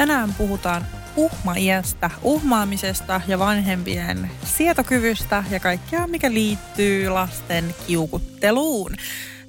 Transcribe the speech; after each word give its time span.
Tänään 0.00 0.34
puhutaan 0.34 0.86
uhmaiästä, 1.16 2.10
uhmaamisesta 2.22 3.20
ja 3.28 3.38
vanhempien 3.38 4.30
sietokyvystä 4.44 5.44
ja 5.50 5.60
kaikkea, 5.60 6.06
mikä 6.06 6.32
liittyy 6.32 7.08
lasten 7.08 7.74
kiukutteluun 7.86 8.96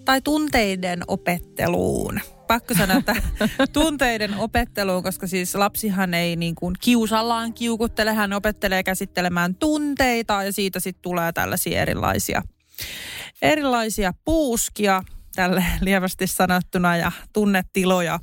tai 0.05 0.21
tunteiden 0.21 1.03
opetteluun. 1.07 2.19
Pakko 2.47 2.73
sanoa, 2.73 2.97
että 2.97 3.15
tunteiden 3.73 4.37
opetteluun, 4.37 5.03
koska 5.03 5.27
siis 5.27 5.55
lapsihan 5.55 6.13
ei 6.13 6.35
niin 6.35 6.55
kuin 6.55 6.75
kiusallaan 6.81 7.53
kiukuttele, 7.53 8.13
hän 8.13 8.33
opettelee 8.33 8.83
käsittelemään 8.83 9.55
tunteita 9.55 10.43
ja 10.43 10.53
siitä 10.53 10.79
sitten 10.79 11.01
tulee 11.01 11.31
tällaisia 11.31 11.81
erilaisia, 11.81 12.41
erilaisia 13.41 14.13
puuskia 14.25 15.03
tälle 15.35 15.65
lievästi 15.81 16.27
sanottuna 16.27 16.97
ja 16.97 17.11
tunnetiloja. 17.33 18.19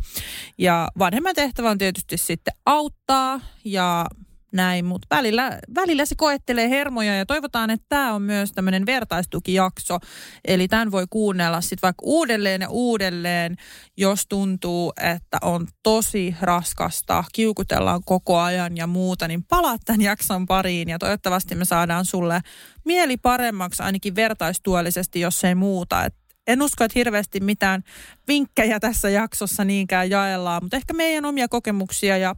Ja 0.58 0.88
vanhemman 0.98 1.34
tehtävä 1.34 1.70
on 1.70 1.78
tietysti 1.78 2.16
sitten 2.16 2.54
auttaa 2.66 3.40
ja 3.64 4.06
näin, 4.52 4.84
mutta 4.84 5.06
välillä, 5.16 5.58
välillä 5.74 6.06
se 6.06 6.14
koettelee 6.14 6.70
hermoja 6.70 7.16
ja 7.16 7.26
toivotaan, 7.26 7.70
että 7.70 7.86
tämä 7.88 8.14
on 8.14 8.22
myös 8.22 8.52
tämmöinen 8.52 8.86
vertaistukijakso. 8.86 9.98
Eli 10.44 10.68
tämän 10.68 10.90
voi 10.90 11.06
kuunnella 11.10 11.60
sitten 11.60 11.82
vaikka 11.82 12.02
uudelleen 12.04 12.60
ja 12.60 12.68
uudelleen, 12.68 13.56
jos 13.96 14.26
tuntuu, 14.28 14.92
että 15.02 15.38
on 15.42 15.66
tosi 15.82 16.36
raskasta, 16.40 17.24
kiukutellaan 17.32 18.02
koko 18.04 18.38
ajan 18.38 18.76
ja 18.76 18.86
muuta, 18.86 19.28
niin 19.28 19.44
palaat 19.44 19.80
tämän 19.84 20.00
jakson 20.00 20.46
pariin 20.46 20.88
ja 20.88 20.98
toivottavasti 20.98 21.54
me 21.54 21.64
saadaan 21.64 22.04
sulle 22.04 22.40
mieli 22.84 23.16
paremmaksi 23.16 23.82
ainakin 23.82 24.14
vertaistuellisesti, 24.14 25.20
jos 25.20 25.44
ei 25.44 25.54
muuta. 25.54 26.04
Et 26.04 26.14
en 26.48 26.62
usko, 26.62 26.84
että 26.84 26.98
hirveästi 26.98 27.40
mitään 27.40 27.82
vinkkejä 28.28 28.80
tässä 28.80 29.08
jaksossa 29.08 29.64
niinkään 29.64 30.10
jaellaan, 30.10 30.64
mutta 30.64 30.76
ehkä 30.76 30.94
meidän 30.94 31.24
omia 31.24 31.48
kokemuksia 31.48 32.16
ja 32.16 32.34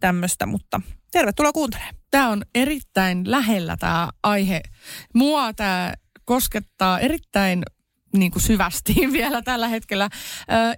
tämmöistä, 0.00 0.46
mutta 0.46 0.80
tervetuloa 1.12 1.52
kuuntelemaan. 1.52 1.94
Tämä 2.10 2.28
on 2.28 2.42
erittäin 2.54 3.30
lähellä 3.30 3.76
tämä 3.76 4.08
aihe. 4.22 4.60
Mua 5.14 5.52
tämä 5.52 5.94
koskettaa 6.24 7.00
erittäin 7.00 7.62
niin 8.16 8.30
kuin 8.30 8.42
syvästi 8.42 8.94
vielä 9.12 9.42
tällä 9.42 9.68
hetkellä. 9.68 10.08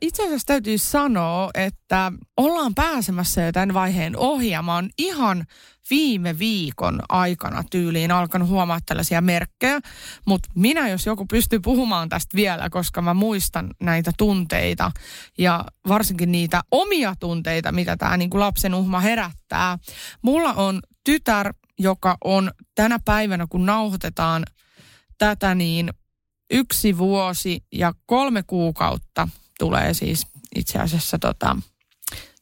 Itse 0.00 0.22
asiassa 0.22 0.46
täytyy 0.46 0.78
sanoa, 0.78 1.50
että 1.54 2.12
ollaan 2.36 2.74
pääsemässä 2.74 3.42
jo 3.42 3.52
tämän 3.52 3.74
vaiheen 3.74 4.16
ohi 4.16 4.50
ja 4.50 4.62
mä 4.62 4.74
oon 4.74 4.90
ihan 4.98 5.44
viime 5.90 6.38
viikon 6.38 7.00
aikana 7.08 7.64
tyyliin 7.70 8.10
alkanut 8.10 8.48
huomaa 8.48 8.78
tällaisia 8.86 9.20
merkkejä. 9.20 9.80
Mutta 10.26 10.48
minä, 10.54 10.88
jos 10.88 11.06
joku 11.06 11.26
pystyy 11.26 11.60
puhumaan 11.60 12.08
tästä 12.08 12.36
vielä, 12.36 12.70
koska 12.70 13.02
mä 13.02 13.14
muistan 13.14 13.70
näitä 13.80 14.10
tunteita 14.18 14.92
ja 15.38 15.64
varsinkin 15.88 16.32
niitä 16.32 16.62
omia 16.70 17.14
tunteita, 17.20 17.72
mitä 17.72 17.96
tämä 17.96 18.16
niin 18.16 18.30
kuin 18.30 18.40
lapsen 18.40 18.74
uhma 18.74 19.00
herättää. 19.00 19.78
Mulla 20.22 20.52
on 20.52 20.80
tytär, 21.04 21.54
joka 21.78 22.16
on 22.24 22.50
tänä 22.74 22.98
päivänä, 23.04 23.46
kun 23.50 23.66
nauhoitetaan 23.66 24.44
tätä, 25.18 25.54
niin 25.54 25.90
yksi 26.50 26.98
vuosi 26.98 27.64
ja 27.72 27.92
kolme 28.06 28.42
kuukautta 28.46 29.28
tulee 29.58 29.94
siis 29.94 30.26
itse 30.56 30.78
asiassa 30.78 31.18
tota, 31.18 31.56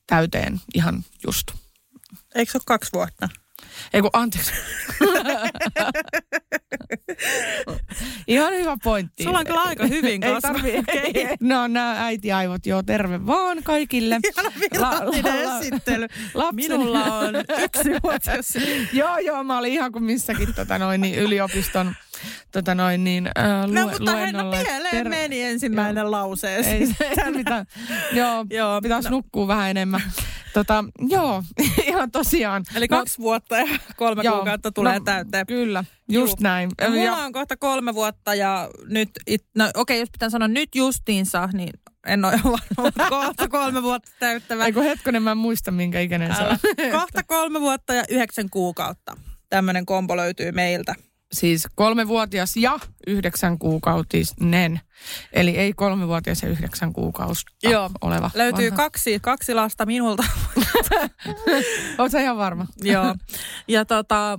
täyteen 0.06 0.60
ihan 0.74 1.04
just. 1.26 1.46
Eikö 2.34 2.52
se 2.52 2.58
ole 2.58 2.62
kaksi 2.66 2.92
vuotta? 2.92 3.28
Ei 3.92 4.02
kun, 4.02 4.10
anteeksi. 4.12 4.52
Ihan 8.26 8.52
hyvä 8.52 8.76
pointti. 8.84 9.22
Sulla 9.24 9.38
on 9.38 9.46
kyllä 9.46 9.60
aika 9.62 9.86
hyvin 9.86 10.22
Ei 10.24 10.32
kasvanut. 10.32 10.62
tarvii. 10.62 10.82
No 11.40 11.66
nämä 11.66 12.04
äitiaivot, 12.04 12.66
joo, 12.66 12.82
terve 12.82 13.26
vaan 13.26 13.62
kaikille. 13.62 14.18
Ihana 14.32 14.50
virallinen 14.60 15.60
esittely. 15.60 16.06
lapsen- 16.34 16.54
Minulla 16.54 17.04
on 17.04 17.34
yksi 17.36 17.90
vuotias. 18.02 18.54
joo, 18.92 19.18
joo, 19.18 19.44
mä 19.44 19.58
olin 19.58 19.72
ihan 19.72 19.92
kuin 19.92 20.04
missäkin 20.04 20.54
tota 20.54 20.78
noin, 20.78 21.00
niin 21.00 21.14
yliopiston 21.18 21.94
tota 22.52 22.74
noin, 22.74 23.04
niin, 23.04 23.26
äh, 23.38 23.64
lue, 23.66 23.80
No 23.80 23.88
mutta 23.88 24.16
hei, 24.16 24.32
no 24.32 24.50
pieleen 24.50 24.90
Ter- 24.90 25.08
meni 25.08 25.42
ensimmäinen 25.42 26.02
Joo. 26.02 26.10
lause. 26.10 26.56
Ei 26.56 26.86
se 26.86 27.30
mitään. 27.30 27.66
Joo, 28.12 28.46
Joo, 28.50 28.80
pitäisi 28.82 29.08
no. 29.08 29.16
nukkua 29.16 29.46
vähän 29.48 29.70
enemmän. 29.70 30.00
Tota, 30.56 30.84
joo, 31.08 31.42
ihan 31.86 32.10
tosiaan. 32.10 32.64
Eli 32.74 32.86
No, 32.90 32.96
kaksi 32.96 33.18
vuotta 33.18 33.56
ja 33.58 33.66
kolme 33.96 34.22
joo, 34.22 34.36
kuukautta 34.36 34.72
tulee 34.72 34.98
no, 34.98 35.04
täyteen. 35.04 35.46
Kyllä, 35.46 35.84
just 36.08 36.30
Juu. 36.30 36.36
näin. 36.42 36.70
Ja 36.80 36.88
mulla 36.90 37.02
Ja- 37.02 37.14
on 37.16 37.32
kohta 37.32 37.56
kolme 37.56 37.94
vuotta 37.94 38.34
ja 38.34 38.70
nyt, 38.88 39.10
it, 39.26 39.44
no 39.54 39.70
okei, 39.74 40.00
jos 40.00 40.10
pitää 40.10 40.30
sanoa 40.30 40.48
nyt 40.48 40.74
justiinsa, 40.74 41.48
niin 41.52 41.72
en 42.06 42.24
ole 42.24 42.32
varma, 42.44 42.58
mutta 42.78 43.08
kohta 43.08 43.48
kolme 43.48 43.82
vuotta 43.82 44.10
täyttävä. 44.18 44.66
Eikö 44.66 44.82
hetkonen, 44.82 45.22
mä 45.22 45.30
en 45.30 45.36
muista 45.38 45.70
minkä 45.70 46.00
ikäinen 46.00 46.36
se 46.36 46.42
on. 46.42 46.58
Kohta 47.00 47.22
kolme 47.22 47.60
vuotta 47.60 47.94
ja 47.94 48.04
yhdeksän 48.10 48.50
kuukautta. 48.50 49.16
Tämmöinen 49.50 49.86
kombo 49.86 50.16
löytyy 50.16 50.52
meiltä. 50.52 50.94
Siis 51.32 51.68
kolmevuotias 51.74 52.56
ja 52.56 52.78
yhdeksän 53.06 53.58
kuukautinen. 53.58 54.80
Eli 55.32 55.50
ei 55.50 55.72
kolmevuotias 55.72 56.42
ja 56.42 56.48
yhdeksän 56.48 56.92
kuukautta 56.92 57.52
Joo. 57.62 57.90
oleva. 58.00 58.30
Löytyy 58.34 58.70
vanha. 58.70 58.76
kaksi, 58.76 59.18
kaksi 59.22 59.54
lasta 59.54 59.86
minulta. 59.86 60.24
Sä 62.12 62.20
ihan 62.20 62.36
varma? 62.36 62.66
Joo. 62.82 63.14
Ja 63.68 63.84
tota, 63.84 64.38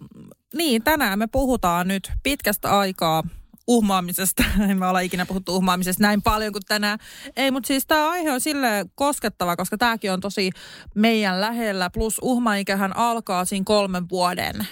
niin, 0.54 0.84
tänään 0.84 1.20
me 1.20 1.28
puhutaan 1.28 1.88
nyt 1.88 2.12
pitkästä 2.24 2.80
aikaa 2.80 3.24
uhmaamisesta. 3.68 4.44
En 4.70 4.80
me 4.80 4.88
olla 4.88 5.00
ikinä 5.00 5.26
puhuttu 5.26 5.56
uhmaamisesta 5.56 6.04
näin 6.04 6.22
paljon 6.22 6.54
kuin 6.54 6.66
tänään. 6.68 7.00
Ei, 7.36 7.52
mutta 7.52 7.68
siis 7.68 7.86
tämä 7.86 8.10
aihe 8.10 8.32
on 8.32 8.42
sille 8.42 8.86
koskettava, 8.96 9.56
koska 9.56 9.78
tämäkin 9.78 10.12
on 10.12 10.20
tosi 10.20 10.52
meidän 10.96 11.42
lähellä. 11.42 11.90
Plus 11.90 12.20
uhmaikähän 12.22 12.98
alkaa 12.98 13.46
siinä 13.46 13.64
kolmen 13.66 14.10
vuoden 14.10 14.68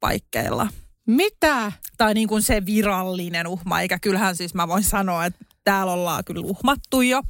paikkeilla. 0.00 0.68
Mitä? 1.06 1.72
Tai 1.96 2.14
niin 2.14 2.28
kuin 2.28 2.42
se 2.42 2.66
virallinen 2.66 3.46
uhmaikä. 3.46 3.98
Kyllähän 3.98 4.36
siis 4.36 4.54
mä 4.54 4.68
voin 4.68 4.84
sanoa, 4.84 5.24
että 5.26 5.44
täällä 5.64 5.92
ollaan 5.92 6.24
kyllä 6.24 6.40
uhmattu 6.44 7.00
jo 7.02 7.22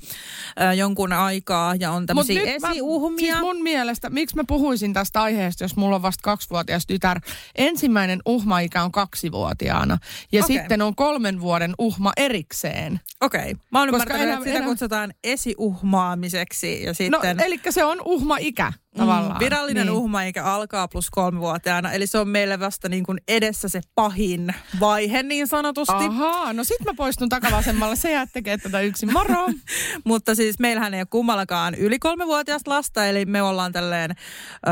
ö, 0.71 0.75
jonkun 0.75 1.13
aikaa 1.13 1.75
ja 1.75 1.91
on 1.91 2.03
Mut 2.03 2.07
tämmöisiä 2.07 2.43
nyt 2.45 2.61
mä- 2.61 2.71
esiuhmia. 2.71 3.19
Siis 3.35 3.41
mun 3.41 3.63
mielestä, 3.63 4.11
miksi 4.11 4.37
mä 4.37 4.43
puhuisin 4.49 4.93
tästä 4.93 5.23
aiheesta, 5.23 5.65
jos 5.65 5.77
mulla 5.77 5.97
on 5.97 6.03
vasta 6.03 6.23
kaksivuotias 6.23 6.87
tytär. 6.87 7.21
Ensimmäinen 7.55 8.21
uhmaikä 8.27 8.83
on 8.83 8.93
kaksivuotiaana 8.93 9.99
ja 10.33 10.45
Okei. 10.45 10.57
sitten 10.57 10.83
on 10.83 10.95
kolmen 10.95 11.41
vuoden 11.41 11.75
uhma 11.79 12.13
erikseen. 12.17 13.01
Okei. 13.21 13.55
Mä 13.71 13.79
oon 13.79 13.89
Koska 13.91 13.97
ymmärtänyt, 13.97 14.23
enää- 14.23 14.35
että 14.35 14.45
sitä 14.45 14.57
enää- 14.59 14.69
kutsutaan 14.69 15.15
esiuhmaamiseksi 15.25 16.83
ja 16.83 16.95
sitten... 16.95 17.37
No, 17.37 17.45
eli 17.45 17.61
se 17.71 17.85
on 17.85 17.99
uhmaikä 18.05 18.73
tavallaan. 18.97 19.37
Mm, 19.37 19.45
virallinen 19.45 19.87
niin. 19.87 19.97
uhmaikä 19.97 20.45
alkaa 20.45 20.89
plus 20.89 21.11
kolmivuotiaana, 21.11 21.93
eli 21.93 22.07
se 22.07 22.19
on 22.19 22.29
meille 22.29 22.61
vasta 22.61 22.89
niin 22.89 23.05
kuin 23.05 23.19
edessä 23.29 23.69
se 23.69 23.81
pahin 23.95 24.55
vaihe 24.81 25.23
niin 25.23 25.47
sanotusti. 25.47 26.05
Ahaa, 26.09 26.53
no 26.53 26.65
sit 26.65 26.85
mä 26.85 26.95
poistun 26.97 27.29
takavasemmalle, 27.29 27.97
se 27.97 28.13
jäät 28.13 28.29
tekee 28.33 28.59
tätä 28.59 28.81
yksin. 28.81 29.13
Moro! 29.13 29.47
Mutta 30.05 30.35
siis 30.35 30.59
meillähän 30.59 30.95
ei 30.95 31.01
ole 31.01 31.07
kummallakaan 31.11 31.75
yli 31.75 31.99
kolmevuotiasta 31.99 32.71
lasta, 32.71 33.07
eli 33.07 33.27
me 33.27 33.43
ollaan 33.43 33.73
tälleen 33.73 34.11
ö, 34.11 34.71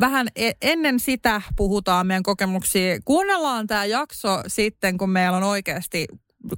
vähän 0.00 0.28
e- 0.36 0.52
ennen 0.62 1.00
sitä 1.00 1.42
puhutaan 1.56 2.06
meidän 2.06 2.22
kokemuksia. 2.22 2.98
Kuunnellaan 3.04 3.66
tämä 3.66 3.84
jakso 3.84 4.42
sitten, 4.46 4.98
kun 4.98 5.10
meillä 5.10 5.36
on 5.36 5.42
oikeasti 5.42 6.06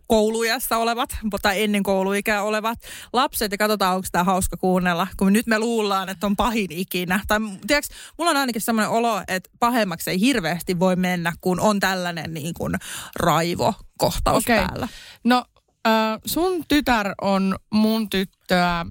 koulujassa 0.07 0.77
olevat, 0.77 1.17
tai 1.43 1.63
ennen 1.63 1.83
kouluikää 1.83 2.43
olevat 2.43 2.79
lapset, 3.13 3.53
ja 3.53 3.59
katsotaan, 3.59 3.95
onko 3.95 4.09
tämä 4.13 4.25
hauska 4.25 4.57
kuunnella, 4.57 5.07
kun 5.17 5.33
nyt 5.33 5.47
me 5.47 5.59
luullaan, 5.59 6.09
että 6.09 6.27
on 6.27 6.37
pahin 6.37 6.73
ikinä. 6.73 7.21
Tai 7.29 7.41
tiedätkö, 7.67 7.95
mulla 8.19 8.31
on 8.31 8.37
ainakin 8.37 8.63
semmoinen 8.63 8.91
olo, 8.91 9.23
että 9.29 9.51
pahemmaksi 9.61 10.11
ei 10.11 10.21
hirveästi 10.21 10.79
voi 10.79 10.97
mennä, 10.97 11.33
kun 11.41 11.61
on 11.61 11.81
tällainen 11.81 12.35
niin 12.35 12.55
kuin 12.55 12.75
raivokohtaus 13.17 14.45
Okei. 14.45 14.59
päällä. 14.59 14.89
No 15.25 15.45
äh, 15.87 15.93
sun 16.27 16.65
tytär 16.69 17.15
on 17.21 17.57
mun 17.73 18.11
tyttöä 18.11 18.87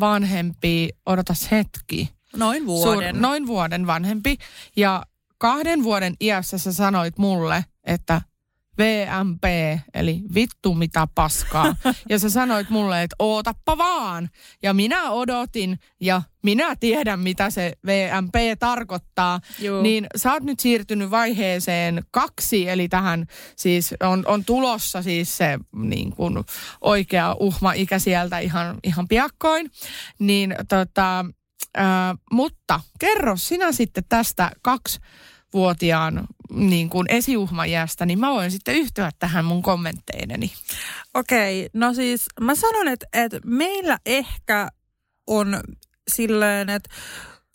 vanhempi, 0.00 0.88
odotas 1.06 1.50
hetki. 1.50 2.10
Noin 2.36 2.66
vuoden. 2.66 3.14
Sun, 3.14 3.22
noin 3.22 3.46
vuoden 3.46 3.86
vanhempi. 3.86 4.36
Ja 4.76 5.02
kahden 5.38 5.82
vuoden 5.82 6.14
iässä 6.20 6.58
sä 6.58 6.72
sanoit 6.72 7.18
mulle, 7.18 7.64
että 7.84 8.20
VMP, 8.78 9.44
eli 9.94 10.22
vittu 10.34 10.74
mitä 10.74 11.08
paskaa. 11.14 11.76
ja 12.10 12.18
sä 12.18 12.30
sanoit 12.30 12.70
mulle, 12.70 13.02
että 13.02 13.16
ootappa 13.18 13.78
vaan. 13.78 14.28
Ja 14.62 14.74
minä 14.74 15.10
odotin 15.10 15.78
ja 16.00 16.22
minä 16.42 16.76
tiedän, 16.76 17.20
mitä 17.20 17.50
se 17.50 17.72
VMP 17.86 18.34
tarkoittaa. 18.58 19.40
Juu. 19.58 19.82
Niin 19.82 20.06
sä 20.16 20.32
oot 20.32 20.42
nyt 20.42 20.60
siirtynyt 20.60 21.10
vaiheeseen 21.10 22.02
kaksi, 22.10 22.68
eli 22.68 22.88
tähän 22.88 23.26
siis 23.56 23.94
on, 24.00 24.22
on 24.26 24.44
tulossa 24.44 25.02
siis 25.02 25.36
se 25.36 25.58
niin 25.76 26.12
kuin 26.12 26.44
oikea 26.80 27.36
uhma-ikä 27.40 27.98
sieltä 27.98 28.38
ihan, 28.38 28.78
ihan 28.84 29.08
piakkoin. 29.08 29.70
Niin 30.18 30.54
tota, 30.68 31.24
ää, 31.74 32.14
mutta 32.32 32.80
kerro 33.00 33.36
sinä 33.36 33.72
sitten 33.72 34.04
tästä 34.08 34.50
kaksi 34.62 35.00
vuotiaan 35.52 36.26
niin 36.50 36.90
kuin 36.90 37.06
esiuhmajäästä, 37.10 38.06
niin 38.06 38.18
mä 38.18 38.30
voin 38.30 38.50
sitten 38.50 38.74
yhtyä 38.74 39.10
tähän 39.18 39.44
mun 39.44 39.62
kommentteideni. 39.62 40.52
Okei, 41.14 41.70
no 41.72 41.94
siis 41.94 42.26
mä 42.40 42.54
sanon, 42.54 42.88
että, 42.88 43.06
että 43.12 43.40
meillä 43.44 43.98
ehkä 44.06 44.68
on 45.26 45.60
silleen, 46.10 46.70
että 46.70 46.90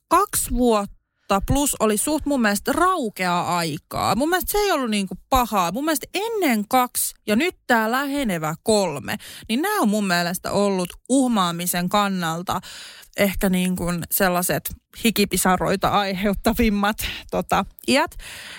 kaksi 0.08 0.52
vuotta 0.52 1.03
plus 1.42 1.76
oli 1.80 1.98
suht 1.98 2.26
mun 2.26 2.42
mielestä 2.42 2.72
raukeaa 2.72 3.58
aikaa. 3.58 4.16
Mun 4.16 4.30
mielestä 4.30 4.52
se 4.52 4.58
ei 4.58 4.72
ollut 4.72 4.90
niinku 4.90 5.16
pahaa. 5.30 5.72
Mun 5.72 5.86
mielestä 5.86 6.08
ennen 6.14 6.68
kaksi 6.68 7.16
ja 7.28 7.36
nyt 7.36 7.56
tämä 7.68 7.92
lähenevä 7.92 8.56
kolme, 8.64 9.18
niin 9.50 9.62
nämä 9.62 9.82
on 9.82 9.90
mun 9.90 10.08
mielestä 10.08 10.52
ollut 10.52 10.90
uhmaamisen 11.10 11.90
kannalta 11.90 12.62
ehkä 13.18 13.50
niin 13.50 13.76
kuin 13.76 14.04
sellaiset 14.12 14.76
hikipisaroita 15.04 15.90
aiheuttavimmat 15.90 16.98
tota, 17.32 17.66
iät. 17.88 18.12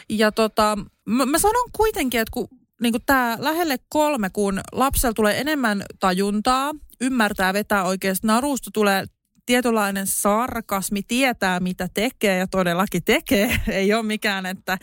Ja 0.08 0.32
tota, 0.32 0.78
mä, 1.06 1.26
mä 1.26 1.38
sanon 1.38 1.70
kuitenkin, 1.76 2.20
että 2.20 2.32
kun 2.32 2.48
niin 2.80 2.94
tämä 3.06 3.36
lähelle 3.40 3.76
kolme, 3.88 4.30
kun 4.30 4.60
lapsella 4.72 5.14
tulee 5.14 5.40
enemmän 5.40 5.82
tajuntaa, 6.00 6.72
ymmärtää 7.00 7.52
vetää 7.52 7.84
oikeasti 7.84 8.26
narusta, 8.26 8.70
tulee 8.74 9.04
tietynlainen 9.46 10.06
sarkasmi, 10.06 11.02
tietää 11.02 11.60
mitä 11.60 11.88
tekee 11.94 12.38
ja 12.38 12.46
todellakin 12.46 13.04
tekee. 13.04 13.60
Ei 13.68 13.94
ole 13.94 14.02
mikään, 14.02 14.46
että, 14.46 14.78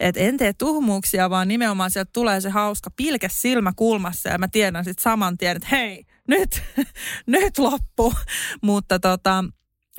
että 0.00 0.20
en 0.20 0.36
tee 0.36 0.52
tuhmuuksia, 0.52 1.30
vaan 1.30 1.48
nimenomaan 1.48 1.90
sieltä 1.90 2.10
tulee 2.12 2.40
se 2.40 2.50
hauska 2.50 2.90
pilke 2.90 3.28
silmä 3.32 3.72
kulmassa 3.76 4.28
ja 4.28 4.38
mä 4.38 4.48
tiedän 4.48 4.84
sitten 4.84 5.02
saman 5.02 5.38
tien, 5.38 5.56
että 5.56 5.68
hei, 5.70 6.04
nyt, 6.28 6.62
nyt 7.26 7.58
loppu. 7.58 8.14
Mutta 8.62 8.98
tota, 8.98 9.44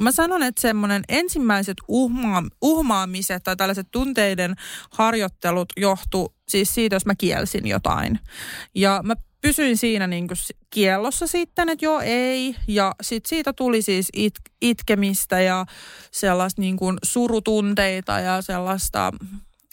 Mä 0.01 0.11
sanon, 0.11 0.43
että 0.43 0.61
semmoinen 0.61 1.03
ensimmäiset 1.09 1.77
uhma, 1.87 2.43
uhmaamiset 2.61 3.43
tai 3.43 3.55
tällaiset 3.55 3.87
tunteiden 3.91 4.55
harjoittelut 4.91 5.73
johtu 5.77 6.35
siis 6.49 6.73
siitä, 6.73 6.95
jos 6.95 7.05
mä 7.05 7.15
kielsin 7.15 7.67
jotain. 7.67 8.19
Ja 8.75 9.01
mä 9.03 9.15
pysyin 9.41 9.77
siinä 9.77 10.07
niin 10.07 10.27
kuin 10.27 10.37
kiellossa 10.69 11.27
sitten, 11.27 11.69
että 11.69 11.85
joo 11.85 11.99
ei. 12.03 12.55
Ja 12.67 12.95
sitten 13.01 13.29
siitä 13.29 13.53
tuli 13.53 13.81
siis 13.81 14.09
it, 14.13 14.33
itkemistä 14.61 15.41
ja 15.41 15.65
sellaista 16.11 16.61
niin 16.61 16.77
kuin 16.77 16.97
surutunteita 17.03 18.19
ja 18.19 18.41
sellaista 18.41 19.11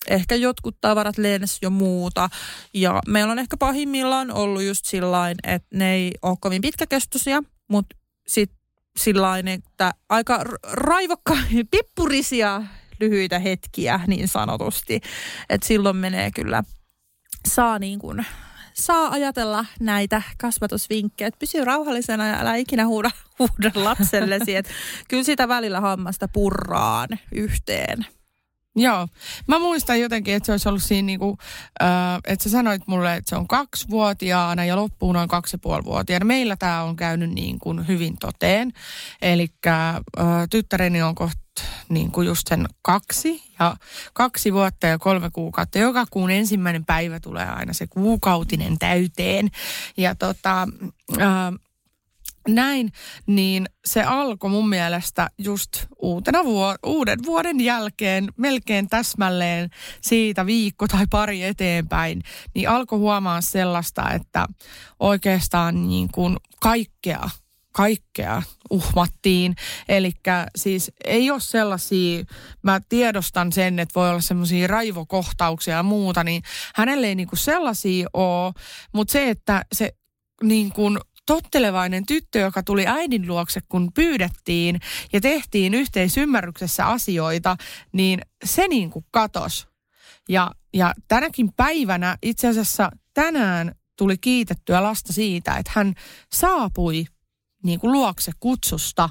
ehkä 0.08 0.34
jotkut 0.34 0.76
tavarat 0.80 1.18
lens 1.18 1.58
jo 1.62 1.70
muuta. 1.70 2.30
Ja 2.74 3.00
meillä 3.06 3.32
on 3.32 3.38
ehkä 3.38 3.56
pahimmillaan 3.56 4.30
ollut 4.30 4.62
just 4.62 4.84
sillain, 4.84 5.36
että 5.44 5.68
ne 5.74 5.94
ei 5.94 6.12
ole 6.22 6.36
kovin 6.40 6.62
pitkäkestoisia, 6.62 7.42
mutta 7.68 7.96
sitten 8.28 8.58
sillain, 8.98 9.48
että 9.48 9.94
aika 10.08 10.44
raivokka, 10.72 11.36
pippurisia 11.70 12.62
lyhyitä 13.00 13.38
hetkiä 13.38 14.00
niin 14.06 14.28
sanotusti. 14.28 15.00
Että 15.48 15.66
silloin 15.66 15.96
menee 15.96 16.30
kyllä, 16.30 16.62
saa 17.48 17.78
niin 17.78 17.98
kuin 17.98 18.26
saa 18.78 19.10
ajatella 19.10 19.64
näitä 19.80 20.22
kasvatusvinkkejä, 20.38 21.30
pysy 21.38 21.64
rauhallisena 21.64 22.26
ja 22.26 22.40
älä 22.40 22.56
ikinä 22.56 22.86
huuda, 22.86 23.10
huuda 23.38 23.70
lapsellesi. 23.74 24.56
Että 24.56 24.72
kyllä 25.08 25.22
sitä 25.22 25.48
välillä 25.48 25.80
hammasta 25.80 26.28
purraan 26.28 27.08
yhteen. 27.32 28.06
Joo. 28.78 29.08
Mä 29.46 29.58
muistan 29.58 30.00
jotenkin, 30.00 30.34
että 30.34 30.46
se 30.46 30.52
olisi 30.52 30.68
ollut 30.68 30.82
siinä 30.82 31.06
niinku, 31.06 31.38
äh, 31.82 31.88
että 32.26 32.42
sä 32.42 32.50
sanoit 32.50 32.82
mulle, 32.86 33.14
että 33.14 33.28
se 33.28 33.36
on 33.36 33.48
kaksivuotiaana 33.48 34.64
ja 34.64 34.76
loppuun 34.76 35.16
on 35.16 35.28
kaksi 35.28 35.54
ja 35.54 35.58
puoli 35.58 35.84
vuotiaana. 35.84 36.24
Meillä 36.24 36.56
tämä 36.56 36.82
on 36.82 36.96
käynyt 36.96 37.30
niin 37.30 37.58
kuin 37.58 37.88
hyvin 37.88 38.16
toteen. 38.18 38.72
Eli 39.22 39.48
äh, 39.66 39.94
tyttäreni 40.50 41.02
on 41.02 41.14
kohta 41.14 41.40
niin 41.88 42.10
kuin 42.10 42.26
just 42.26 42.46
sen 42.48 42.66
kaksi 42.82 43.42
ja 43.58 43.76
kaksi 44.12 44.52
vuotta 44.52 44.86
ja 44.86 44.98
kolme 44.98 45.30
kuukautta. 45.30 45.78
Joka 45.78 46.04
kuun 46.10 46.30
ensimmäinen 46.30 46.84
päivä 46.84 47.20
tulee 47.20 47.46
aina 47.46 47.72
se 47.72 47.86
kuukautinen 47.86 48.78
täyteen. 48.78 49.48
Ja 49.96 50.14
tota, 50.14 50.68
äh, 51.20 51.67
näin, 52.48 52.92
niin 53.26 53.66
se 53.84 54.02
alkoi 54.02 54.50
mun 54.50 54.68
mielestä 54.68 55.30
just 55.38 55.86
uutena 55.98 56.42
vuo- 56.42 56.78
uuden 56.86 57.18
vuoden 57.24 57.60
jälkeen, 57.60 58.28
melkein 58.36 58.88
täsmälleen 58.88 59.70
siitä 60.00 60.46
viikko 60.46 60.88
tai 60.88 61.06
pari 61.10 61.42
eteenpäin, 61.42 62.22
niin 62.54 62.68
alkoi 62.68 62.98
huomaa 62.98 63.40
sellaista, 63.40 64.12
että 64.12 64.46
oikeastaan 65.00 65.88
niin 65.88 66.08
kuin 66.12 66.36
kaikkea 66.60 67.30
kaikkea 67.72 68.42
uhmattiin. 68.70 69.56
Eli 69.88 70.12
siis 70.56 70.92
ei 71.04 71.30
ole 71.30 71.40
sellaisia, 71.40 72.24
mä 72.62 72.80
tiedostan 72.88 73.52
sen, 73.52 73.78
että 73.78 73.94
voi 73.94 74.10
olla 74.10 74.20
semmoisia 74.20 74.66
raivokohtauksia 74.66 75.76
ja 75.76 75.82
muuta, 75.82 76.24
niin 76.24 76.42
hänelle 76.74 77.06
ei 77.06 77.14
niinku 77.14 77.36
sellaisia 77.36 78.08
ole, 78.12 78.52
mutta 78.92 79.12
se, 79.12 79.30
että 79.30 79.64
se 79.72 79.92
niin 80.42 80.72
kuin 80.72 80.98
tottelevainen 81.28 82.06
tyttö, 82.06 82.38
joka 82.38 82.62
tuli 82.62 82.86
äidin 82.86 83.26
luokse, 83.26 83.60
kun 83.68 83.92
pyydettiin 83.94 84.80
ja 85.12 85.20
tehtiin 85.20 85.74
yhteisymmärryksessä 85.74 86.86
asioita, 86.86 87.56
niin 87.92 88.20
se 88.44 88.68
niin 88.68 88.90
kuin 88.90 89.04
katos. 89.10 89.68
Ja, 90.28 90.50
ja 90.74 90.94
tänäkin 91.08 91.52
päivänä, 91.52 92.18
itse 92.22 92.48
asiassa 92.48 92.90
tänään 93.14 93.74
tuli 93.96 94.18
kiitettyä 94.18 94.82
lasta 94.82 95.12
siitä, 95.12 95.56
että 95.56 95.72
hän 95.74 95.94
saapui 96.32 97.04
niin 97.64 97.80
kuin 97.80 97.92
luokse 97.92 98.32
kutsusta, 98.40 99.08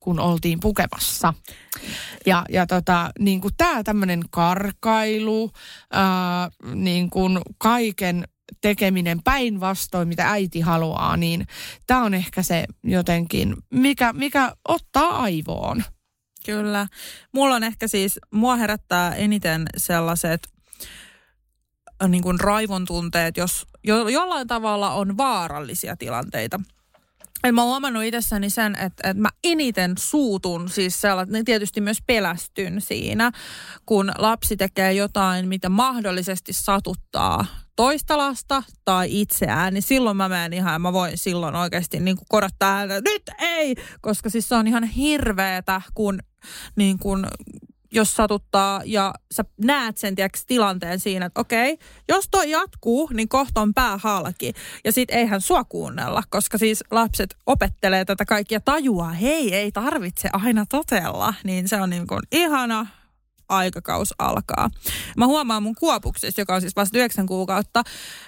kun 0.00 0.20
oltiin 0.20 0.60
pukemassa. 0.60 1.34
Ja, 2.26 2.44
ja 2.48 2.66
tota, 2.66 3.10
niin 3.18 3.40
kuin 3.40 3.54
tämä 3.56 3.82
tämmöinen 3.82 4.22
karkailu, 4.30 5.50
ää, 5.92 6.50
niin 6.74 7.10
kuin 7.10 7.38
kaiken 7.58 8.24
tekeminen 8.60 9.22
päinvastoin, 9.22 10.08
mitä 10.08 10.30
äiti 10.30 10.60
haluaa, 10.60 11.16
niin 11.16 11.46
tämä 11.86 12.02
on 12.02 12.14
ehkä 12.14 12.42
se 12.42 12.64
jotenkin, 12.84 13.56
mikä, 13.70 14.12
mikä 14.12 14.52
ottaa 14.68 15.22
aivoon. 15.22 15.84
Kyllä. 16.46 16.86
Mulla 17.32 17.54
on 17.54 17.64
ehkä 17.64 17.88
siis, 17.88 18.18
mua 18.30 18.56
herättää 18.56 19.14
eniten 19.14 19.66
sellaiset 19.76 20.48
äh, 22.02 22.08
niin 22.08 22.22
kuin 22.22 22.40
raivon 22.40 22.84
tunteet, 22.84 23.36
jos 23.36 23.66
jo, 23.84 24.08
jollain 24.08 24.46
tavalla 24.46 24.90
on 24.90 25.16
vaarallisia 25.16 25.96
tilanteita. 25.96 26.60
Et 27.44 27.54
mä 27.54 27.62
oon 27.62 27.68
huomannut 27.68 28.04
itsessäni 28.04 28.50
sen, 28.50 28.74
että, 28.74 29.10
että 29.10 29.22
mä 29.22 29.28
eniten 29.44 29.94
suutun, 29.98 30.68
siis 30.68 31.00
sellainen, 31.00 31.32
niin 31.32 31.44
tietysti 31.44 31.80
myös 31.80 31.98
pelästyn 32.06 32.80
siinä, 32.80 33.32
kun 33.86 34.12
lapsi 34.18 34.56
tekee 34.56 34.92
jotain, 34.92 35.48
mitä 35.48 35.68
mahdollisesti 35.68 36.52
satuttaa 36.52 37.46
toista 37.80 38.18
lasta 38.18 38.62
tai 38.84 39.20
itseään, 39.20 39.74
niin 39.74 39.82
silloin 39.82 40.16
mä 40.16 40.28
menen 40.28 40.52
ihan, 40.52 40.82
mä 40.82 40.92
voin 40.92 41.18
silloin 41.18 41.54
oikeasti 41.54 42.00
niin 42.00 42.16
kuin 42.16 42.26
korottaa, 42.28 42.82
että 42.82 43.00
nyt 43.04 43.22
ei, 43.38 43.74
koska 44.00 44.30
siis 44.30 44.48
se 44.48 44.54
on 44.54 44.66
ihan 44.66 44.84
hirveetä, 44.84 45.82
kun 45.94 46.18
niin 46.76 46.98
kuin 46.98 47.26
jos 47.92 48.14
satuttaa 48.14 48.82
ja 48.84 49.14
sä 49.34 49.44
näet 49.64 49.96
sen 49.96 50.14
tiiäks, 50.14 50.46
tilanteen 50.46 51.00
siinä, 51.00 51.26
että 51.26 51.40
okei, 51.40 51.78
jos 52.08 52.28
toi 52.30 52.50
jatkuu, 52.50 53.10
niin 53.12 53.28
kohta 53.28 53.60
on 53.60 53.74
pää 53.74 53.98
halki. 54.02 54.52
Ja 54.84 54.92
sit 54.92 55.10
eihän 55.10 55.40
sua 55.40 55.64
kuunnella, 55.64 56.22
koska 56.30 56.58
siis 56.58 56.84
lapset 56.90 57.36
opettelee 57.46 58.04
tätä 58.04 58.24
kaikkia 58.24 58.60
tajua, 58.60 59.08
hei, 59.08 59.54
ei 59.54 59.72
tarvitse 59.72 60.28
aina 60.32 60.64
totella. 60.68 61.34
Niin 61.44 61.68
se 61.68 61.80
on 61.80 61.90
niin 61.90 62.06
kuin 62.06 62.20
ihana 62.32 62.86
aikakaus 63.50 64.14
alkaa. 64.18 64.70
Mä 65.16 65.26
huomaan 65.26 65.62
mun 65.62 65.74
kuopuksessa, 65.74 66.40
joka 66.40 66.54
on 66.54 66.60
siis 66.60 66.76
vasta 66.76 66.98
yhdeksän 66.98 67.26
kuukautta, 67.26 67.82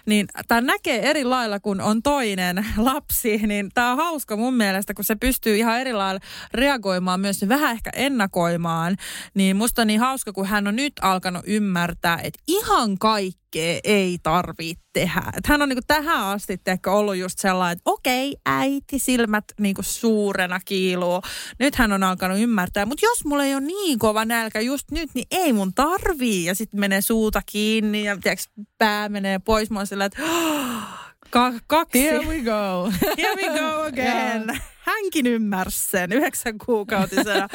niin 0.06 0.26
tämä 0.48 0.60
näkee 0.60 1.10
eri 1.10 1.24
lailla, 1.24 1.60
kun 1.60 1.80
on 1.80 2.02
toinen 2.02 2.66
lapsi, 2.76 3.36
niin 3.36 3.70
tämä 3.74 3.90
on 3.90 3.96
hauska 3.96 4.36
mun 4.36 4.54
mielestä, 4.54 4.94
kun 4.94 5.04
se 5.04 5.16
pystyy 5.16 5.56
ihan 5.56 5.80
eri 5.80 5.92
lailla 5.92 6.20
reagoimaan, 6.54 7.20
myös 7.20 7.48
vähän 7.48 7.72
ehkä 7.72 7.90
ennakoimaan, 7.94 8.96
niin 9.34 9.56
musta 9.56 9.82
on 9.82 9.86
niin 9.86 10.00
hauska, 10.00 10.32
kun 10.32 10.46
hän 10.46 10.66
on 10.66 10.76
nyt 10.76 10.92
alkanut 11.02 11.42
ymmärtää, 11.46 12.18
että 12.22 12.42
ihan 12.46 12.98
kaikki 12.98 13.41
kaikkea 13.52 13.80
ei 13.84 14.18
tarvitse 14.22 14.84
tehdä. 14.92 15.22
Et 15.36 15.46
hän 15.46 15.62
on 15.62 15.68
niinku 15.68 15.82
tähän 15.86 16.24
asti 16.24 16.60
ehkä 16.66 16.90
ollut 16.90 17.16
just 17.16 17.38
sellainen, 17.38 17.72
että 17.72 17.90
okei, 17.90 18.36
äiti, 18.46 18.98
silmät 18.98 19.44
niinku 19.60 19.82
suurena 19.82 20.60
kiiluu. 20.64 21.22
Nyt 21.58 21.74
hän 21.74 21.92
on 21.92 22.02
alkanut 22.02 22.38
ymmärtää, 22.38 22.86
mutta 22.86 23.06
jos 23.06 23.24
mulla 23.24 23.44
ei 23.44 23.54
ole 23.54 23.60
niin 23.60 23.98
kova 23.98 24.24
nälkä 24.24 24.60
just 24.60 24.90
nyt, 24.90 25.10
niin 25.14 25.26
ei 25.30 25.52
mun 25.52 25.74
tarvii. 25.74 26.44
Ja 26.44 26.54
sitten 26.54 26.80
menee 26.80 27.00
suuta 27.00 27.42
kiinni 27.46 28.04
ja 28.04 28.16
tiiäks, 28.16 28.48
pää 28.78 29.08
menee 29.08 29.38
pois. 29.38 29.70
Mä 29.70 29.78
oon 29.78 29.86
sillä, 29.86 30.04
että 30.04 30.22
Ka- 31.30 31.52
kaksi. 31.66 32.02
Here 32.02 32.26
we 32.26 32.40
go. 32.40 32.90
Here 33.22 33.34
we 33.36 33.58
go 33.58 33.82
again. 33.82 34.60
Hänkin 34.92 35.26
ymmärsi 35.26 35.88
sen 35.90 36.12
yhdeksän 36.12 36.58
kuukautisena. 36.58 37.48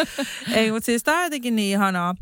Ei, 0.54 0.72
mutta 0.72 0.86
siis 0.86 1.04
tämä 1.04 1.18
on 1.18 1.24
jotenkin 1.24 1.56
niin 1.56 1.72
ihanaa 1.72 2.16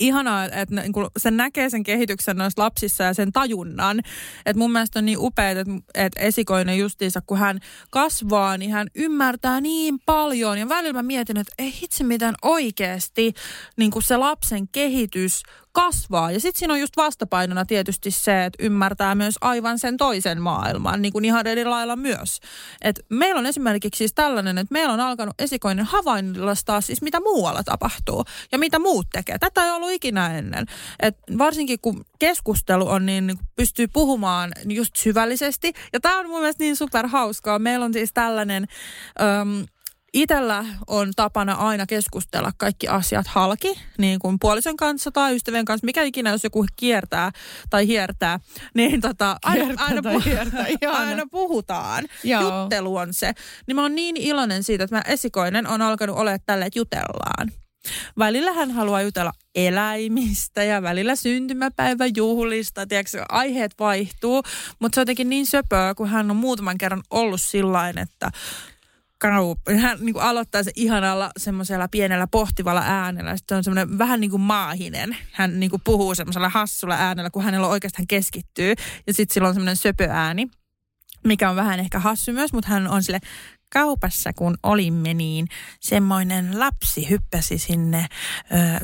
ihanaa, 0.00 0.44
että 0.44 0.74
niin 0.74 0.92
sen 1.16 1.36
näkee 1.36 1.70
sen 1.70 1.82
kehityksen 1.82 2.36
noissa 2.36 2.62
lapsissa 2.62 3.04
ja 3.04 3.14
sen 3.14 3.32
tajunnan. 3.32 4.00
Että 4.46 4.58
mun 4.58 4.72
mielestä 4.72 4.98
on 4.98 5.04
niin 5.04 5.18
upeaa, 5.18 5.50
että, 5.50 5.72
että 5.94 6.20
esikoinen 6.20 6.78
justiinsa, 6.78 7.20
kun 7.26 7.38
hän 7.38 7.60
kasvaa, 7.90 8.56
niin 8.58 8.70
hän 8.70 8.88
ymmärtää 8.94 9.60
niin 9.60 9.98
paljon. 10.06 10.58
Ja 10.58 10.68
välillä 10.68 10.92
mä 10.92 11.02
mietin, 11.02 11.36
että 11.36 11.52
ei 11.58 11.74
hitse 11.82 12.04
mitään 12.04 12.34
oikeasti 12.42 13.32
niin 13.76 13.90
kuin 13.90 14.02
se 14.02 14.16
lapsen 14.16 14.68
kehitys 14.68 15.42
kasvaa. 15.72 16.30
Ja 16.30 16.40
sitten 16.40 16.58
siinä 16.58 16.74
on 16.74 16.80
just 16.80 16.96
vastapainona 16.96 17.64
tietysti 17.64 18.10
se, 18.10 18.44
että 18.44 18.62
ymmärtää 18.62 19.14
myös 19.14 19.34
aivan 19.40 19.78
sen 19.78 19.96
toisen 19.96 20.42
maailman, 20.42 21.02
niin 21.02 21.12
kuin 21.12 21.24
ihan 21.24 21.46
eri 21.46 21.64
lailla 21.64 21.96
myös. 21.96 22.40
Et 22.82 23.00
meillä 23.08 23.38
on 23.38 23.46
esimerkiksi 23.46 23.98
siis 23.98 24.14
tällainen, 24.14 24.58
että 24.58 24.72
meillä 24.72 24.92
on 24.92 25.00
alkanut 25.00 25.34
esikoinen 25.38 25.84
havainnollistaa 25.84 26.80
siis 26.80 27.02
mitä 27.02 27.20
muualla 27.20 27.62
tapahtuu 27.62 28.24
ja 28.52 28.58
mitä 28.58 28.78
muut 28.78 29.06
tekee. 29.12 29.38
Tätä 29.38 29.64
ei 29.64 29.70
ollut 29.70 29.90
ikinä 29.90 30.38
ennen. 30.38 30.66
Et 31.00 31.18
varsinkin 31.38 31.78
kun 31.82 32.04
keskustelu 32.18 32.88
on 32.88 33.06
niin, 33.06 33.26
niin 33.26 33.38
pystyy 33.56 33.88
puhumaan 33.88 34.52
just 34.64 34.96
syvällisesti. 34.96 35.72
Ja 35.92 36.00
tämä 36.00 36.18
on 36.18 36.28
mun 36.28 36.40
mielestä 36.40 36.64
niin 36.64 36.76
superhauskaa. 36.76 37.58
Meillä 37.58 37.84
on 37.84 37.92
siis 37.92 38.10
tällainen... 38.14 38.66
Öm, 39.20 39.66
Itellä 40.14 40.64
on 40.86 41.10
tapana 41.16 41.52
aina 41.52 41.86
keskustella 41.86 42.52
kaikki 42.56 42.88
asiat 42.88 43.26
halki, 43.26 43.80
niin 43.98 44.18
kuin 44.18 44.36
puolison 44.40 44.76
kanssa 44.76 45.10
tai 45.10 45.36
ystävien 45.36 45.64
kanssa, 45.64 45.84
mikä 45.84 46.02
ikinä, 46.02 46.30
jos 46.30 46.44
joku 46.44 46.66
kiertää 46.76 47.30
tai 47.70 47.86
hiertää, 47.86 48.40
niin 48.74 49.00
tota, 49.00 49.36
aina, 49.44 49.64
Kiertää 49.64 49.86
aina, 49.86 50.00
puh- 50.00 50.24
hiertää, 50.24 50.66
aina 51.00 51.22
puhutaan. 51.30 52.04
Joo. 52.24 52.60
Juttelu 52.60 52.96
on 52.96 53.14
se. 53.14 53.32
Niin 53.66 53.76
mä 53.76 53.82
oon 53.82 53.94
niin 53.94 54.16
iloinen 54.16 54.62
siitä, 54.62 54.84
että 54.84 54.96
mä 54.96 55.02
esikoinen 55.06 55.66
on 55.66 55.82
alkanut 55.82 56.16
olla 56.16 56.38
tälle, 56.38 56.66
että 56.66 56.78
jutellaan. 56.78 57.52
Välillä 58.18 58.52
hän 58.52 58.70
haluaa 58.70 59.02
jutella 59.02 59.32
eläimistä 59.54 60.64
ja 60.64 60.82
välillä 60.82 61.16
syntymäpäiväjuhlista. 61.16 62.86
Tiedätkö, 62.86 63.24
aiheet 63.28 63.74
vaihtuu, 63.78 64.42
mutta 64.78 64.94
se 64.94 65.00
on 65.00 65.02
jotenkin 65.02 65.28
niin 65.28 65.46
söpöä, 65.46 65.94
kun 65.94 66.08
hän 66.08 66.30
on 66.30 66.36
muutaman 66.36 66.78
kerran 66.78 67.02
ollut 67.10 67.40
sillain, 67.40 67.98
että 67.98 68.30
kau, 69.22 69.56
hän 69.80 69.98
niin 70.00 70.12
kuin 70.12 70.22
aloittaa 70.22 70.62
se 70.62 70.70
ihanalla 70.74 71.30
semmoisella 71.38 71.88
pienellä 71.88 72.26
pohtivalla 72.26 72.82
äänellä. 72.86 73.36
Sitten 73.36 73.56
on 73.56 73.64
semmoinen 73.64 73.98
vähän 73.98 74.20
niin 74.20 74.30
kuin 74.30 74.40
maahinen. 74.40 75.16
Hän 75.32 75.60
niin 75.60 75.70
kuin 75.70 75.82
puhuu 75.84 76.14
semmoisella 76.14 76.48
hassulla 76.48 76.94
äänellä, 76.94 77.30
kun 77.30 77.44
hänellä 77.44 77.66
oikeastaan 77.66 78.06
keskittyy. 78.06 78.74
Ja 79.06 79.14
sitten 79.14 79.34
sillä 79.34 79.48
on 79.48 79.54
semmoinen 79.54 79.76
söpöääni, 79.76 80.48
mikä 81.24 81.50
on 81.50 81.56
vähän 81.56 81.80
ehkä 81.80 81.98
hassu 81.98 82.32
myös, 82.32 82.52
mutta 82.52 82.70
hän 82.70 82.88
on 82.88 83.02
sille 83.02 83.20
kaupassa, 83.72 84.32
kun 84.32 84.56
olimme, 84.62 85.14
niin 85.14 85.46
semmoinen 85.80 86.58
lapsi 86.58 87.10
hyppäsi 87.10 87.58
sinne. 87.58 88.06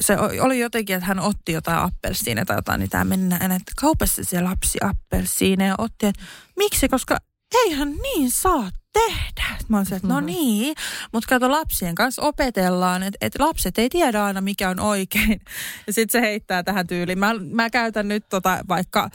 Se 0.01 0.17
oli 0.19 0.59
jotenkin, 0.59 0.97
että 0.97 1.07
hän 1.07 1.21
otti 1.21 1.53
jotain 1.53 1.79
appelsiineja 1.79 2.45
tai 2.45 2.57
jotain, 2.57 2.79
niin 2.81 2.91
tämä 2.91 3.05
mennään, 3.05 3.53
että 3.53 3.73
kaupassa 3.81 4.25
se 4.25 4.41
lapsi 4.41 4.79
appelsiineja 4.83 5.75
otti, 5.79 6.07
että 6.07 6.23
miksi, 6.57 6.89
koska 6.89 7.19
eihän 7.55 7.95
niin 8.03 8.31
saa 8.31 8.71
tehdä. 8.93 9.59
Mä 9.69 9.77
oon 9.77 9.87
että 9.93 10.09
no 10.09 10.21
niin, 10.21 10.77
mutta 11.13 11.29
kato 11.29 11.51
lapsien 11.51 11.95
kanssa 11.95 12.23
opetellaan, 12.23 13.03
että, 13.03 13.19
että 13.21 13.45
lapset 13.45 13.79
ei 13.79 13.89
tiedä 13.89 14.25
aina 14.25 14.41
mikä 14.41 14.69
on 14.69 14.81
oikein. 14.81 15.41
Ja 15.87 15.93
sitten 15.93 16.21
se 16.21 16.27
heittää 16.27 16.63
tähän 16.63 16.87
tyyliin. 16.87 17.19
Mä, 17.19 17.35
mä 17.51 17.71
käytän 17.71 18.09
nyt 18.09 18.29
tota 18.29 18.59
vaikka 18.69 19.11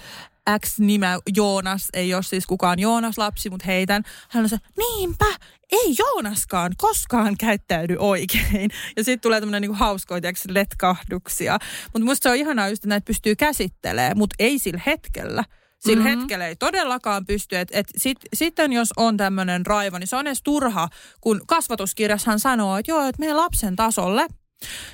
X-nimeä 0.59 1.19
Joonas, 1.35 1.87
ei 1.93 2.13
ole 2.13 2.23
siis 2.23 2.45
kukaan 2.45 2.79
Joonas 2.79 3.17
lapsi, 3.17 3.49
mutta 3.49 3.65
heitän. 3.65 4.03
Hän 4.29 4.43
on 4.43 4.49
se, 4.49 4.57
niinpä, 4.77 5.25
ei 5.71 5.95
Joonaskaan 5.99 6.71
koskaan 6.77 7.37
käyttäydy 7.37 7.95
oikein. 7.99 8.71
Ja 8.97 9.03
sitten 9.03 9.19
tulee 9.19 9.39
tämmöinen 9.39 9.61
niinku 9.61 9.77
hauskoja 9.79 10.21
letkahduksia. 10.49 11.59
Mutta 11.93 12.05
musta 12.05 12.23
se 12.23 12.29
on 12.29 12.35
ihanaa 12.35 12.69
just, 12.69 12.79
että 12.79 12.89
näitä 12.89 13.05
pystyy 13.05 13.35
käsittelemään, 13.35 14.17
mutta 14.17 14.35
ei 14.39 14.59
sillä 14.59 14.81
hetkellä. 14.85 15.43
Sillä 15.83 16.03
mm-hmm. 16.03 16.19
hetkellä 16.19 16.47
ei 16.47 16.55
todellakaan 16.55 17.25
pysty. 17.25 17.57
Et, 17.57 17.69
et 17.71 17.87
sit, 17.97 18.17
sitten 18.33 18.73
jos 18.73 18.89
on 18.97 19.17
tämmöinen 19.17 19.65
raivo, 19.65 19.97
niin 19.97 20.07
se 20.07 20.15
on 20.15 20.27
edes 20.27 20.41
turha, 20.43 20.89
kun 21.21 21.41
kasvatuskirjassahan 21.47 22.39
sanoo, 22.39 22.77
että 22.77 22.91
joo, 22.91 23.01
että 23.01 23.19
meidän 23.19 23.37
lapsen 23.37 23.75
tasolle 23.75 24.27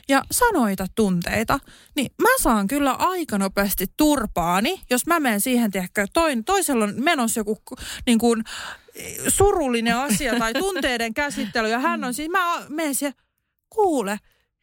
ja 0.10 0.24
sanoita 0.32 0.86
tunteita, 0.96 1.60
niin 1.96 2.12
mä 2.22 2.30
saan 2.42 2.68
kyllä 2.68 2.92
aika 2.92 3.38
nopeasti 3.38 3.86
turpaani, 3.98 4.82
jos 4.90 5.06
mä 5.06 5.20
menen 5.20 5.42
siihen, 5.42 5.72
tiedäkö, 5.72 6.08
toin, 6.14 6.46
toisella 6.46 6.84
on 6.84 6.94
menossa 6.98 7.40
joku 7.40 7.58
niin 8.06 8.20
kuin, 8.20 8.44
surullinen 9.28 9.96
asia 9.96 10.40
tai 10.40 10.54
tunteiden 10.64 11.14
käsittely 11.14 11.70
ja 11.70 11.80
hän 11.80 12.04
on 12.04 12.14
siis, 12.14 12.30
mä 12.30 12.62
menen 12.70 12.96
siihen, 12.96 13.14
kuule, 13.70 14.20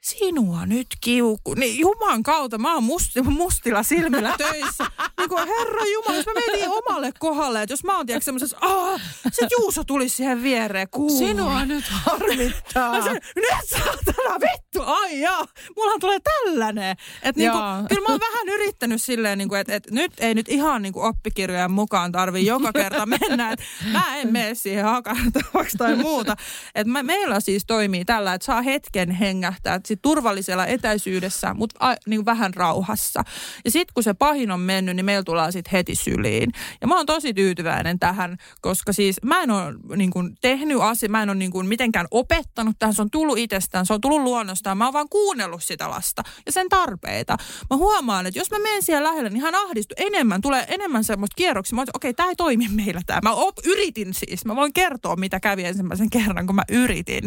sinua 0.07 0.67
nyt 0.67 0.87
kiuku. 1.01 1.55
Niin 1.55 1.79
Juman 1.79 2.23
kautta, 2.23 2.59
mä 2.59 2.75
oon 2.75 2.85
musti, 2.85 3.23
mustilla 3.23 3.83
silmillä 3.83 4.35
töissä. 4.39 4.87
Niin 5.19 5.29
kuin 5.29 5.49
herra 5.49 5.85
Jumala, 5.93 6.17
jos 6.17 6.27
mä 6.27 6.33
menin 6.47 6.69
omalle 6.69 7.13
kohdalle, 7.19 7.63
että 7.63 7.73
jos 7.73 7.85
mä 7.85 7.97
oon 7.97 8.07
tiedätkö 8.07 8.25
semmoisessa, 8.25 8.57
aah, 8.61 9.01
se 9.33 9.47
Juuso 9.59 9.85
tulisi 9.85 10.17
siihen 10.17 10.43
viereen. 10.43 10.89
Kuule. 10.91 11.19
Sinua 11.19 11.65
nyt 11.65 11.85
harmittaa. 11.89 12.93
Mä 13.05 13.13
nyt 13.13 13.69
saatana 13.69 14.41
vittu, 14.41 14.66
ai 14.83 15.21
jaa, 15.21 15.47
mullahan 15.77 16.01
tulee 16.01 16.19
tällainen. 16.21 16.97
Että 17.23 17.41
niinku, 17.41 17.59
kyllä 17.89 18.03
mä 18.03 18.13
oon 18.13 18.21
vähän 18.21 18.49
yrittänyt 18.49 19.03
silleen, 19.03 19.39
niinku, 19.39 19.55
että 19.55 19.75
et 19.75 19.91
nyt 19.91 20.13
ei 20.19 20.35
nyt 20.35 20.49
ihan 20.49 20.83
niinku 20.83 21.03
oppikirjojen 21.03 21.71
mukaan 21.71 22.13
tarvii 22.13 22.47
joka 22.47 22.73
kerta 22.73 23.07
mennä. 23.21 23.53
Et 23.53 23.61
mä 23.93 24.17
en 24.17 24.33
mene 24.33 24.55
siihen 24.55 24.85
hakantavaksi 24.85 25.79
tai 25.79 25.97
muuta. 25.97 26.37
Et 26.75 26.87
mä, 26.87 27.03
meillä 27.03 27.41
siis 27.41 27.65
toimii 27.67 28.05
tällä, 28.05 28.35
että 28.35 28.45
saa 28.45 28.63
hetken 28.63 29.11
hengähtää 29.11 29.75
että 29.75 29.89
sit 29.89 30.03
turvallisella 30.03 30.67
etäisyydessä, 30.67 31.55
mutta 31.55 31.97
niinku 32.07 32.25
vähän 32.25 32.55
rauhassa. 32.55 33.23
Ja 33.65 33.71
sitten 33.71 33.95
kun 33.95 34.03
se 34.03 34.15
pahin 34.15 34.51
on 34.51 34.61
mennyt, 34.61 34.97
niin 34.97 35.05
meillä 35.05 35.25
tullaan 35.25 35.53
sitten 35.53 35.73
heti 35.73 35.95
syliin. 35.95 36.53
Ja 36.81 36.87
mä 36.87 36.97
oon 36.97 37.07
tosi 37.07 37.35
tyytyväinen 37.35 37.99
tähän, 37.99 38.37
koska 38.61 38.93
siis 38.93 39.23
mä 39.23 39.43
en 39.43 39.51
ole 39.51 39.75
niin 39.97 40.11
kuin, 40.11 40.37
tehnyt 40.41 40.81
asia, 40.81 41.09
mä 41.09 41.23
en 41.23 41.31
ole 41.31 41.39
niin 41.39 41.51
kuin, 41.51 41.67
mitenkään 41.67 42.07
opettanut 42.11 42.77
tähän, 42.79 42.95
se 42.95 43.03
on 43.03 43.11
tullut 43.11 43.39
itsestään, 43.39 43.87
se 43.87 43.93
on 43.95 44.01
tullut 44.01 44.23
luonnostaan. 44.67 44.79
Mä 44.79 44.85
oon 44.85 44.93
vaan 44.93 45.09
kuunnellut 45.09 45.65
sitä 45.65 45.91
lasta 45.91 46.23
ja 46.47 46.53
sen 46.53 46.69
tarpeita. 46.69 47.37
Mä 47.71 47.77
huomaan, 47.77 48.27
että 48.27 48.39
jos 48.39 48.51
mä 48.51 48.59
menen 48.59 48.83
siellä 48.83 49.09
lähelle, 49.09 49.31
niin 49.31 49.43
hän 49.43 49.55
ahdistuu 49.55 49.95
enemmän, 49.99 50.41
tulee 50.41 50.65
enemmän 50.69 51.05
semmoista 51.05 51.35
kierroksia. 51.37 51.77
Mä 51.77 51.83
okei, 51.83 51.91
okay, 51.95 52.13
tämä 52.13 52.29
ei 52.29 52.37
toimi 52.37 52.69
meillä 52.69 53.01
tämä. 53.07 53.21
Mä 53.23 53.33
op, 53.33 53.59
yritin 53.65 54.15
siis, 54.15 54.45
mä 54.45 54.57
voin 54.57 54.73
kertoa, 54.73 55.17
mitä 55.17 55.41
kävi 55.41 55.65
ensimmäisen 55.65 56.11
kerran, 56.11 56.47
kun 56.47 56.55
mä 56.55 56.65
yritin 56.69 57.25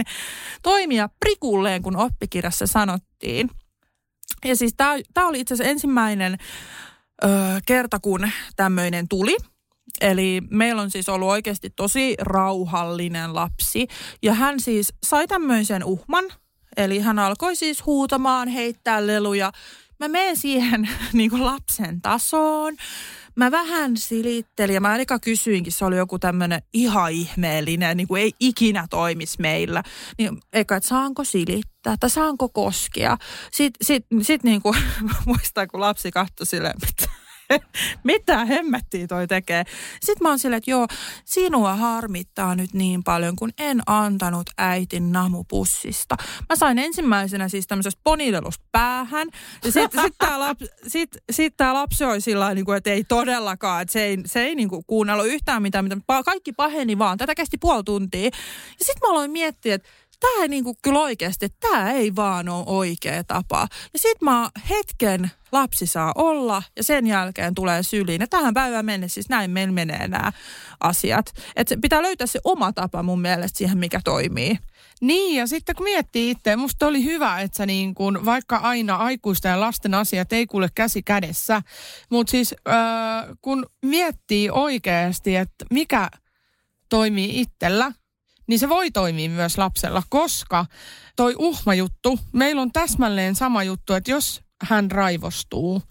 toimia 0.62 1.10
prikulleen, 1.20 1.82
kun 1.82 1.98
oppikirjassa 1.98 2.68
sanottiin. 2.68 3.50
Ja 4.46 4.56
siis 4.56 4.74
tämä 5.14 5.28
oli 5.28 5.40
itse 5.40 5.54
asiassa 5.54 5.72
ensimmäinen 5.72 6.38
ö, 7.24 7.28
kerta, 7.66 8.00
kun 8.00 8.30
tämmöinen 8.56 9.08
tuli. 9.08 9.38
Eli 10.02 10.42
meillä 10.50 10.82
on 10.82 10.92
siis 10.92 11.10
ollut 11.10 11.30
oikeasti 11.30 11.70
tosi 11.70 12.16
rauhallinen 12.22 13.36
lapsi. 13.36 13.88
Ja 14.24 14.34
hän 14.34 14.60
siis 14.60 14.94
sai 15.04 15.28
tämmöisen 15.28 15.84
uhman. 15.84 16.26
Eli 16.80 17.00
hän 17.00 17.20
alkoi 17.20 17.56
siis 17.56 17.86
huutamaan, 17.86 18.48
heittää 18.48 19.08
leluja. 19.08 19.52
Mä 20.00 20.08
menen 20.08 20.38
siihen 20.38 20.90
niin 21.14 21.30
kuin 21.30 21.46
lapsen 21.46 22.02
tasoon. 22.02 22.76
Mä 23.36 23.52
vähän 23.52 23.98
silittelin 23.98 24.74
ja 24.74 24.82
mä 24.82 24.90
aika 24.90 25.20
kysyinkin, 25.20 25.74
se 25.74 25.86
oli 25.86 25.98
joku 25.98 26.20
tämmöinen 26.20 26.62
ihan 26.74 27.12
ihmeellinen, 27.12 27.98
niin 27.98 28.08
kuin 28.08 28.22
ei 28.22 28.32
ikinä 28.40 28.88
toimisi 28.90 29.38
meillä. 29.42 29.84
Niin 30.18 30.38
eikä, 30.54 30.76
että 30.76 30.90
saanko 30.90 31.24
silittää 31.24 31.96
tai 32.00 32.10
saanko 32.10 32.50
koskea. 32.50 33.18
Sitten 33.52 33.86
sit, 33.86 34.06
sit 34.22 34.44
niin 34.44 34.62
kuin, 34.62 34.78
muistaa, 35.26 35.68
kun 35.68 35.80
lapsi 35.80 36.12
katsoi 36.12 36.46
silleen, 36.46 36.76
mitä, 36.82 37.19
mitä 38.04 38.46
hemmettiä 38.46 39.08
toi 39.08 39.28
tekee. 39.28 39.64
Sitten 40.02 40.18
mä 40.22 40.30
oon 40.30 40.40
silleen, 40.40 40.58
että 40.58 40.72
joo, 40.72 40.88
sinua 41.26 41.76
harmittaa 41.76 42.56
nyt 42.56 42.74
niin 42.74 43.04
paljon, 43.04 43.36
kun 43.36 43.50
en 43.58 43.82
antanut 43.86 44.50
äitin 44.58 45.12
namupussista. 45.12 46.16
Mä 46.50 46.56
sain 46.56 46.80
ensimmäisenä 46.80 47.50
siis 47.50 47.68
tämmöisestä 47.68 48.02
ponilelusta 48.04 48.66
päähän. 48.72 49.28
Ja 49.64 49.72
sitten 49.72 50.02
sit 50.04 50.16
tää, 50.18 50.40
lapsi, 50.40 50.66
sit, 50.88 51.10
sit 51.32 51.54
tää 51.58 51.74
lapsi 51.74 52.04
oli 52.04 52.22
sillä 52.22 52.54
niin 52.54 52.66
kuin, 52.66 52.78
että 52.78 52.90
ei 52.90 53.04
todellakaan, 53.04 53.82
että 53.82 53.92
se 53.92 54.04
ei, 54.04 54.18
se 54.26 54.44
ei 54.44 54.56
niin 54.56 54.70
kuin 54.70 54.84
kuunnellut 54.88 55.28
yhtään 55.28 55.62
mitään, 55.62 55.86
mitä, 55.86 55.98
kaikki 56.26 56.52
paheni 56.52 56.98
vaan. 56.98 57.18
Tätä 57.18 57.36
kesti 57.36 57.58
puoli 57.58 57.84
tuntia. 57.84 58.26
Ja 58.26 58.32
sitten 58.86 59.08
mä 59.08 59.12
aloin 59.12 59.32
miettiä, 59.32 59.76
että 59.76 59.90
tämä 60.20 60.48
niinku 60.48 60.76
kyllä 60.82 61.00
oikeasti, 61.00 61.50
tämä 61.60 61.92
ei 61.92 62.16
vaan 62.16 62.50
ole 62.50 62.64
oikea 62.68 63.24
tapa. 63.24 63.68
Ja 63.94 64.00
sit 64.00 64.22
mä 64.22 64.50
hetken 64.70 65.32
lapsi 65.52 65.86
saa 65.86 66.12
olla 66.16 66.64
ja 66.78 66.84
sen 66.84 67.08
jälkeen 67.08 67.56
tulee 67.56 67.84
syliin. 67.84 68.22
Ja 68.22 68.28
tähän 68.28 68.54
päivään 68.54 68.86
mennessä 68.86 69.14
siis 69.14 69.30
näin 69.30 69.52
meillä 69.52 69.74
menee 69.74 70.08
nämä 70.08 70.32
asiat. 70.80 71.34
Että 71.56 71.76
pitää 71.82 72.02
löytää 72.02 72.28
se 72.28 72.40
oma 72.44 72.74
tapa 72.74 73.04
mun 73.04 73.22
mielestä 73.22 73.58
siihen, 73.58 73.78
mikä 73.78 74.00
toimii. 74.04 74.58
Niin, 75.02 75.36
ja 75.36 75.48
sitten 75.48 75.76
kun 75.76 75.84
miettii 75.84 76.32
itse, 76.32 76.56
musta 76.56 76.88
oli 76.88 77.04
hyvä, 77.04 77.42
että 77.42 77.58
sä 77.58 77.66
niin 77.66 77.96
kun, 77.96 78.26
vaikka 78.26 78.58
aina 78.58 78.96
aikuisten 78.96 79.50
ja 79.50 79.60
lasten 79.60 79.94
asiat 79.94 80.34
ei 80.34 80.48
kuule 80.48 80.70
käsi 80.76 81.04
kädessä, 81.04 81.62
mutta 82.10 82.32
siis 82.32 82.56
äh, 82.68 83.38
kun 83.42 83.66
miettii 83.82 84.50
oikeasti, 84.50 85.36
että 85.36 85.66
mikä 85.72 86.10
toimii 86.90 87.42
itsellä, 87.42 87.92
niin 88.50 88.60
se 88.60 88.70
voi 88.70 88.92
toimia 88.92 89.30
myös 89.30 89.58
lapsella, 89.58 90.04
koska 90.10 90.66
toi 91.16 91.36
uhmajuttu, 91.38 92.20
meillä 92.34 92.62
on 92.62 92.72
täsmälleen 92.72 93.36
sama 93.36 93.64
juttu, 93.64 93.94
että 93.94 94.12
jos 94.12 94.42
hän 94.64 94.92
raivostuu, 94.92 95.82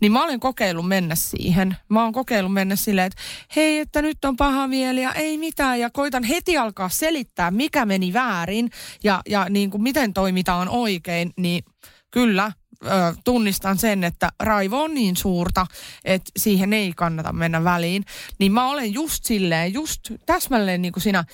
niin 0.00 0.12
mä 0.12 0.24
olen 0.24 0.40
kokeillut 0.40 0.88
mennä 0.88 1.14
siihen. 1.14 1.76
Mä 1.88 2.02
oon 2.02 2.12
kokeillut 2.12 2.52
mennä 2.52 2.76
silleen, 2.76 3.06
että 3.06 3.22
hei, 3.56 3.78
että 3.78 4.02
nyt 4.02 4.24
on 4.24 4.36
paha 4.36 4.66
mieli 4.66 5.02
ja 5.02 5.12
ei 5.12 5.38
mitään. 5.38 5.80
Ja 5.80 5.90
koitan 5.90 6.24
heti 6.24 6.56
alkaa 6.56 6.88
selittää, 6.88 7.50
mikä 7.50 7.86
meni 7.86 8.12
väärin 8.12 8.70
ja, 9.04 9.22
ja 9.28 9.46
niin 9.50 9.70
kuin 9.70 9.82
miten 9.82 10.14
toimitaan 10.14 10.68
oikein. 10.68 11.32
Niin 11.36 11.64
kyllä, 12.10 12.52
ö, 12.84 12.88
tunnistan 13.24 13.78
sen, 13.78 14.04
että 14.04 14.32
raivo 14.40 14.82
on 14.82 14.94
niin 14.94 15.16
suurta, 15.16 15.66
että 16.04 16.30
siihen 16.36 16.72
ei 16.72 16.92
kannata 16.96 17.32
mennä 17.32 17.64
väliin. 17.64 18.04
Niin 18.38 18.52
mä 18.52 18.68
olen 18.68 18.92
just 18.92 19.24
silleen, 19.24 19.72
just 19.72 20.00
täsmälleen 20.26 20.82
niin 20.82 20.92
kuin 20.92 21.02
siinä 21.02 21.24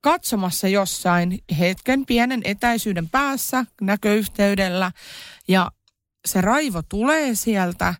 katsomassa 0.00 0.68
jossain 0.68 1.38
hetken 1.58 2.06
pienen 2.06 2.40
etäisyyden 2.44 3.08
päässä 3.08 3.64
näköyhteydellä. 3.80 4.92
Ja 5.48 5.70
se 6.26 6.40
raivo 6.40 6.82
tulee 6.88 7.34
sieltä 7.34 7.94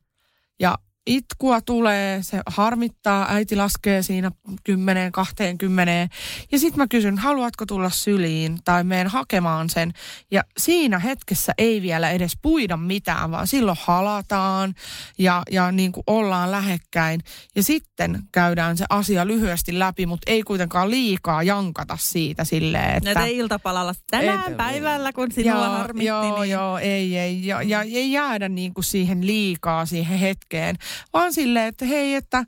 itkua 1.08 1.60
tulee, 1.60 2.22
se 2.22 2.40
harmittaa, 2.46 3.26
äiti 3.32 3.56
laskee 3.56 4.02
siinä 4.02 4.30
10, 4.64 5.12
20 5.12 6.08
ja 6.52 6.58
sitten 6.58 6.78
mä 6.78 6.86
kysyn, 6.90 7.18
haluatko 7.18 7.66
tulla 7.66 7.90
syliin 7.90 8.58
tai 8.64 8.84
meen 8.84 9.06
hakemaan 9.06 9.70
sen? 9.70 9.92
Ja 10.30 10.42
siinä 10.58 10.98
hetkessä 10.98 11.52
ei 11.58 11.82
vielä 11.82 12.10
edes 12.10 12.32
puida 12.42 12.76
mitään, 12.76 13.30
vaan 13.30 13.46
silloin 13.46 13.78
halataan 13.80 14.74
ja, 15.18 15.42
ja 15.50 15.72
niin 15.72 15.92
kuin 15.92 16.04
ollaan 16.06 16.50
lähekkäin. 16.50 17.20
Ja 17.56 17.62
sitten 17.62 18.22
käydään 18.32 18.76
se 18.76 18.84
asia 18.90 19.26
lyhyesti 19.26 19.78
läpi, 19.78 20.06
mutta 20.06 20.30
ei 20.30 20.42
kuitenkaan 20.42 20.90
liikaa 20.90 21.42
jankata 21.42 21.96
siitä 22.00 22.44
silleen, 22.44 22.96
että... 22.96 23.14
Näitä 23.14 23.24
iltapalalla 23.24 23.94
tänään 24.10 24.50
et, 24.50 24.56
päivällä, 24.56 25.12
kun 25.12 25.32
sinulla 25.32 25.64
joo, 25.64 25.72
harmitti. 25.72 26.06
Joo, 26.06 26.40
niin... 26.40 26.50
joo, 26.50 26.78
ei, 26.78 27.18
ei, 27.18 27.46
ja, 27.46 27.62
ja 27.62 27.82
ei 27.82 28.12
jäädä 28.12 28.48
niin 28.48 28.74
kuin 28.74 28.84
siihen 28.84 29.26
liikaa 29.26 29.86
siihen 29.86 30.18
hetkeen, 30.18 30.76
vaan 31.12 31.32
silleen, 31.32 31.66
että 31.66 31.84
hei, 31.84 32.14
että, 32.14 32.44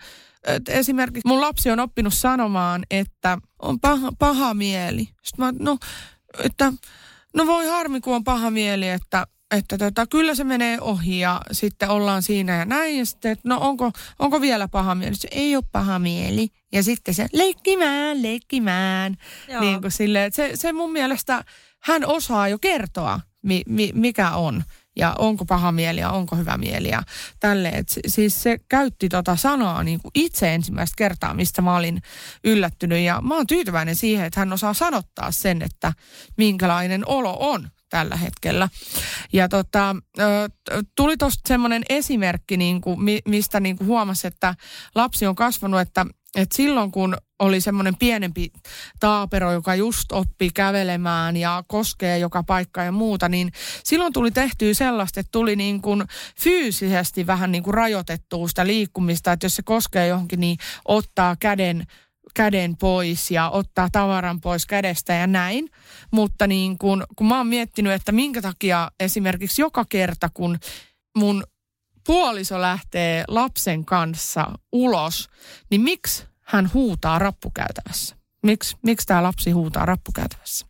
että 0.47 0.73
esimerkiksi 0.73 1.29
mun 1.29 1.41
lapsi 1.41 1.71
on 1.71 1.81
oppinut 1.81 2.15
sanomaan, 2.15 2.83
että 2.91 3.39
on 3.63 3.81
paha, 3.81 4.13
paha 4.19 4.55
mieli. 4.55 5.09
Sitten 5.23 5.45
mä, 5.45 5.53
no, 5.59 5.79
että, 6.45 6.73
no 7.35 7.47
voi 7.47 7.67
harmi, 7.67 8.01
kun 8.01 8.15
on 8.15 8.25
paha 8.25 8.51
mieli, 8.51 8.89
että, 8.89 9.27
että 9.51 9.79
tota, 9.79 10.07
kyllä 10.07 10.35
se 10.35 10.45
menee 10.45 10.81
ohi 10.81 11.19
ja 11.19 11.41
sitten 11.53 11.91
ollaan 11.91 12.23
siinä 12.23 12.57
ja 12.57 12.65
näin. 12.65 12.99
Ja 12.99 13.07
sitten, 13.07 13.33
että 13.33 13.49
no 13.49 13.59
onko, 13.61 13.93
onko 14.19 14.41
vielä 14.41 14.69
paha 14.69 14.95
mieli? 14.95 15.17
Se 15.17 15.29
ei 15.31 15.57
ole 15.57 15.65
paha 15.73 15.99
mieli. 15.99 16.49
Ja 16.73 16.83
sitten 16.83 17.15
se 17.15 17.27
leikkimään, 17.33 18.23
leikkimään. 18.23 19.17
Joo. 19.49 19.61
Niin 19.61 19.81
kuin 19.81 19.91
silleen, 19.91 20.25
että 20.25 20.37
se, 20.37 20.51
se 20.55 20.73
mun 20.73 20.93
mielestä 20.93 21.45
hän 21.81 22.07
osaa 22.07 22.49
jo 22.49 22.59
kertoa, 22.59 23.21
mi, 23.43 23.63
mi, 23.67 23.91
mikä 23.95 24.31
on 24.31 24.63
ja 24.97 25.15
onko 25.19 25.45
paha 25.45 25.73
mieli 25.73 26.01
ja 26.01 26.11
onko 26.11 26.37
hyvä 26.37 26.57
mieli 26.57 26.89
ja 26.89 27.03
tälle. 27.41 27.69
Et 27.69 27.89
siis 28.07 28.43
se 28.43 28.59
käytti 28.69 29.09
tota 29.09 29.37
sanaa 29.37 29.83
niin 29.83 30.01
kuin 30.01 30.13
itse 30.15 30.55
ensimmäistä 30.55 30.95
kertaa, 30.99 31.35
mistä 31.35 31.63
mä 31.63 31.77
olin 31.77 32.03
yllättynyt 32.45 32.99
ja 32.99 33.21
mä 33.21 33.35
oon 33.35 33.47
tyytyväinen 33.47 33.97
siihen, 33.97 34.27
että 34.27 34.41
hän 34.41 34.53
osaa 34.53 34.75
sanottaa 34.75 35.31
sen, 35.31 35.63
että 35.63 35.93
minkälainen 36.37 37.09
olo 37.09 37.37
on 37.41 37.71
tällä 37.91 38.17
hetkellä. 38.17 38.69
Ja 39.33 39.49
tota, 39.49 39.97
tuli 40.97 41.17
tuosta 41.17 41.49
semmoinen 41.49 41.83
esimerkki, 41.89 42.57
niin 42.57 42.81
kuin, 42.81 42.99
mistä 43.29 43.61
niin 43.61 43.77
kuin 43.77 43.89
huomasi, 43.89 44.27
että 44.27 44.55
lapsi 44.95 45.27
on 45.27 45.35
kasvanut, 45.35 45.81
että 45.81 46.07
et 46.35 46.53
silloin 46.53 46.91
kun 46.91 47.17
oli 47.39 47.61
semmoinen 47.61 47.97
pienempi 47.97 48.53
taapero, 49.01 49.53
joka 49.53 49.75
just 49.75 50.13
oppi 50.13 50.51
kävelemään 50.55 51.37
ja 51.37 51.65
koskee 51.67 52.19
joka 52.19 52.43
paikka 52.43 52.83
ja 52.83 52.93
muuta, 52.93 53.29
niin 53.29 53.53
silloin 53.85 54.13
tuli 54.13 54.31
tehtyä 54.31 54.75
sellaista, 54.75 55.21
että 55.21 55.31
tuli 55.33 55.57
niin 55.57 55.83
kuin 55.83 56.05
fyysisesti 56.41 57.27
vähän 57.27 57.53
niin 57.53 57.63
kuin 57.63 57.75
rajoitettua 57.75 58.49
sitä 58.49 58.67
liikkumista, 58.67 59.33
että 59.33 59.45
jos 59.45 59.57
se 59.57 59.63
koskee 59.63 60.07
johonkin, 60.07 60.41
niin 60.41 60.59
ottaa 60.85 61.37
käden 61.41 61.87
käden 62.35 62.77
pois 62.77 63.31
ja 63.31 63.51
ottaa 63.51 63.89
tavaran 63.93 64.41
pois 64.41 64.67
kädestä 64.67 65.13
ja 65.13 65.27
näin. 65.27 65.71
Mutta 66.11 66.47
niin 66.47 66.79
kun, 66.79 67.05
kun 67.17 67.29
mä 67.29 67.37
oon 67.37 67.47
miettinyt, 67.47 67.93
että 67.93 68.13
minkä 68.13 68.43
takia 68.43 68.91
esimerkiksi 69.01 69.63
joka 69.63 69.85
kerta, 69.89 70.29
kun 70.35 70.59
mun 71.19 71.45
puoliso 72.07 72.61
lähtee 72.61 73.25
lapsen 73.29 73.85
kanssa 73.85 74.47
ulos, 74.73 75.29
niin 75.71 75.81
miksi 75.81 76.25
hän 76.41 76.71
huutaa 76.75 77.19
rappukäytävässä? 77.19 78.17
Miksi, 78.43 78.77
miksi 78.83 79.07
tämä 79.07 79.23
lapsi 79.23 79.51
huutaa 79.51 79.87
rappukäytävässä? 79.87 80.67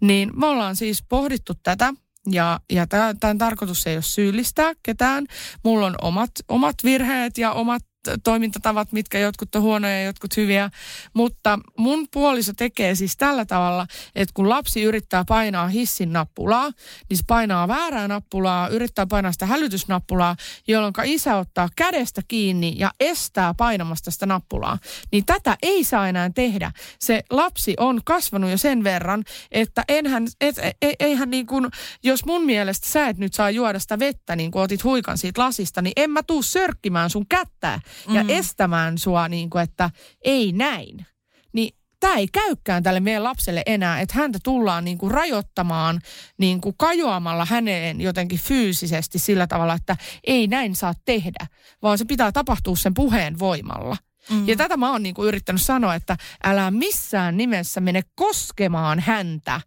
Niin 0.00 0.30
me 0.38 0.46
ollaan 0.46 0.76
siis 0.76 1.04
pohdittu 1.08 1.52
tätä 1.62 1.94
ja, 2.30 2.60
ja 2.72 2.86
tämän 3.20 3.38
tarkoitus 3.38 3.86
ei 3.86 3.96
ole 3.96 4.02
syyllistää 4.02 4.72
ketään. 4.82 5.26
Mulla 5.64 5.86
on 5.86 5.94
omat, 6.02 6.30
omat 6.48 6.74
virheet 6.84 7.38
ja 7.38 7.52
omat 7.52 7.82
toimintatavat, 8.24 8.92
mitkä 8.92 9.18
jotkut 9.18 9.54
on 9.54 9.62
huonoja 9.62 9.98
ja 9.98 10.04
jotkut 10.04 10.36
hyviä. 10.36 10.70
Mutta 11.14 11.58
mun 11.78 12.08
puoliso 12.12 12.52
tekee 12.56 12.94
siis 12.94 13.16
tällä 13.16 13.44
tavalla, 13.44 13.86
että 14.14 14.32
kun 14.34 14.48
lapsi 14.48 14.82
yrittää 14.82 15.24
painaa 15.28 15.68
hissin 15.68 16.12
nappulaa, 16.12 16.70
niin 17.08 17.16
se 17.16 17.24
painaa 17.26 17.68
väärää 17.68 18.08
nappulaa, 18.08 18.68
yrittää 18.68 19.06
painaa 19.06 19.32
sitä 19.32 19.46
hälytysnappulaa, 19.46 20.36
jolloin 20.68 20.94
isä 21.04 21.36
ottaa 21.36 21.68
kädestä 21.76 22.22
kiinni 22.28 22.74
ja 22.78 22.90
estää 23.00 23.54
painamasta 23.54 24.10
sitä 24.10 24.26
nappulaa. 24.26 24.78
Niin 25.12 25.26
tätä 25.26 25.56
ei 25.62 25.84
saa 25.84 26.08
enää 26.08 26.30
tehdä. 26.34 26.72
Se 26.98 27.22
lapsi 27.30 27.74
on 27.78 28.00
kasvanut 28.04 28.50
jo 28.50 28.58
sen 28.58 28.84
verran, 28.84 29.24
että 29.50 29.84
enhän, 29.88 30.26
et, 30.40 30.58
e, 30.58 30.92
eihän 31.00 31.30
niin 31.30 31.46
kuin, 31.46 31.68
jos 32.02 32.24
mun 32.24 32.44
mielestä 32.44 32.88
sä 32.88 33.08
et 33.08 33.18
nyt 33.18 33.34
saa 33.34 33.50
juoda 33.50 33.78
sitä 33.78 33.98
vettä, 33.98 34.36
niin 34.36 34.50
kuin 34.50 34.62
otit 34.62 34.84
huikan 34.84 35.18
siitä 35.18 35.42
lasista, 35.42 35.82
niin 35.82 35.92
en 35.96 36.10
mä 36.10 36.22
tuu 36.22 36.42
sörkkimään 36.42 37.10
sun 37.10 37.26
kättä 37.28 37.80
ja 38.08 38.24
mm. 38.24 38.30
estämään 38.30 38.98
sua, 38.98 39.28
niin 39.28 39.50
kuin, 39.50 39.62
että 39.62 39.90
ei 40.24 40.52
näin. 40.52 41.06
Niin 41.52 41.74
tämä 42.00 42.14
ei 42.14 42.28
käykään 42.32 42.82
tälle 42.82 43.00
meidän 43.00 43.24
lapselle 43.24 43.62
enää, 43.66 44.00
että 44.00 44.14
häntä 44.18 44.38
tullaan 44.44 44.84
niin 44.84 44.98
kuin 44.98 45.10
rajoittamaan 45.10 46.00
niin 46.38 46.60
kuin 46.60 46.74
kajoamalla 46.78 47.44
häneen 47.44 48.00
jotenkin 48.00 48.38
fyysisesti 48.38 49.18
sillä 49.18 49.46
tavalla, 49.46 49.74
että 49.74 49.96
ei 50.24 50.46
näin 50.46 50.76
saa 50.76 50.94
tehdä, 51.04 51.46
vaan 51.82 51.98
se 51.98 52.04
pitää 52.04 52.32
tapahtua 52.32 52.76
sen 52.76 52.94
puheen 52.94 53.38
voimalla. 53.38 53.96
Mm. 54.30 54.48
Ja 54.48 54.56
tätä 54.56 54.76
mä 54.76 54.92
oon 54.92 55.02
niin 55.02 55.14
kuin 55.14 55.28
yrittänyt 55.28 55.62
sanoa, 55.62 55.94
että 55.94 56.16
älä 56.44 56.70
missään 56.70 57.36
nimessä 57.36 57.80
mene 57.80 58.02
koskemaan 58.14 59.00
häntä 59.00 59.60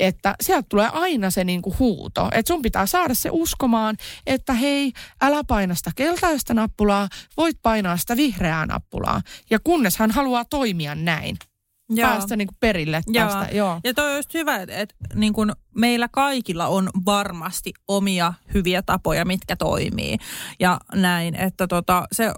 että 0.00 0.34
sieltä 0.40 0.66
tulee 0.68 0.88
aina 0.92 1.30
se 1.30 1.44
niinku 1.44 1.76
huuto. 1.78 2.28
Että 2.32 2.52
sun 2.52 2.62
pitää 2.62 2.86
saada 2.86 3.14
se 3.14 3.28
uskomaan, 3.32 3.96
että 4.26 4.52
hei, 4.52 4.92
älä 5.20 5.44
paina 5.44 5.74
sitä 5.74 5.90
keltaista 5.96 6.54
nappulaa, 6.54 7.08
voit 7.36 7.58
painaa 7.62 7.96
sitä 7.96 8.16
vihreää 8.16 8.66
nappulaa. 8.66 9.22
Ja 9.50 9.58
kunnes 9.64 9.98
hän 9.98 10.10
haluaa 10.10 10.44
toimia 10.44 10.94
näin. 10.94 11.36
Joo. 11.90 12.08
päästä 12.08 12.36
niin 12.36 12.48
kuin 12.48 12.56
perille 12.60 13.00
tästä. 13.12 13.48
Joo. 13.52 13.66
Joo. 13.66 13.80
Ja 13.84 13.94
toi 13.94 14.10
on 14.10 14.16
just 14.16 14.34
hyvä, 14.34 14.56
että, 14.56 14.76
että 14.76 14.94
niin 15.14 15.32
kuin 15.32 15.52
meillä 15.74 16.08
kaikilla 16.08 16.66
on 16.66 16.90
varmasti 17.04 17.72
omia 17.88 18.34
hyviä 18.54 18.82
tapoja, 18.82 19.24
mitkä 19.24 19.56
toimii. 19.56 20.16
Ja 20.60 20.80
näin, 20.94 21.34
että 21.34 21.66
tota, 21.66 22.06
se 22.12 22.32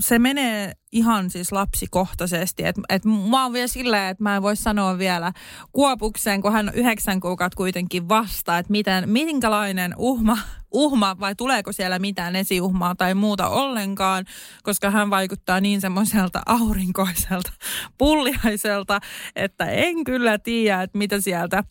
se 0.00 0.18
menee 0.18 0.72
ihan 0.92 1.30
siis 1.30 1.52
lapsikohtaisesti. 1.52 2.64
Et, 2.64 2.76
et 2.88 3.04
mä 3.30 3.42
oon 3.42 3.52
vielä 3.52 3.66
silleen, 3.66 4.10
että 4.10 4.22
mä 4.22 4.36
en 4.36 4.42
voi 4.42 4.56
sanoa 4.56 4.98
vielä 4.98 5.32
Kuopukseen, 5.72 6.42
kun 6.42 6.52
hän 6.52 6.68
on 6.68 6.74
yhdeksän 6.74 7.20
kuukautta 7.20 7.56
kuitenkin 7.56 8.08
vasta, 8.08 8.58
että 8.58 8.72
miten, 8.72 9.08
minkälainen 9.08 9.94
uhma, 9.98 10.38
uhma 10.72 11.16
vai 11.20 11.34
tuleeko 11.34 11.72
siellä 11.72 11.98
mitään 11.98 12.36
esiuhmaa 12.36 12.94
tai 12.94 13.14
muuta 13.14 13.48
ollenkaan, 13.48 14.24
koska 14.62 14.90
hän 14.90 15.10
vaikuttaa 15.10 15.60
niin 15.60 15.80
semmoiselta 15.80 16.42
aurinkoiselta, 16.46 17.52
pulliaiselta, 17.98 19.00
että 19.36 19.64
en 19.64 20.04
kyllä 20.04 20.38
tiedä, 20.38 20.82
että 20.82 20.98
mitä 20.98 21.20
sieltä, 21.20 21.64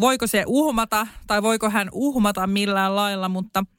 voiko 0.00 0.26
se 0.26 0.44
uhmata 0.46 1.06
tai 1.26 1.42
voiko 1.42 1.70
hän 1.70 1.88
uhmata 1.92 2.46
millään 2.46 2.96
lailla, 2.96 3.28
mutta– 3.28 3.64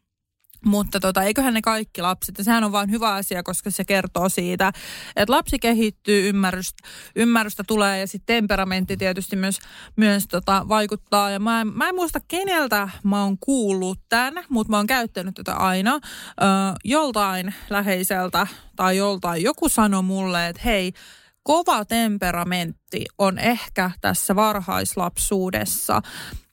Mutta 0.65 0.99
tota, 0.99 1.23
eiköhän 1.23 1.53
ne 1.53 1.61
kaikki 1.61 2.01
lapset, 2.01 2.37
ja 2.37 2.43
sehän 2.43 2.63
on 2.63 2.71
vain 2.71 2.91
hyvä 2.91 3.13
asia, 3.13 3.43
koska 3.43 3.71
se 3.71 3.85
kertoo 3.85 4.29
siitä, 4.29 4.71
että 5.15 5.33
lapsi 5.33 5.59
kehittyy, 5.59 6.29
ymmärrystä, 6.29 6.87
ymmärrystä 7.15 7.63
tulee 7.67 7.99
ja 7.99 8.07
sitten 8.07 8.35
temperamentti 8.35 8.97
tietysti 8.97 9.35
myös, 9.35 9.59
myös 9.95 10.27
tota, 10.27 10.65
vaikuttaa. 10.69 11.29
Ja 11.29 11.39
mä 11.39 11.61
en, 11.61 11.67
mä 11.67 11.89
en 11.89 11.95
muista 11.95 12.19
keneltä 12.27 12.89
mä 13.03 13.23
oon 13.23 13.37
kuullut 13.39 13.99
tämän, 14.09 14.43
mutta 14.49 14.71
mä 14.71 14.77
oon 14.77 14.87
käyttänyt 14.87 15.35
tätä 15.35 15.55
aina 15.55 15.93
ö, 15.95 15.99
joltain 16.85 17.53
läheiseltä 17.69 18.47
tai 18.75 18.97
joltain. 18.97 19.43
Joku 19.43 19.69
sanoi 19.69 20.03
mulle, 20.03 20.47
että 20.47 20.61
hei, 20.65 20.93
kova 21.43 21.85
temperamentti 21.85 23.05
on 23.17 23.39
ehkä 23.39 23.91
tässä 24.01 24.35
varhaislapsuudessa 24.35 26.01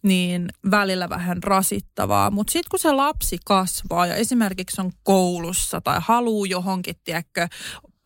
niin 0.03 0.49
välillä 0.71 1.09
vähän 1.09 1.43
rasittavaa. 1.43 2.31
Mutta 2.31 2.51
sitten 2.51 2.71
kun 2.71 2.79
se 2.79 2.93
lapsi 2.93 3.39
kasvaa 3.45 4.07
ja 4.07 4.15
esimerkiksi 4.15 4.81
on 4.81 4.93
koulussa 5.03 5.81
tai 5.81 5.99
haluaa 6.01 6.47
johonkin, 6.47 6.95
tiedätkö, 7.05 7.49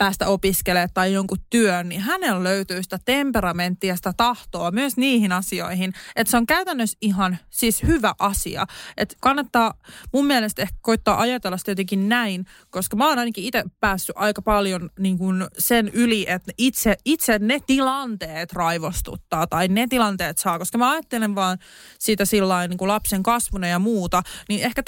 päästä 0.03 0.29
opiskelemaan 0.29 0.88
tai 0.95 1.12
jonkun 1.12 1.38
työn, 1.51 1.88
niin 1.88 2.01
hänellä 2.01 2.45
löytyy 2.45 2.83
sitä 2.83 2.99
temperamenttia, 3.05 3.97
sitä 3.97 4.12
tahtoa 4.17 4.71
myös 4.71 4.97
niihin 4.97 5.33
asioihin. 5.33 5.93
Että 6.17 6.31
se 6.31 6.37
on 6.37 6.47
käytännössä 6.47 6.99
ihan 7.01 7.38
siis 7.51 7.83
hyvä 7.83 8.15
asia. 8.19 8.67
Että 8.97 9.17
kannattaa 9.21 9.75
mun 10.12 10.27
mielestä 10.27 10.62
ehkä 10.62 10.79
koittaa 10.83 11.21
ajatella 11.21 11.57
sitä 11.57 11.71
jotenkin 11.71 12.09
näin, 12.09 12.47
koska 12.71 12.97
mä 12.97 13.09
oon 13.09 13.19
ainakin 13.19 13.45
itse 13.45 13.65
päässyt 13.81 14.17
aika 14.19 14.43
paljon 14.43 14.91
niin 14.99 15.19
kuin 15.19 15.45
sen 15.59 15.88
yli, 15.88 16.25
että 16.29 16.53
itse, 16.59 16.97
itse 17.05 17.38
ne 17.38 17.59
tilanteet 17.67 18.53
raivostuttaa 18.53 19.47
tai 19.47 19.69
ne 19.69 19.87
tilanteet 19.87 20.38
saa, 20.38 20.59
koska 20.59 20.79
mä 20.79 20.91
ajattelen 20.91 21.35
vaan 21.35 21.59
siitä 21.99 22.25
sillä 22.25 22.69
niin 22.69 22.79
kuin 22.79 22.88
lapsen 22.88 23.23
kasvuna 23.23 23.67
ja 23.67 23.79
muuta, 23.79 24.23
niin 24.49 24.62
ehkä 24.62 24.83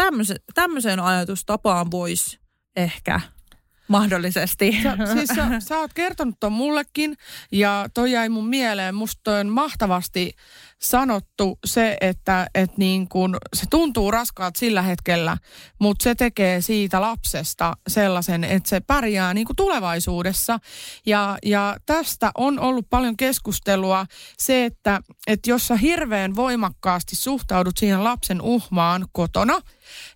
tämmöiseen 0.55 1.00
ajatustapaan 1.00 1.90
voisi 1.90 2.38
ehkä 2.77 3.20
mahdollisesti. 3.88 4.78
Sä, 4.82 4.96
siis 5.12 5.30
sä, 5.36 5.60
sä 5.60 5.78
oot 5.78 5.92
kertonut 5.94 6.34
ton 6.40 6.52
mullekin 6.52 7.16
ja 7.52 7.86
toi 7.94 8.12
jäi 8.12 8.28
mun 8.28 8.48
mieleen. 8.48 8.94
Musta 8.94 9.36
on 9.36 9.48
mahtavasti 9.48 10.32
sanottu 10.84 11.58
se, 11.64 11.96
että 12.00 12.46
et 12.54 12.76
niin 12.76 13.08
kun, 13.08 13.36
se 13.54 13.66
tuntuu 13.70 14.10
raskaalta 14.10 14.58
sillä 14.58 14.82
hetkellä, 14.82 15.36
mutta 15.78 16.02
se 16.02 16.14
tekee 16.14 16.60
siitä 16.60 17.00
lapsesta 17.00 17.76
sellaisen, 17.88 18.44
että 18.44 18.68
se 18.68 18.80
pärjää 18.80 19.34
niin 19.34 19.46
kuin 19.46 19.56
tulevaisuudessa. 19.56 20.58
Ja, 21.06 21.38
ja 21.44 21.76
tästä 21.86 22.30
on 22.34 22.60
ollut 22.60 22.86
paljon 22.90 23.16
keskustelua 23.16 24.06
se, 24.38 24.64
että, 24.64 25.00
että 25.26 25.50
jos 25.50 25.66
sä 25.66 25.76
hirveän 25.76 26.36
voimakkaasti 26.36 27.16
suhtaudut 27.16 27.76
siihen 27.76 28.04
lapsen 28.04 28.42
uhmaan 28.42 29.06
kotona 29.12 29.60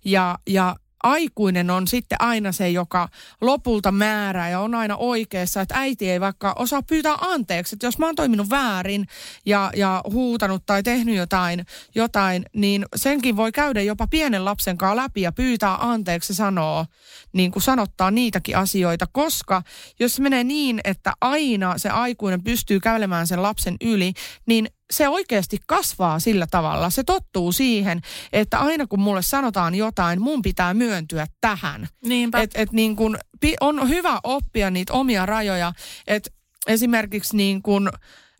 ja, 0.05 0.37
ja 0.47 0.75
aikuinen 1.03 1.69
on 1.69 1.87
sitten 1.87 2.21
aina 2.21 2.51
se, 2.51 2.69
joka 2.69 3.09
lopulta 3.41 3.91
määrää 3.91 4.49
ja 4.49 4.59
on 4.59 4.75
aina 4.75 4.95
oikeassa, 4.97 5.61
että 5.61 5.75
äiti 5.77 6.09
ei 6.09 6.19
vaikka 6.19 6.55
osaa 6.59 6.81
pyytää 6.81 7.15
anteeksi. 7.21 7.75
Että 7.75 7.87
jos 7.87 7.97
mä 7.97 8.05
oon 8.05 8.15
toiminut 8.15 8.49
väärin 8.49 9.05
ja, 9.45 9.71
ja 9.75 10.01
huutanut 10.11 10.65
tai 10.65 10.83
tehnyt 10.83 11.15
jotain, 11.15 11.65
jotain, 11.95 12.45
niin 12.55 12.85
senkin 12.95 13.35
voi 13.35 13.51
käydä 13.51 13.81
jopa 13.81 14.07
pienen 14.07 14.45
lapsen 14.45 14.77
kanssa 14.77 14.95
läpi 14.95 15.21
ja 15.21 15.31
pyytää 15.31 15.75
anteeksi 15.75 16.33
sanoo, 16.33 16.85
niin 17.33 17.51
kuin 17.51 17.63
sanottaa 17.63 18.11
niitäkin 18.11 18.57
asioita, 18.57 19.07
koska 19.11 19.61
jos 19.99 20.19
menee 20.19 20.43
niin, 20.43 20.81
että 20.83 21.13
aina 21.21 21.77
se 21.77 21.89
aikuinen 21.89 22.43
pystyy 22.43 22.79
kävelemään 22.79 23.27
sen 23.27 23.43
lapsen 23.43 23.75
yli, 23.81 24.13
niin 24.45 24.67
se 24.91 25.07
oikeasti 25.07 25.57
kasvaa 25.67 26.19
sillä 26.19 26.47
tavalla. 26.51 26.89
Se 26.89 27.03
tottuu 27.03 27.51
siihen, 27.51 28.01
että 28.33 28.59
aina 28.59 28.87
kun 28.87 28.99
mulle 28.99 29.21
sanotaan 29.21 29.75
jotain, 29.75 30.21
mun 30.21 30.41
pitää 30.41 30.73
myöntyä 30.73 31.27
tähän. 31.41 31.87
Niinpä. 32.05 32.41
Et, 32.41 32.51
et 32.55 32.71
niin 32.71 32.95
kun, 32.95 33.17
on 33.61 33.89
hyvä 33.89 34.19
oppia 34.23 34.69
niitä 34.69 34.93
omia 34.93 35.25
rajoja. 35.25 35.73
Et 36.07 36.33
esimerkiksi 36.67 37.37
niin 37.37 37.61
kun, 37.61 37.91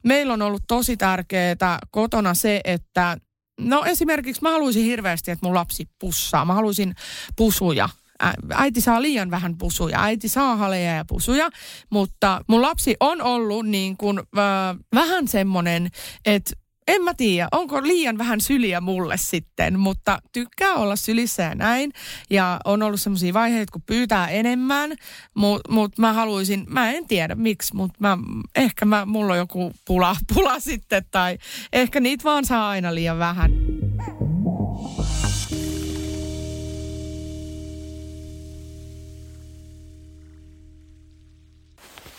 meillä 0.03 0.33
on 0.33 0.41
ollut 0.41 0.63
tosi 0.67 0.97
tärkeää 0.97 1.79
kotona 1.91 2.33
se, 2.33 2.62
että 2.63 3.17
No 3.59 3.85
esimerkiksi 3.85 4.41
mä 4.41 4.51
haluaisin 4.51 4.85
hirveästi, 4.85 5.31
että 5.31 5.45
mun 5.45 5.55
lapsi 5.55 5.89
pussaa. 5.99 6.45
Mä 6.45 6.53
haluaisin 6.53 6.95
pusuja 7.35 7.89
äiti 8.53 8.82
saa 8.82 9.01
liian 9.01 9.32
vähän 9.32 9.58
pusuja, 9.58 10.03
äiti 10.03 10.27
saa 10.27 10.55
haleja 10.55 10.95
ja 10.95 11.05
pusuja, 11.05 11.49
mutta 11.89 12.41
mun 12.47 12.62
lapsi 12.62 12.95
on 12.99 13.21
ollut 13.21 13.65
niin 13.65 13.97
kuin, 13.97 14.19
äh, 14.19 14.77
vähän 14.95 15.27
semmoinen, 15.27 15.89
että 16.25 16.53
en 16.89 17.01
mä 17.01 17.13
tiedä, 17.13 17.47
onko 17.51 17.84
liian 17.84 18.17
vähän 18.17 18.41
syliä 18.41 18.82
mulle 18.82 19.17
sitten, 19.17 19.79
mutta 19.79 20.19
tykkää 20.32 20.73
olla 20.73 20.95
sylissä 20.95 21.43
ja 21.43 21.55
näin. 21.55 21.91
Ja 22.29 22.60
on 22.65 22.84
ollut 22.84 23.01
semmoisia 23.01 23.34
vaiheita, 23.34 23.71
kun 23.71 23.82
pyytää 23.86 24.27
enemmän, 24.27 24.91
mutta 25.34 25.71
mut 25.71 25.97
mä 25.97 26.13
haluaisin, 26.13 26.65
mä 26.69 26.91
en 26.91 27.08
tiedä 27.08 27.36
miksi, 27.36 27.75
mutta 27.75 27.97
mä, 27.99 28.17
ehkä 28.55 28.86
mä, 28.86 29.05
mulla 29.05 29.34
on 29.34 29.39
joku 29.39 29.71
pula, 29.86 30.15
pula 30.34 30.60
sitten, 30.69 31.05
tai 31.12 31.38
ehkä 31.73 31.99
niitä 31.99 32.23
vaan 32.23 32.45
saa 32.45 32.69
aina 32.69 32.95
liian 32.95 33.19
vähän. 33.19 33.51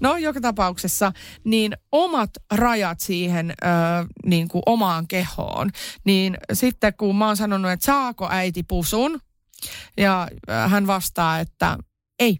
No 0.00 0.16
joka 0.16 0.40
tapauksessa, 0.40 1.12
niin 1.44 1.76
omat 1.92 2.30
rajat 2.52 3.00
siihen 3.00 3.50
ö, 3.50 3.64
niin 4.26 4.48
kuin 4.48 4.62
omaan 4.66 5.08
kehoon. 5.08 5.70
Niin 6.04 6.36
sitten 6.52 6.94
kun 6.98 7.16
mä 7.16 7.26
oon 7.26 7.36
sanonut, 7.36 7.70
että 7.70 7.86
saako 7.86 8.28
äiti 8.30 8.62
pusun, 8.62 9.20
ja 9.96 10.28
hän 10.68 10.86
vastaa, 10.86 11.40
että 11.40 11.78
ei. 12.18 12.38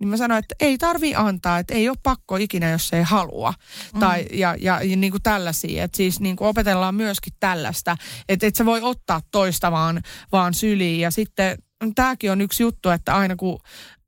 Niin 0.00 0.08
mä 0.08 0.16
sanoin, 0.16 0.38
että 0.38 0.54
ei 0.60 0.78
tarvi 0.78 1.14
antaa, 1.14 1.58
että 1.58 1.74
ei 1.74 1.88
ole 1.88 1.96
pakko 2.02 2.36
ikinä, 2.36 2.70
jos 2.70 2.92
ei 2.92 3.02
halua. 3.02 3.54
Mm. 3.94 4.00
Tai, 4.00 4.26
ja, 4.32 4.56
ja, 4.60 4.82
ja 4.82 4.96
niin 4.96 5.10
kuin 5.10 5.22
tällaisia. 5.22 5.84
Että 5.84 5.96
siis 5.96 6.20
niin 6.20 6.36
kuin 6.36 6.48
opetellaan 6.48 6.94
myöskin 6.94 7.32
tällaista, 7.40 7.96
että 8.28 8.46
et 8.46 8.56
sä 8.56 8.64
voi 8.64 8.80
ottaa 8.82 9.20
toista 9.30 9.72
vaan, 9.72 10.02
vaan 10.32 10.54
syliin. 10.54 11.00
Ja 11.00 11.10
sitten 11.10 11.58
tämäkin 11.94 12.32
on 12.32 12.40
yksi 12.40 12.62
juttu, 12.62 12.90
että 12.90 13.14
aina 13.16 13.36
kun 13.36 13.58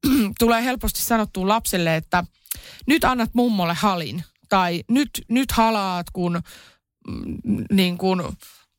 tulee 0.38 0.64
helposti 0.64 1.00
sanottua 1.00 1.48
lapselle, 1.48 1.96
että– 1.96 2.24
nyt 2.86 3.04
annat 3.04 3.30
mummolle 3.34 3.74
halin 3.74 4.24
tai 4.48 4.84
nyt, 4.88 5.10
nyt 5.28 5.52
halaat, 5.52 6.06
kun 6.12 6.40
mm, 7.08 7.64
niin 7.72 7.98
kuin 7.98 8.22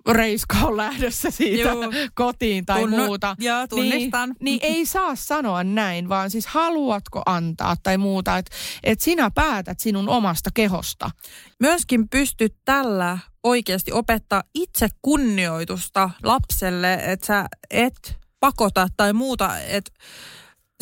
reiska 0.10 0.58
on 0.58 0.78
lähdössä 0.78 1.32
siitä 1.32 1.70
Juu. 1.70 1.94
kotiin 2.16 2.66
tai 2.66 2.82
Tunnu- 2.82 2.96
muuta. 2.96 3.36
joo, 3.40 3.68
tunnistan. 3.68 4.30
Niin, 4.30 4.38
niin 4.40 4.60
ei 4.62 4.86
saa 4.86 5.16
sanoa 5.16 5.64
näin, 5.64 6.10
vaan 6.10 6.30
siis 6.30 6.48
haluatko 6.48 7.22
antaa 7.26 7.76
tai 7.84 7.98
muuta. 7.98 8.38
Että 8.38 8.56
et 8.84 9.02
sinä 9.02 9.32
päätät 9.32 9.80
sinun 9.80 10.10
omasta 10.10 10.50
kehosta. 10.54 11.12
Myöskin 11.60 12.10
pystyt 12.10 12.56
tällä 12.66 13.18
oikeasti 13.44 13.92
opettaa 13.92 14.44
itse 14.56 14.88
kunnioitusta 15.02 16.10
lapselle, 16.24 16.94
että 16.94 17.26
sä 17.26 17.46
et 17.70 18.18
pakota 18.40 18.88
tai 18.98 19.14
muuta, 19.14 19.60
että 19.60 19.92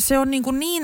se 0.02 0.18
on 0.18 0.30
niin, 0.30 0.42
kuin 0.42 0.58
niin, 0.58 0.82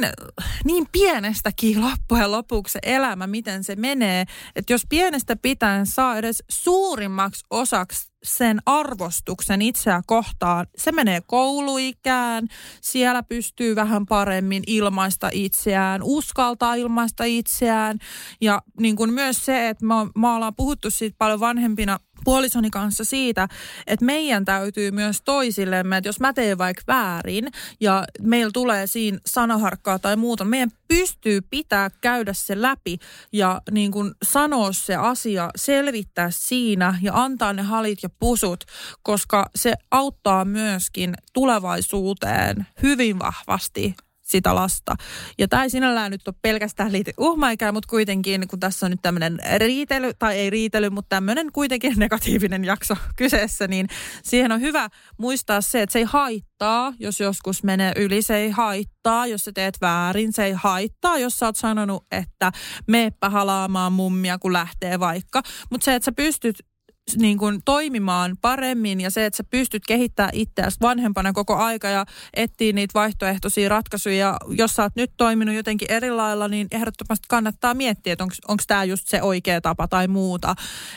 niin 0.64 0.87
pienestäkin 0.92 1.81
loppujen 1.81 2.33
lopuksi 2.33 2.72
se 2.72 2.78
elämä, 2.83 3.26
miten 3.26 3.64
se 3.64 3.76
menee. 3.76 4.24
Että 4.57 4.72
jos 4.72 4.83
pienestä 4.88 5.37
pitäen 5.37 5.87
saa 5.87 6.18
edes 6.18 6.42
suurimmaksi 6.50 7.44
osaksi 7.50 8.09
sen 8.22 8.59
arvostuksen 8.66 9.62
itseä 9.62 10.02
kohtaan, 10.07 10.66
se 10.76 10.92
menee 10.92 11.20
kouluikään, 11.26 12.48
siellä 12.81 13.22
pystyy 13.22 13.76
vähän 13.76 14.07
paremmin 14.07 14.62
ilmaista 14.66 15.31
itseään, 15.33 16.02
uskaltaa 16.02 16.74
ilmaista 16.74 17.24
itseään. 17.24 17.98
Ja 18.40 18.62
niin 18.81 18.96
kuin 18.96 19.12
myös 19.12 19.44
se, 19.44 19.68
että 19.68 19.87
me, 19.87 19.94
me 20.14 20.28
ollaan 20.28 20.54
puhuttu 20.57 20.90
siitä 20.90 21.16
paljon 21.18 21.40
vanhempina 21.40 21.98
puolisoni 22.24 22.70
kanssa 22.70 23.04
siitä, 23.04 23.48
että 23.87 24.04
meidän 24.04 24.44
täytyy 24.44 24.90
myös 24.90 25.22
toisillemme, 25.24 25.96
että 25.96 26.09
jos 26.09 26.20
mä 26.20 26.33
teen 26.33 26.59
vaikka 26.59 26.83
väärin 26.87 27.48
ja 27.81 28.04
meillä 28.22 28.50
tulee 28.52 28.87
siinä 28.87 29.18
sanaharkkaa 29.26 29.98
tai 29.98 30.16
muuta, 30.16 30.44
meidän 30.44 30.70
pystyy 30.88 31.40
pitää 31.40 31.90
käydä 32.00 32.33
se 32.33 32.62
läpi 32.62 32.98
ja 33.33 33.62
niin 33.70 33.90
kuin 33.90 34.14
sanoa 34.22 34.72
se 34.72 34.96
asia, 34.96 35.50
selvittää 35.57 36.31
siinä 36.31 36.98
ja 37.02 37.12
antaa 37.14 37.52
ne 37.52 37.62
halit 37.62 37.98
ja 38.02 38.09
pusut, 38.09 38.64
koska 39.02 39.50
se 39.57 39.74
auttaa 39.90 40.44
myöskin 40.44 41.14
tulevaisuuteen 41.33 42.66
hyvin 42.83 43.18
vahvasti 43.18 43.94
sitä 44.28 44.54
lasta. 44.54 44.94
Ja 45.38 45.48
tämä 45.48 45.62
ei 45.62 45.70
sinällään 45.70 46.10
nyt 46.10 46.28
ole 46.28 46.34
pelkästään 46.42 46.92
liity 46.92 47.12
uhmaikään, 47.18 47.74
mutta 47.74 47.90
kuitenkin, 47.90 48.48
kun 48.48 48.60
tässä 48.60 48.86
on 48.86 48.90
nyt 48.90 49.02
tämmöinen 49.02 49.38
riitely, 49.58 50.12
tai 50.18 50.38
ei 50.38 50.50
riitely, 50.50 50.90
mutta 50.90 51.08
tämmöinen 51.08 51.52
kuitenkin 51.52 51.94
negatiivinen 51.98 52.64
jakso 52.64 52.94
kyseessä, 53.16 53.68
niin 53.68 53.86
siihen 54.22 54.52
on 54.52 54.60
hyvä 54.60 54.88
muistaa 55.18 55.60
se, 55.60 55.82
että 55.82 55.92
se 55.92 55.98
ei 55.98 56.04
haittaa, 56.04 56.92
jos 56.98 57.20
joskus 57.20 57.62
menee 57.62 57.92
yli, 57.96 58.22
se 58.22 58.36
ei 58.36 58.50
haittaa, 58.50 59.26
jos 59.26 59.44
sä 59.44 59.52
teet 59.54 59.78
väärin, 59.80 60.32
se 60.32 60.44
ei 60.44 60.52
haittaa, 60.52 61.18
jos 61.18 61.38
sä 61.38 61.46
oot 61.46 61.56
sanonut, 61.56 62.04
että 62.10 62.52
meepä 62.86 63.30
halaamaan 63.30 63.92
mummia, 63.92 64.38
kun 64.38 64.52
lähtee 64.52 65.00
vaikka. 65.00 65.42
Mutta 65.70 65.84
se, 65.84 65.94
että 65.94 66.04
sä 66.04 66.12
pystyt 66.12 66.67
niin 67.16 67.38
kuin 67.38 67.61
toimimaan 67.64 68.37
paremmin 68.40 69.01
ja 69.01 69.11
se, 69.11 69.27
että 69.27 69.37
sä 69.37 69.44
pystyt 69.44 69.83
kehittämään 69.87 70.35
itseäsi 70.35 70.77
vanhempana 70.81 71.33
koko 71.33 71.57
aika 71.57 71.88
ja 71.88 72.07
etsiä 72.35 72.73
niitä 72.73 72.94
vaihtoehtoisia 72.94 73.68
ratkaisuja. 73.68 74.16
Ja 74.16 74.37
jos 74.49 74.71
sä 74.71 74.83
oot 74.83 74.97
nyt 74.97 75.11
toiminut 75.16 75.55
jotenkin 75.55 75.90
eri 75.90 76.11
lailla, 76.11 76.49
niin 76.49 76.66
ehdottomasti 76.71 77.27
kannattaa 77.29 77.75
miettiä, 77.75 78.12
että 78.12 78.25
onko 78.25 78.62
tämä 78.66 78.85
just 78.85 79.09
se 79.09 79.23
oikea 79.23 79.61
tapa 79.61 79.88
tai 79.88 80.09
muuta. 80.09 80.55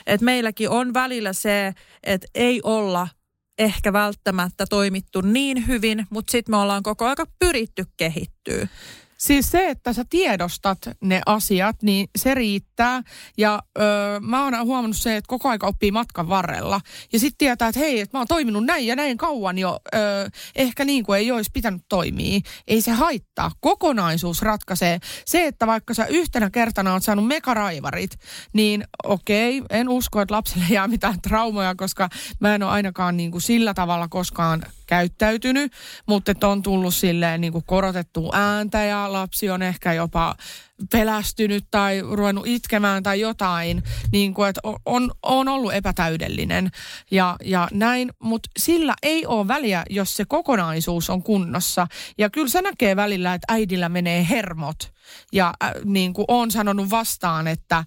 Et 0.08 0.22
meilläkin 0.22 0.70
on 0.70 0.94
välillä 0.94 1.34
se, 1.34 1.74
että 2.04 2.28
ei 2.36 2.62
olla 2.64 3.08
ehkä 3.60 3.94
välttämättä 3.94 4.66
toimittu 4.70 5.22
niin 5.22 5.68
hyvin, 5.68 6.08
mutta 6.10 6.32
sitten 6.32 6.54
me 6.54 6.58
ollaan 6.58 6.84
koko 6.84 7.06
aika 7.06 7.26
pyritty 7.40 7.86
kehittyä. 7.98 8.68
Siis 9.22 9.52
se, 9.52 9.70
että 9.70 9.94
sä 9.94 10.06
tiedostat 10.10 10.78
ne 11.02 11.22
asiat, 11.26 11.84
niin 11.84 12.08
se 12.18 12.34
riittää. 12.34 13.02
Ja 13.38 13.60
öö, 13.80 14.20
mä 14.20 14.44
oon 14.44 14.66
huomannut 14.66 14.98
se, 14.98 15.16
että 15.16 15.28
koko 15.28 15.50
aika 15.50 15.68
oppii 15.68 15.92
matkan 15.92 16.30
varrella. 16.30 16.82
Ja 17.14 17.20
sitten 17.20 17.38
tietää, 17.38 17.68
että 17.68 17.80
hei, 17.80 18.00
että 18.00 18.18
mä 18.18 18.20
oon 18.20 18.28
toiminut 18.28 18.66
näin 18.66 18.88
ja 18.88 18.96
näin 18.96 19.18
kauan 19.18 19.58
jo. 19.58 19.80
Öö, 19.96 20.30
ehkä 20.56 20.86
niin 20.86 21.06
kuin 21.06 21.20
ei 21.20 21.32
olisi 21.32 21.50
pitänyt 21.54 21.82
toimia. 21.90 22.40
Ei 22.68 22.82
se 22.82 22.92
haittaa. 22.92 23.52
Kokonaisuus 23.60 24.42
ratkaisee. 24.42 25.00
Se, 25.26 25.48
että 25.48 25.68
vaikka 25.68 25.94
sä 25.94 26.06
yhtenä 26.06 26.50
kertana 26.50 26.94
oot 26.94 27.04
saanut 27.04 27.28
megaraivarit, 27.28 28.12
niin 28.54 28.84
okei, 29.04 29.62
en 29.70 29.90
usko, 29.90 30.22
että 30.22 30.36
lapselle 30.36 30.66
jää 30.70 30.88
mitään 30.88 31.22
traumoja, 31.22 31.76
koska 31.76 32.10
mä 32.40 32.56
en 32.56 32.64
ole 32.64 32.72
ainakaan 32.72 33.18
niin 33.18 33.32
kuin 33.32 33.42
sillä 33.42 33.74
tavalla 33.74 34.08
koskaan 34.08 34.64
käyttäytynyt, 34.92 35.72
mutta 36.08 36.48
on 36.48 36.64
tullut 36.64 36.94
silleen 36.94 37.42
niin 37.42 37.54
kuin 37.54 37.64
korotettua 37.68 38.32
ääntä 38.34 38.84
ja 38.84 39.12
lapsi 39.12 39.50
on 39.50 39.62
ehkä 39.62 39.94
jopa 39.94 40.36
pelästynyt 40.92 41.66
tai 41.72 42.02
ruvennut 42.12 42.48
itkemään 42.48 43.04
tai 43.04 43.20
jotain, 43.20 43.84
niin 44.12 44.34
kuin, 44.34 44.50
että 44.50 44.62
on, 44.86 45.12
on 45.24 45.48
ollut 45.48 45.74
epätäydellinen 45.74 46.72
ja, 47.12 47.36
ja 47.44 47.68
näin, 47.72 48.10
mutta 48.20 48.50
sillä 48.60 48.94
ei 49.04 49.26
ole 49.26 49.48
väliä, 49.48 49.84
jos 49.90 50.18
se 50.18 50.26
kokonaisuus 50.26 51.10
on 51.10 51.24
kunnossa. 51.24 51.88
Ja 52.18 52.30
kyllä 52.30 52.50
se 52.50 52.62
näkee 52.62 52.96
välillä, 52.96 53.34
että 53.34 53.54
äidillä 53.54 53.90
menee 53.90 54.28
hermot 54.30 54.94
ja 55.34 55.54
äh, 55.64 55.72
niin 55.86 56.14
kuin 56.14 56.26
on 56.28 56.52
sanonut 56.52 56.90
vastaan, 56.90 57.48
että 57.48 57.84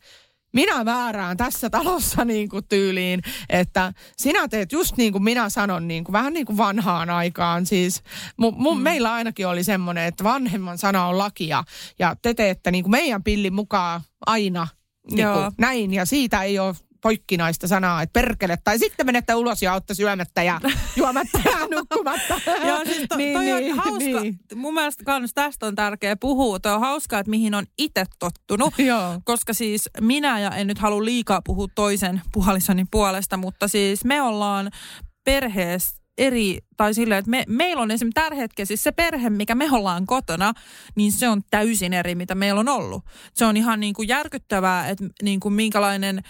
minä 0.54 0.84
väärään 0.84 1.36
tässä 1.36 1.70
talossa 1.70 2.24
niin 2.24 2.48
kuin 2.48 2.64
tyyliin, 2.68 3.22
että 3.48 3.92
sinä 4.16 4.48
teet 4.48 4.72
just 4.72 4.96
niin 4.96 5.12
kuin 5.12 5.24
minä 5.24 5.48
sanon, 5.48 5.88
niin 5.88 6.04
kuin, 6.04 6.12
vähän 6.12 6.32
niin 6.32 6.46
kuin 6.46 6.56
vanhaan 6.56 7.10
aikaan. 7.10 7.66
Siis 7.66 8.02
mu, 8.36 8.50
mu, 8.50 8.74
mm. 8.74 8.80
meillä 8.80 9.12
ainakin 9.12 9.48
oli 9.48 9.64
semmoinen, 9.64 10.04
että 10.04 10.24
vanhemman 10.24 10.78
sana 10.78 11.06
on 11.06 11.18
lakia 11.18 11.64
ja 11.98 12.16
te 12.22 12.34
teette 12.34 12.70
niin 12.70 12.84
kuin 12.84 12.90
meidän 12.90 13.22
pillin 13.22 13.54
mukaan 13.54 14.00
aina 14.26 14.66
niin 15.10 15.28
kuin 15.28 15.52
näin 15.58 15.94
ja 15.94 16.04
siitä 16.04 16.42
ei 16.42 16.58
ole 16.58 16.74
poikkinaista 17.04 17.68
sanaa, 17.68 18.02
että 18.02 18.20
perkele, 18.20 18.58
tai 18.64 18.78
sitten 18.78 19.06
menette 19.06 19.34
ulos 19.34 19.62
ja 19.62 19.72
olette 19.72 19.94
syömättä 19.94 20.42
ja 20.42 20.60
juomatta 20.96 21.40
ja 21.44 21.58
nukkumatta. 21.76 22.40
Joo, 22.68 22.84
siis 22.84 23.06
to, 23.08 23.16
niin, 23.16 23.32
toi 23.32 23.44
niin, 23.44 23.72
on 23.72 23.78
hauska. 23.78 24.20
Niin. 24.20 24.38
Mun 24.54 24.74
mielestä 24.74 25.04
kans 25.04 25.30
tästä 25.34 25.66
on 25.66 25.74
tärkeä 25.74 26.16
puhua. 26.16 26.60
Toi 26.60 26.72
on 26.72 26.80
hauskaa, 26.80 27.20
että 27.20 27.30
mihin 27.30 27.54
on 27.54 27.66
itse 27.78 28.04
tottunut. 28.18 28.74
Joo. 28.90 29.20
Koska 29.24 29.54
siis 29.54 29.90
minä, 30.00 30.40
ja 30.40 30.50
en 30.50 30.66
nyt 30.66 30.78
halua 30.78 31.04
liikaa 31.04 31.42
puhua 31.44 31.68
toisen 31.74 32.22
puolisoni 32.32 32.84
puolesta, 32.90 33.36
mutta 33.36 33.68
siis 33.68 34.04
me 34.04 34.22
ollaan 34.22 34.70
perheessä 35.24 35.96
eri, 36.18 36.58
tai 36.76 36.94
silleen, 36.94 37.18
että 37.18 37.30
me, 37.30 37.44
meillä 37.48 37.82
on 37.82 37.90
esimerkiksi 37.90 38.20
tällä 38.20 38.36
hetkellä 38.36 38.66
siis 38.66 38.82
se 38.82 38.92
perhe, 38.92 39.30
mikä 39.30 39.54
me 39.54 39.68
ollaan 39.70 40.06
kotona, 40.06 40.52
niin 40.96 41.12
se 41.12 41.28
on 41.28 41.42
täysin 41.50 41.92
eri, 41.92 42.14
mitä 42.14 42.34
meillä 42.34 42.60
on 42.60 42.68
ollut. 42.68 43.04
Se 43.34 43.44
on 43.44 43.56
ihan 43.56 43.80
niin 43.80 43.94
kuin 43.94 44.08
järkyttävää, 44.08 44.88
että 44.88 45.04
niin 45.22 45.40
kuin 45.40 45.54
minkälainen 45.54 46.22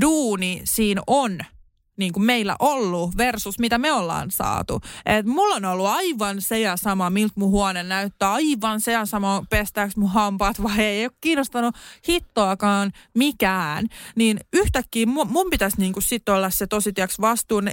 duuni 0.00 0.60
siinä 0.64 1.02
on 1.06 1.38
niin 1.96 2.12
kuin 2.12 2.24
meillä 2.24 2.56
ollut 2.58 3.16
versus 3.16 3.58
mitä 3.58 3.78
me 3.78 3.92
ollaan 3.92 4.30
saatu. 4.30 4.80
Et 5.06 5.26
mulla 5.26 5.54
on 5.54 5.64
ollut 5.64 5.86
aivan 5.86 6.40
se 6.40 6.60
ja 6.60 6.76
sama, 6.76 7.10
miltä 7.10 7.34
mun 7.36 7.50
huone 7.50 7.82
näyttää, 7.82 8.32
aivan 8.32 8.80
se 8.80 8.92
ja 8.92 9.06
sama, 9.06 9.42
pestääkö 9.50 9.92
mun 9.96 10.10
hampaat 10.10 10.62
vai 10.62 10.78
ei, 10.78 10.84
ei 10.98 11.04
ole 11.04 11.12
kiinnostanut 11.20 11.74
hittoakaan 12.08 12.92
mikään. 13.14 13.86
Niin 14.16 14.40
yhtäkkiä 14.52 15.06
mun, 15.06 15.28
mun 15.30 15.50
pitäisi 15.50 15.80
niin 15.80 15.92
kuin 15.92 16.04
olla 16.28 16.50
se 16.50 16.66
tosi 16.66 16.92
tiiäks, 16.92 17.20
vastuun 17.20 17.68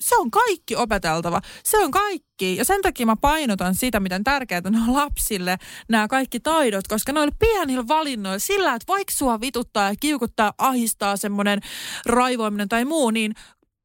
se 0.00 0.16
on 0.16 0.30
kaikki 0.30 0.76
opeteltava. 0.76 1.40
Se 1.64 1.78
on 1.78 1.90
kaikki. 1.90 2.56
Ja 2.56 2.64
sen 2.64 2.82
takia 2.82 3.06
mä 3.06 3.16
painotan 3.16 3.74
sitä, 3.74 4.00
miten 4.00 4.24
tärkeää 4.24 4.60
ne 4.70 4.78
on 4.88 4.94
lapsille 4.94 5.56
nämä 5.88 6.08
kaikki 6.08 6.40
taidot, 6.40 6.88
koska 6.88 7.12
noilla 7.12 7.36
pienillä 7.38 7.88
valinnoilla, 7.88 8.38
sillä, 8.38 8.74
että 8.74 8.92
vaikka 8.92 9.12
sua 9.12 9.40
vituttaa 9.40 9.88
ja 9.88 9.94
kiukuttaa, 10.00 10.52
ahistaa 10.58 11.16
semmoinen 11.16 11.60
raivoaminen 12.06 12.68
tai 12.68 12.84
muu, 12.84 13.10
niin 13.10 13.34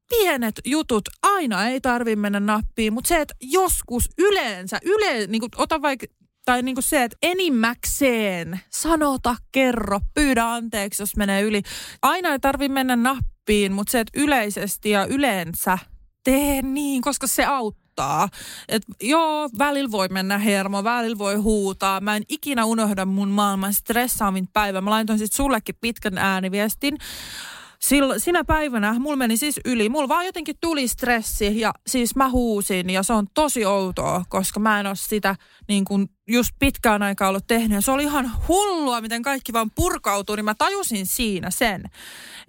pienet 0.08 0.60
jutut 0.64 1.08
aina 1.22 1.68
ei 1.68 1.80
tarvi 1.80 2.16
mennä 2.16 2.40
nappiin, 2.40 2.92
mutta 2.92 3.08
se, 3.08 3.20
että 3.20 3.34
joskus 3.40 4.08
yleensä, 4.18 4.78
yle, 4.84 5.26
niin 5.26 5.40
kuin, 5.40 5.50
ota 5.56 5.82
vaikka 5.82 6.06
tai 6.44 6.62
niin 6.62 6.74
kuin 6.74 6.84
se, 6.84 7.04
että 7.04 7.16
enimmäkseen 7.22 8.60
sanota, 8.70 9.36
kerro, 9.52 10.00
pyydä 10.14 10.44
anteeksi, 10.44 11.02
jos 11.02 11.16
menee 11.16 11.42
yli. 11.42 11.62
Aina 12.02 12.28
ei 12.28 12.38
tarvi 12.38 12.68
mennä 12.68 12.96
nappiin, 12.96 13.72
mutta 13.72 13.90
se, 13.90 14.00
että 14.00 14.20
yleisesti 14.20 14.90
ja 14.90 15.06
yleensä 15.06 15.78
tee 16.24 16.62
niin, 16.62 17.02
koska 17.02 17.26
se 17.26 17.44
auttaa. 17.44 18.28
Et 18.68 18.82
joo, 19.00 19.48
välillä 19.58 19.90
voi 19.90 20.08
mennä 20.08 20.38
hermo, 20.38 20.84
välillä 20.84 21.18
voi 21.18 21.34
huutaa. 21.34 22.00
Mä 22.00 22.16
en 22.16 22.22
ikinä 22.28 22.64
unohda 22.64 23.04
mun 23.04 23.28
maailman 23.28 23.74
stressaavin 23.74 24.48
päivä. 24.52 24.80
Mä 24.80 24.90
laitoin 24.90 25.18
sitten 25.18 25.36
sullekin 25.36 25.74
pitkän 25.80 26.18
ääniviestin. 26.18 26.98
Silloin, 27.78 28.20
sinä 28.20 28.44
päivänä 28.44 28.98
mulla 28.98 29.16
meni 29.16 29.36
siis 29.36 29.60
yli. 29.64 29.88
Mulla 29.88 30.08
vaan 30.08 30.26
jotenkin 30.26 30.56
tuli 30.60 30.88
stressi 30.88 31.60
ja 31.60 31.72
siis 31.86 32.16
mä 32.16 32.28
huusin 32.28 32.90
ja 32.90 33.02
se 33.02 33.12
on 33.12 33.26
tosi 33.34 33.66
outoa, 33.66 34.24
koska 34.28 34.60
mä 34.60 34.80
en 34.80 34.86
ole 34.86 34.96
sitä 34.96 35.36
niin 35.68 35.84
kuin 35.84 36.08
just 36.28 36.50
pitkään 36.58 37.02
aikaa 37.02 37.28
ollut 37.28 37.46
tehnyt. 37.46 37.72
Ja 37.72 37.80
se 37.80 37.90
oli 37.90 38.02
ihan 38.02 38.32
hullua, 38.48 39.00
miten 39.00 39.22
kaikki 39.22 39.52
vaan 39.52 39.70
purkautuu, 39.70 40.36
niin 40.36 40.44
mä 40.44 40.54
tajusin 40.54 41.06
siinä 41.06 41.50
sen, 41.50 41.84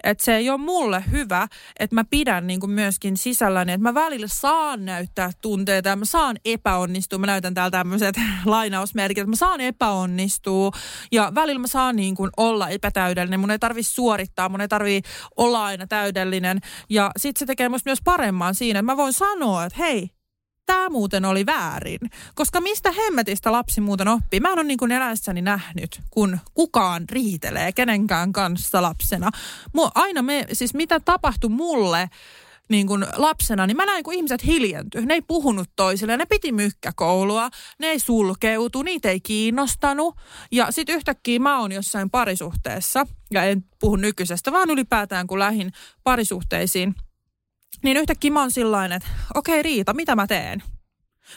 että 0.04 0.24
se 0.24 0.36
ei 0.36 0.50
ole 0.50 0.58
mulle 0.58 1.04
hyvä, 1.10 1.48
että 1.78 1.94
mä 1.94 2.04
pidän 2.10 2.46
niin 2.46 2.60
kuin 2.60 2.70
myöskin 2.70 3.16
sisälläni, 3.16 3.72
että 3.72 3.82
mä 3.82 3.94
välillä 3.94 4.26
saan 4.26 4.84
näyttää 4.84 5.30
tunteita 5.40 5.88
ja 5.88 5.96
mä 5.96 6.04
saan 6.04 6.36
epäonnistua. 6.44 7.18
Mä 7.18 7.26
näytän 7.26 7.54
täällä 7.54 7.70
tämmöiset 7.70 8.16
lainausmerkit, 8.44 9.18
että 9.18 9.30
mä 9.30 9.36
saan 9.36 9.60
epäonnistua 9.60 10.70
ja 11.12 11.32
välillä 11.34 11.58
mä 11.58 11.66
saan 11.66 11.96
niin 11.96 12.14
kuin 12.14 12.30
olla 12.36 12.68
epätäydellinen. 12.68 13.40
Mun 13.40 13.50
ei 13.50 13.58
tarvi 13.58 13.82
suorittaa, 13.82 14.48
mun 14.48 14.60
ei 14.60 14.68
tarvi 14.68 15.02
olla 15.36 15.64
aina 15.64 15.86
täydellinen. 15.86 16.58
Ja 16.90 17.10
sit 17.16 17.36
se 17.36 17.46
tekee 17.46 17.68
musta 17.68 17.90
myös 17.90 18.00
paremman 18.04 18.54
siinä, 18.54 18.78
että 18.78 18.92
mä 18.92 18.96
voin 18.96 19.12
sanoa, 19.12 19.64
että 19.64 19.78
hei, 19.78 20.10
tämä 20.66 20.88
muuten 20.88 21.24
oli 21.24 21.46
väärin. 21.46 22.00
Koska 22.34 22.60
mistä 22.60 22.92
hemmetistä 22.92 23.52
lapsi 23.52 23.80
muuten 23.80 24.08
oppii? 24.08 24.40
Mä 24.40 24.48
en 24.48 24.58
ole 24.58 24.64
niin 24.64 24.78
kuin 24.78 24.92
eläessäni 24.92 25.42
nähnyt, 25.42 26.00
kun 26.10 26.38
kukaan 26.54 27.04
riitelee 27.10 27.72
kenenkään 27.72 28.32
kanssa 28.32 28.82
lapsena. 28.82 29.30
Mua, 29.72 29.90
aina 29.94 30.22
me, 30.22 30.46
siis 30.52 30.74
mitä 30.74 31.00
tapahtui 31.00 31.50
mulle 31.50 32.10
niin 32.68 32.86
kuin 32.86 33.06
lapsena, 33.16 33.66
niin 33.66 33.76
mä 33.76 33.86
näin, 33.86 34.04
kun 34.04 34.14
ihmiset 34.14 34.44
hiljentyi. 34.44 35.06
Ne 35.06 35.14
ei 35.14 35.22
puhunut 35.22 35.70
toisille, 35.76 36.16
ne 36.16 36.26
piti 36.26 36.52
mykkäkoulua, 36.52 37.50
ne 37.78 37.86
ei 37.86 37.98
sulkeutu, 37.98 38.82
niitä 38.82 39.10
ei 39.10 39.20
kiinnostanut. 39.20 40.16
Ja 40.52 40.66
sitten 40.70 40.94
yhtäkkiä 40.94 41.38
mä 41.38 41.60
oon 41.60 41.72
jossain 41.72 42.10
parisuhteessa, 42.10 43.06
ja 43.30 43.44
en 43.44 43.64
puhu 43.80 43.96
nykyisestä, 43.96 44.52
vaan 44.52 44.70
ylipäätään 44.70 45.26
kun 45.26 45.38
lähin 45.38 45.72
parisuhteisiin– 46.04 46.94
niin 47.84 47.96
yhtäkkiä 47.96 48.30
mä 48.30 48.40
oon 48.40 48.50
sillain, 48.50 48.92
että 48.92 49.08
okei 49.34 49.52
okay, 49.60 49.62
Riita, 49.62 49.94
mitä 49.94 50.16
mä 50.16 50.26
teen? 50.26 50.62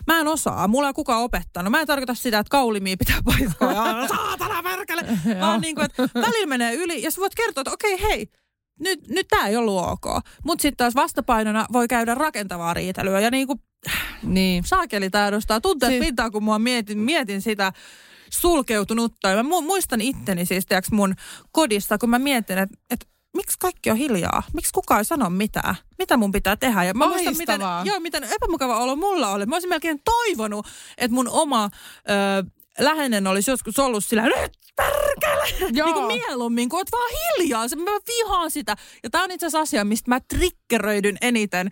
Mä 0.08 0.20
en 0.20 0.28
osaa, 0.28 0.68
mulla 0.68 0.88
ei 0.88 0.94
kukaan 0.94 1.22
opettanut. 1.22 1.72
Mä 1.72 1.82
en 1.82 1.88
tarkoita 1.88 2.14
sitä, 2.14 2.40
että 2.40 2.52
kaulimia 2.52 2.98
pitää 2.98 3.22
paikkaa 3.26 3.74
ja 3.74 4.08
saatana 4.08 4.64
perkele. 4.64 5.02
Vaan 5.42 5.62
niin 5.62 5.76
kuin, 5.76 5.86
että 5.86 6.10
välillä 6.14 6.48
menee 6.48 6.74
yli 6.74 7.02
ja 7.02 7.12
sä 7.12 7.22
voit 7.22 7.36
kertoa, 7.36 7.62
että 7.62 7.74
okei 7.74 7.94
okay, 7.94 8.08
hei, 8.08 8.28
nyt, 8.80 9.08
nyt 9.08 9.28
tää 9.28 9.48
ei 9.48 9.56
ollut 9.56 9.86
ok. 9.86 10.06
Mutta 10.44 10.62
sitten 10.62 10.78
taas 10.78 10.96
vastapainona 10.96 11.66
voi 11.74 11.88
käydä 11.88 12.16
rakentavaa 12.16 12.74
riitelyä 12.74 13.20
ja 13.20 13.32
niin 13.32 13.48
kuin 13.48 13.60
niin. 14.24 14.64
saakeli 14.64 15.10
tää 15.10 15.28
edustaa 15.28 15.62
tunteet 15.62 15.92
siis... 15.92 16.06
pintaa, 16.06 16.32
kun 16.32 16.44
mua 16.44 16.60
mietin, 16.60 17.00
mietin 17.00 17.42
sitä 17.42 17.74
sulkeutunutta. 18.30 19.30
Ja 19.30 19.44
mä 19.44 19.50
muistan 19.62 20.02
itteni 20.02 20.46
siis, 20.46 20.66
tiiäks, 20.66 20.92
mun 20.92 21.16
kodissa, 21.52 21.98
kun 21.98 22.10
mä 22.10 22.20
mietin, 22.20 22.58
että, 22.58 22.78
että 22.90 23.06
miksi 23.38 23.58
kaikki 23.60 23.92
on 23.92 23.98
hiljaa? 23.98 24.44
Miksi 24.54 24.74
kukaan 24.74 25.00
ei 25.00 25.06
sano 25.06 25.30
mitään? 25.30 25.76
Mitä 25.98 26.18
mun 26.18 26.32
pitää 26.32 26.56
tehdä? 26.56 26.84
Ja 26.84 26.94
mä 26.94 27.08
muistan, 27.08 27.38
miten, 27.38 27.62
joo, 27.84 28.00
miten 28.00 28.24
epämukava 28.24 28.80
olo 28.80 28.96
mulla 28.96 29.30
oli. 29.30 29.46
Mä 29.46 29.56
olisin 29.56 29.70
melkein 29.70 30.02
toivonut, 30.06 30.68
että 30.98 31.16
mun 31.16 31.30
oma 31.30 31.70
ö, 32.10 32.44
läheinen 32.80 33.28
olisi 33.28 33.52
joskus 33.52 33.80
ollut 33.80 34.06
sillä, 34.06 34.24
nyt 34.24 34.52
perkele! 34.76 35.72
Joo. 35.74 35.86
niin 35.86 35.94
kuin 35.94 36.08
mieluummin, 36.08 36.70
kun 36.70 36.80
oot 36.80 36.92
vaan 36.92 37.12
hiljaa. 37.12 37.66
Mä 37.76 37.92
vihaan 38.08 38.52
sitä. 38.52 38.76
Ja 39.04 39.10
tää 39.10 39.24
on 39.24 39.32
itse 39.32 39.46
asiassa 39.46 39.60
asia, 39.60 39.86
mistä 39.86 40.12
mä 40.12 40.20
triggeröidyn 40.20 41.18
eniten. 41.22 41.70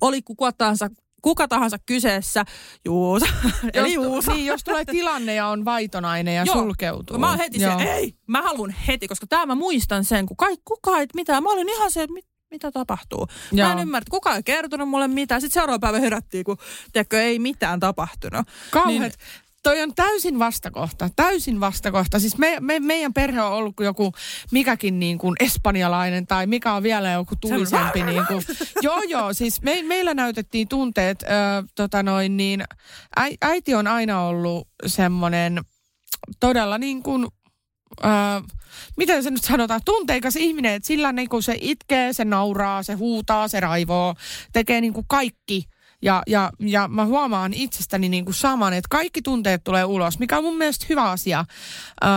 Oli 0.00 0.22
kuka 0.22 0.52
tahansa 0.52 0.90
kuka 1.24 1.48
tahansa 1.48 1.78
kyseessä, 1.86 2.44
Juusa, 2.84 3.26
eli 3.74 3.92
Juusa. 3.92 4.32
Niin, 4.32 4.46
jos 4.46 4.64
tulee 4.64 4.84
tilanne 4.84 5.34
ja 5.34 5.46
on 5.46 5.64
vaitonainen 5.64 6.34
ja 6.34 6.44
Joo, 6.46 6.54
sulkeutuu. 6.54 7.18
Mä 7.18 7.28
oon 7.28 7.38
heti 7.38 7.60
Joo. 7.62 7.78
se, 7.78 7.84
ei, 7.84 8.14
mä 8.26 8.42
haluan 8.42 8.74
heti, 8.88 9.08
koska 9.08 9.26
tämä 9.26 9.46
mä 9.46 9.54
muistan 9.54 10.04
sen, 10.04 10.26
kun 10.26 10.36
kaikki, 10.36 10.62
kuka 10.64 10.98
ei 10.98 11.06
mitään. 11.14 11.42
Mä 11.42 11.50
olin 11.50 11.68
ihan 11.68 11.90
se, 11.90 12.02
että 12.02 12.14
mit, 12.14 12.24
mitä 12.50 12.72
tapahtuu. 12.72 13.26
Joo. 13.52 13.68
Mä 13.68 13.72
en 13.72 13.78
ymmärrä, 13.78 14.02
että 14.02 14.10
kukaan 14.10 14.36
ei 14.36 14.42
kertonut 14.42 14.88
mulle 14.88 15.08
mitään. 15.08 15.40
Sitten 15.40 15.60
seuraava 15.60 15.78
päivä 15.78 15.98
herättiin, 15.98 16.44
kun 16.44 16.56
tiedätkö, 16.92 17.22
ei 17.22 17.38
mitään 17.38 17.80
tapahtunut. 17.80 18.46
Kauheat. 18.70 19.00
Niin, 19.00 19.12
toi 19.64 19.82
on 19.82 19.94
täysin 19.94 20.38
vastakohta, 20.38 21.10
täysin 21.16 21.60
vastakohta. 21.60 22.18
Siis 22.18 22.38
me, 22.38 22.56
me, 22.60 22.80
meidän 22.80 23.14
perhe 23.14 23.42
on 23.42 23.52
ollut 23.52 23.74
joku 23.80 24.12
mikäkin 24.50 24.98
niin 24.98 25.18
kuin 25.18 25.36
espanjalainen 25.40 26.26
tai 26.26 26.46
mikä 26.46 26.72
on 26.72 26.82
vielä 26.82 27.10
joku 27.10 27.34
tulisempi. 27.40 28.02
Niin 28.02 28.26
kuin. 28.26 28.42
Joo, 28.82 29.02
joo, 29.08 29.32
siis 29.32 29.62
me, 29.62 29.82
meillä 29.82 30.14
näytettiin 30.14 30.68
tunteet, 30.68 31.22
ö, 31.22 31.26
tota 31.74 32.02
noin 32.02 32.36
niin, 32.36 32.60
ä, 33.18 33.22
äiti 33.42 33.74
on 33.74 33.86
aina 33.86 34.22
ollut 34.22 34.68
semmoinen 34.86 35.60
todella 36.40 36.78
niin 36.78 37.02
kuin 37.02 37.26
Öö, 38.04 38.10
miten 38.96 39.22
se 39.22 39.30
nyt 39.30 39.44
sanotaan, 39.44 39.80
tunteikas 39.84 40.36
ihminen, 40.36 40.74
että 40.74 40.86
sillä 40.86 41.12
niin 41.12 41.28
kuin 41.28 41.42
se 41.42 41.58
itkee, 41.60 42.12
se 42.12 42.24
nauraa, 42.24 42.82
se 42.82 42.92
huutaa, 42.92 43.48
se 43.48 43.60
raivoo, 43.60 44.14
tekee 44.52 44.80
niin 44.80 44.92
kuin 44.92 45.06
kaikki 45.08 45.64
ja, 46.04 46.22
ja, 46.26 46.50
ja 46.60 46.88
mä 46.88 47.04
huomaan 47.04 47.54
itsestäni 47.54 48.08
niin 48.08 48.24
kuin 48.24 48.34
saman, 48.34 48.72
että 48.72 48.88
kaikki 48.90 49.22
tunteet 49.22 49.64
tulee 49.64 49.84
ulos, 49.84 50.18
mikä 50.18 50.38
on 50.38 50.44
mun 50.44 50.56
mielestä 50.56 50.86
hyvä 50.88 51.10
asia. 51.10 51.44
Öö, 52.04 52.10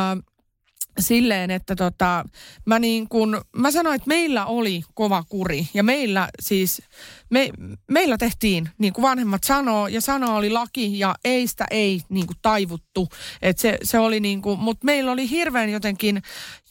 silleen, 1.00 1.52
että 1.52 1.76
tota, 1.76 2.26
mä, 2.66 2.80
niin 2.80 3.10
kun, 3.10 3.42
mä 3.58 3.72
sanoin, 3.72 3.96
että 3.96 4.08
meillä 4.08 4.46
oli 4.46 4.84
kova 4.94 5.24
kuri 5.30 5.68
ja 5.74 5.84
meillä 5.84 6.30
siis, 6.40 6.82
me, 7.30 7.50
meillä 7.92 8.18
tehtiin 8.18 8.70
niin 8.78 8.94
kuin 8.94 9.04
vanhemmat 9.04 9.44
sanoo 9.44 9.88
ja 9.88 10.02
sanoo 10.02 10.36
oli 10.36 10.50
laki 10.50 11.00
ja 11.00 11.16
ei 11.24 11.48
sitä 11.48 11.66
ei 11.72 12.02
niin 12.10 12.28
kuin 12.28 12.38
taivuttu. 12.42 13.08
Et 13.42 13.60
se, 13.60 13.78
se 13.84 14.00
oli 14.00 14.20
niin 14.20 14.42
kuin, 14.42 14.60
mutta 14.60 14.86
meillä 14.86 15.12
oli 15.12 15.30
hirveän 15.30 15.70
jotenkin 15.70 16.22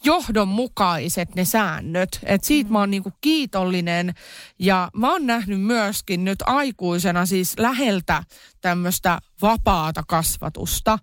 johdonmukaiset 0.03 1.35
ne 1.35 1.45
säännöt. 1.45 2.19
Et 2.23 2.43
siitä 2.43 2.71
mä 2.71 2.79
oon 2.79 2.91
niin 2.91 3.03
kuin 3.03 3.13
kiitollinen 3.21 4.13
ja 4.59 4.89
mä 4.93 5.11
oon 5.11 5.25
nähnyt 5.27 5.61
myöskin 5.61 6.25
nyt 6.25 6.39
aikuisena 6.45 7.25
siis 7.25 7.53
läheltä 7.59 8.23
tämmöistä 8.61 9.19
vapaata 9.41 10.03
kasvatusta. 10.07 10.99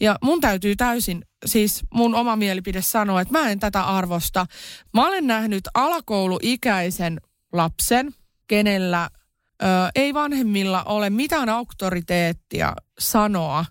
Ja 0.00 0.18
mun 0.22 0.40
täytyy 0.40 0.76
täysin 0.76 1.24
siis 1.46 1.82
mun 1.94 2.14
oma 2.14 2.36
mielipide 2.36 2.82
sanoa, 2.82 3.20
että 3.20 3.32
mä 3.32 3.50
en 3.50 3.58
tätä 3.58 3.82
arvosta. 3.82 4.46
Mä 4.94 5.06
olen 5.06 5.26
nähnyt 5.26 5.68
alakouluikäisen 5.74 7.20
lapsen, 7.52 8.14
kenellä 8.46 9.10
ö, 9.62 9.66
ei 9.94 10.14
vanhemmilla 10.14 10.82
ole 10.84 11.10
mitään 11.10 11.48
auktoriteettia 11.48 12.72
sanoa 12.98 13.64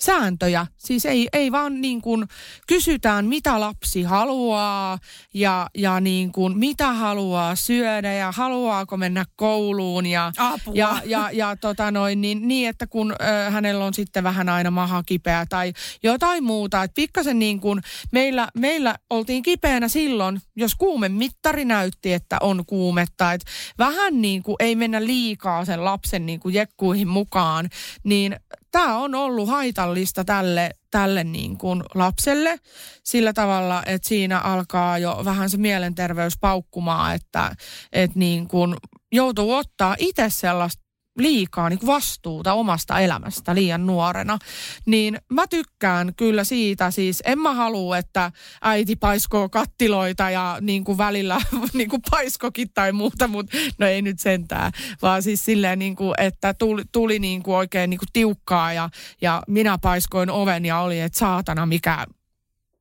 sääntöjä. 0.00 0.66
Siis 0.76 1.06
ei, 1.06 1.28
ei 1.32 1.52
vaan 1.52 1.80
niin 1.80 2.02
kuin 2.02 2.28
kysytään, 2.66 3.26
mitä 3.26 3.60
lapsi 3.60 4.02
haluaa 4.02 4.98
ja, 5.34 5.70
ja 5.74 6.00
niin 6.00 6.32
kuin 6.32 6.58
mitä 6.58 6.92
haluaa 6.92 7.54
syödä 7.54 8.12
ja 8.12 8.32
haluaako 8.32 8.96
mennä 8.96 9.24
kouluun. 9.36 10.06
Ja, 10.06 10.32
Apua. 10.38 10.74
ja, 10.74 11.00
ja, 11.04 11.30
ja 11.32 11.56
tota 11.56 11.90
noin, 11.90 12.20
niin, 12.20 12.48
niin, 12.48 12.68
että 12.68 12.86
kun 12.86 13.12
ö, 13.12 13.50
hänellä 13.50 13.84
on 13.84 13.94
sitten 13.94 14.24
vähän 14.24 14.48
aina 14.48 14.70
maha 14.70 15.02
kipeä 15.02 15.46
tai 15.48 15.72
jotain 16.02 16.44
muuta. 16.44 16.82
Että 16.82 16.94
pikkasen 16.94 17.38
niin 17.38 17.60
kuin 17.60 17.80
meillä, 18.12 18.48
meillä 18.54 18.94
oltiin 19.10 19.42
kipeänä 19.42 19.88
silloin, 19.88 20.40
jos 20.56 20.74
kuumemittari 20.74 21.64
näytti, 21.64 22.12
että 22.12 22.36
on 22.40 22.64
kuumetta. 22.66 23.32
Että 23.32 23.50
vähän 23.78 24.22
niin 24.22 24.42
kuin 24.42 24.56
ei 24.58 24.76
mennä 24.76 25.04
liikaa 25.04 25.64
sen 25.64 25.84
lapsen 25.84 26.26
niin 26.26 26.40
kuin 26.40 26.54
jekkuihin 26.54 27.08
mukaan, 27.08 27.68
niin 28.04 28.36
tämä 28.70 28.98
on 28.98 29.14
ollut 29.14 29.48
haitallista 29.48 30.24
tälle, 30.24 30.70
tälle 30.90 31.24
niin 31.24 31.58
kuin 31.58 31.82
lapselle 31.94 32.60
sillä 33.04 33.32
tavalla, 33.32 33.82
että 33.86 34.08
siinä 34.08 34.38
alkaa 34.38 34.98
jo 34.98 35.22
vähän 35.24 35.50
se 35.50 35.56
mielenterveys 35.56 36.38
paukkumaan, 36.40 37.14
että, 37.14 37.56
että 37.92 38.18
niin 38.18 38.48
kuin 38.48 38.76
joutuu 39.12 39.52
ottaa 39.52 39.96
itse 39.98 40.26
sellaista 40.28 40.87
liikaa 41.18 41.68
niin 41.68 41.86
vastuuta 41.86 42.52
omasta 42.52 43.00
elämästä 43.00 43.54
liian 43.54 43.86
nuorena, 43.86 44.38
niin 44.86 45.18
mä 45.32 45.46
tykkään 45.46 46.14
kyllä 46.16 46.44
siitä. 46.44 46.90
Siis 46.90 47.22
en 47.26 47.38
mä 47.38 47.54
halua, 47.54 47.98
että 47.98 48.32
äiti 48.62 48.96
paiskoo 48.96 49.48
kattiloita 49.48 50.30
ja 50.30 50.58
niin 50.60 50.84
kuin 50.84 50.98
välillä 50.98 51.40
niin 51.72 51.88
kuin 51.88 52.02
paiskokin 52.10 52.68
tai 52.74 52.92
muuta, 52.92 53.28
mutta 53.28 53.56
no 53.78 53.86
ei 53.86 54.02
nyt 54.02 54.20
sentään. 54.20 54.72
Vaan 55.02 55.22
siis 55.22 55.44
silleen, 55.44 55.78
niin 55.78 55.96
kuin, 55.96 56.14
että 56.18 56.54
tuli, 56.54 56.82
tuli 56.92 57.18
niin 57.18 57.42
kuin 57.42 57.56
oikein 57.56 57.90
niin 57.90 57.98
kuin 57.98 58.08
tiukkaa 58.12 58.72
ja, 58.72 58.90
ja 59.20 59.42
minä 59.48 59.78
paiskoin 59.78 60.30
oven 60.30 60.64
ja 60.64 60.80
oli, 60.80 61.00
että 61.00 61.18
saatana 61.18 61.66
mikä 61.66 62.06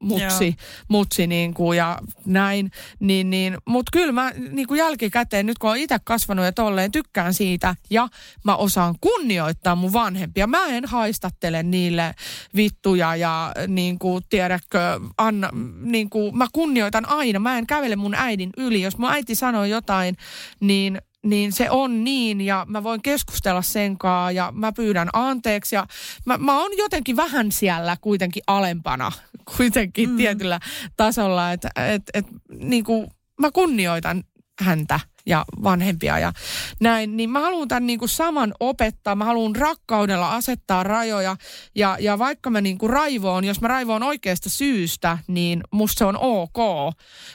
mutsi, 0.04 0.56
mutsi 0.88 1.28
niin 1.28 1.54
kuin 1.54 1.78
ja 1.78 2.00
näin. 2.26 2.72
Niin, 3.00 3.30
niin, 3.30 3.58
Mutta 3.66 3.90
kyllä 3.94 4.12
mä 4.12 4.32
niin 4.52 4.68
kuin 4.68 4.78
jälkikäteen, 4.78 5.46
nyt 5.46 5.58
kun 5.58 5.70
olen 5.70 5.82
itse 5.82 5.98
kasvanut 6.04 6.46
ja 6.46 6.52
tolleen, 6.52 6.92
tykkään 6.92 7.34
siitä 7.34 7.76
ja 7.90 8.08
mä 8.44 8.56
osaan 8.56 8.96
kunnioittaa 9.02 9.76
mun 9.76 9.94
vanhempia. 9.94 10.48
Mä 10.48 10.66
en 10.66 10.86
haistattele 10.86 11.64
niille 11.64 12.16
vittuja 12.56 13.16
ja 13.16 13.54
niin 13.68 14.00
kuin, 14.00 14.24
tiedätkö, 14.30 15.00
anna, 15.18 15.50
niin 15.82 16.10
kuin, 16.10 16.38
mä 16.38 16.48
kunnioitan 16.54 17.10
aina. 17.10 17.40
Mä 17.40 17.58
en 17.58 17.68
kävele 17.68 17.96
mun 17.96 18.16
äidin 18.16 18.50
yli. 18.58 18.82
Jos 18.82 18.98
mun 18.98 19.10
äiti 19.10 19.36
sanoo 19.36 19.66
jotain, 19.66 20.18
niin 20.60 21.02
niin 21.30 21.52
se 21.52 21.70
on 21.70 22.04
niin 22.04 22.42
ja 22.42 22.66
mä 22.70 22.84
voin 22.84 23.02
keskustella 23.02 23.62
sen 23.62 23.98
kanssa 23.98 24.32
ja 24.32 24.54
mä 24.56 24.72
pyydän 24.72 25.10
anteeksi 25.14 25.76
ja 25.76 25.88
mä, 26.26 26.38
mä 26.38 26.60
oon 26.60 26.72
jotenkin 26.78 27.16
vähän 27.16 27.52
siellä 27.52 27.98
kuitenkin 28.02 28.44
alempana 28.48 29.12
kuitenkin 29.58 30.10
mm. 30.10 30.18
tietyllä 30.18 30.60
tasolla, 30.98 31.52
että 31.52 31.70
et, 31.76 32.04
et, 32.14 32.26
niin 32.60 32.84
kuin 32.84 33.08
mä 33.42 33.52
kunnioitan 33.52 34.24
häntä 34.62 35.00
ja 35.26 35.46
vanhempia 35.64 36.20
ja 36.20 36.34
näin, 36.80 37.18
niin 37.18 37.30
mä 37.30 37.40
haluan 37.40 37.68
tämän 37.68 37.88
niin 37.88 38.00
kuin 38.00 38.10
saman 38.10 38.54
opettaa. 38.60 39.16
Mä 39.16 39.26
haluan 39.26 39.56
rakkaudella 39.56 40.36
asettaa 40.36 40.84
rajoja 40.84 41.36
ja, 41.76 41.98
ja 42.00 42.20
vaikka 42.20 42.50
mä 42.50 42.62
niin 42.62 42.78
kuin 42.78 42.90
raivoon, 42.90 43.44
jos 43.44 43.62
mä 43.62 43.68
raivoon 43.68 44.04
oikeasta 44.04 44.50
syystä, 44.50 45.18
niin 45.28 45.62
musta 45.72 46.00
se 46.00 46.06
on 46.06 46.18
ok. 46.18 46.58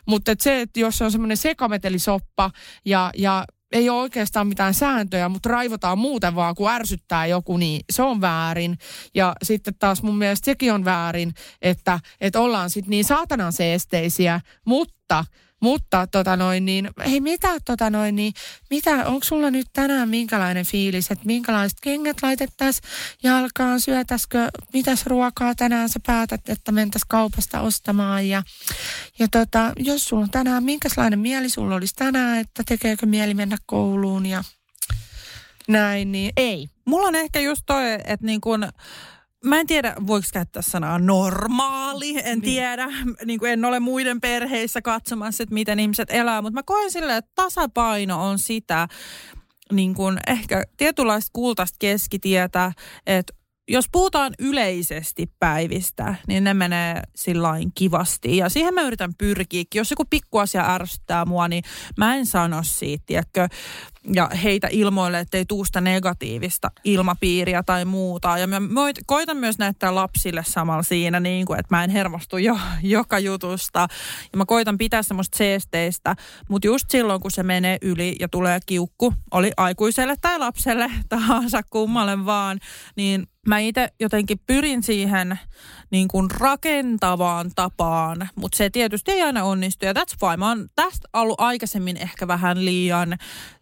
Mutta 0.06 0.32
et 0.32 0.40
se, 0.40 0.60
että 0.60 0.80
jos 0.80 0.98
se 0.98 1.04
on 1.04 1.12
semmoinen 1.12 1.36
sekametelisoppa 1.36 2.50
ja, 2.84 3.10
ja 3.16 3.44
ei 3.72 3.88
ole 3.88 4.00
oikeastaan 4.00 4.46
mitään 4.46 4.74
sääntöjä, 4.74 5.28
mutta 5.28 5.48
raivotaan 5.48 5.98
muuten 5.98 6.34
vaan, 6.34 6.54
kun 6.54 6.70
ärsyttää 6.70 7.26
joku, 7.26 7.56
niin 7.56 7.80
se 7.92 8.02
on 8.02 8.20
väärin. 8.20 8.78
Ja 9.14 9.34
sitten 9.42 9.74
taas 9.78 10.02
mun 10.02 10.18
mielestä 10.18 10.44
sekin 10.44 10.72
on 10.72 10.84
väärin, 10.84 11.34
että, 11.62 12.00
että 12.20 12.40
ollaan 12.40 12.70
sitten 12.70 12.90
niin 12.90 13.04
saatanan 13.04 13.52
seesteisiä, 13.52 14.40
mutta 14.66 15.24
mutta 15.62 16.06
tota 16.06 16.36
noin 16.36 16.64
niin, 16.64 16.90
hei 17.06 17.20
mitä 17.20 17.48
tota 17.64 17.90
noin 17.90 18.16
niin, 18.16 18.32
mitä, 18.70 19.06
onko 19.06 19.24
sulla 19.24 19.50
nyt 19.50 19.66
tänään 19.72 20.08
minkälainen 20.08 20.66
fiilis, 20.66 21.10
että 21.10 21.26
minkälaiset 21.26 21.78
kengät 21.80 22.16
laitettaisiin 22.22 22.88
jalkaan, 23.22 23.80
syötäskö, 23.80 24.48
mitäs 24.72 25.06
ruokaa 25.06 25.54
tänään 25.54 25.88
sä 25.88 26.00
päätät, 26.06 26.48
että 26.48 26.72
mentäisiin 26.72 27.08
kaupasta 27.08 27.60
ostamaan 27.60 28.28
ja, 28.28 28.42
ja 29.18 29.28
tota, 29.28 29.72
jos 29.76 30.04
sulla 30.04 30.22
on 30.22 30.30
tänään, 30.30 30.64
minkälainen 30.64 31.18
mieli 31.18 31.48
sulla 31.48 31.74
olisi 31.74 31.94
tänään, 31.94 32.38
että 32.38 32.62
tekeekö 32.66 33.06
mieli 33.06 33.34
mennä 33.34 33.56
kouluun 33.66 34.26
ja 34.26 34.44
näin, 35.68 36.12
niin 36.12 36.32
ei. 36.36 36.68
Mulla 36.84 37.06
on 37.06 37.14
ehkä 37.14 37.40
just 37.40 37.62
toi, 37.66 37.92
että 37.92 38.26
niin 38.26 38.40
kun, 38.40 38.68
Mä 39.44 39.60
en 39.60 39.66
tiedä, 39.66 39.94
voiko 40.06 40.26
käyttää 40.32 40.62
sanaa 40.62 40.98
normaali, 40.98 42.18
en 42.18 42.24
niin. 42.24 42.42
tiedä. 42.42 42.88
Niin 43.24 43.38
kuin 43.38 43.52
en 43.52 43.64
ole 43.64 43.80
muiden 43.80 44.20
perheissä 44.20 44.82
katsomassa, 44.82 45.42
että 45.42 45.54
miten 45.54 45.80
ihmiset 45.80 46.10
elää, 46.10 46.42
mutta 46.42 46.54
mä 46.54 46.62
koen 46.62 46.90
silleen, 46.90 47.18
että 47.18 47.30
tasapaino 47.34 48.28
on 48.28 48.38
sitä, 48.38 48.88
niin 49.72 49.94
kuin 49.94 50.18
ehkä 50.26 50.62
tietynlaista 50.76 51.30
kultaista 51.32 51.76
keskitietä, 51.78 52.72
että 53.06 53.32
jos 53.68 53.84
puhutaan 53.92 54.34
yleisesti 54.38 55.32
päivistä, 55.38 56.14
niin 56.28 56.44
ne 56.44 56.54
menee 56.54 57.02
sillain 57.16 57.72
kivasti. 57.74 58.36
Ja 58.36 58.48
siihen 58.48 58.74
mä 58.74 58.82
yritän 58.82 59.14
pyrkiä. 59.18 59.64
Jos 59.74 59.90
joku 59.90 60.04
pikkuasia 60.10 60.74
ärsyttää 60.74 61.24
mua, 61.24 61.48
niin 61.48 61.64
mä 61.96 62.16
en 62.16 62.26
sano 62.26 62.62
siitä, 62.62 63.04
tiedätkö? 63.06 63.48
Ja 64.14 64.30
heitä 64.42 64.68
ilmoille, 64.70 65.18
ettei 65.18 65.44
tuusta 65.44 65.80
negatiivista 65.80 66.70
ilmapiiriä 66.84 67.62
tai 67.62 67.84
muuta. 67.84 68.38
Ja 68.38 68.46
mä 68.46 68.58
koitan 69.06 69.36
myös 69.36 69.58
näyttää 69.58 69.94
lapsille 69.94 70.44
samalla 70.46 70.82
siinä, 70.82 71.20
niin 71.20 71.46
kuin, 71.46 71.60
että 71.60 71.76
mä 71.76 71.84
en 71.84 71.90
hermostu 71.90 72.36
jo, 72.36 72.58
joka 72.82 73.18
jutusta. 73.18 73.88
Ja 74.32 74.38
mä 74.38 74.44
koitan 74.44 74.78
pitää 74.78 75.02
semmoista 75.02 75.38
seesteistä. 75.38 76.16
Mutta 76.48 76.66
just 76.66 76.90
silloin, 76.90 77.20
kun 77.20 77.30
se 77.30 77.42
menee 77.42 77.78
yli 77.82 78.16
ja 78.20 78.28
tulee 78.28 78.60
kiukku, 78.66 79.14
oli 79.30 79.52
aikuiselle 79.56 80.14
tai 80.20 80.38
lapselle 80.38 80.90
tahansa 81.08 81.62
kummalle 81.70 82.26
vaan, 82.26 82.58
niin 82.96 83.26
mä 83.46 83.58
itse 83.58 83.88
jotenkin 84.00 84.40
pyrin 84.46 84.82
siihen 84.82 85.38
niin 85.90 86.08
kuin 86.08 86.30
rakentavaan 86.30 87.50
tapaan, 87.54 88.28
mutta 88.34 88.56
se 88.56 88.70
tietysti 88.70 89.12
ei 89.12 89.22
aina 89.22 89.44
onnistu. 89.44 89.84
Ja 89.84 89.92
that's 89.92 90.16
fine. 90.20 90.36
Mä 90.36 90.48
oon 90.48 90.68
tästä 90.74 91.08
ollut 91.12 91.40
aikaisemmin 91.40 91.96
ehkä 91.96 92.28
vähän 92.28 92.64
liian 92.64 93.18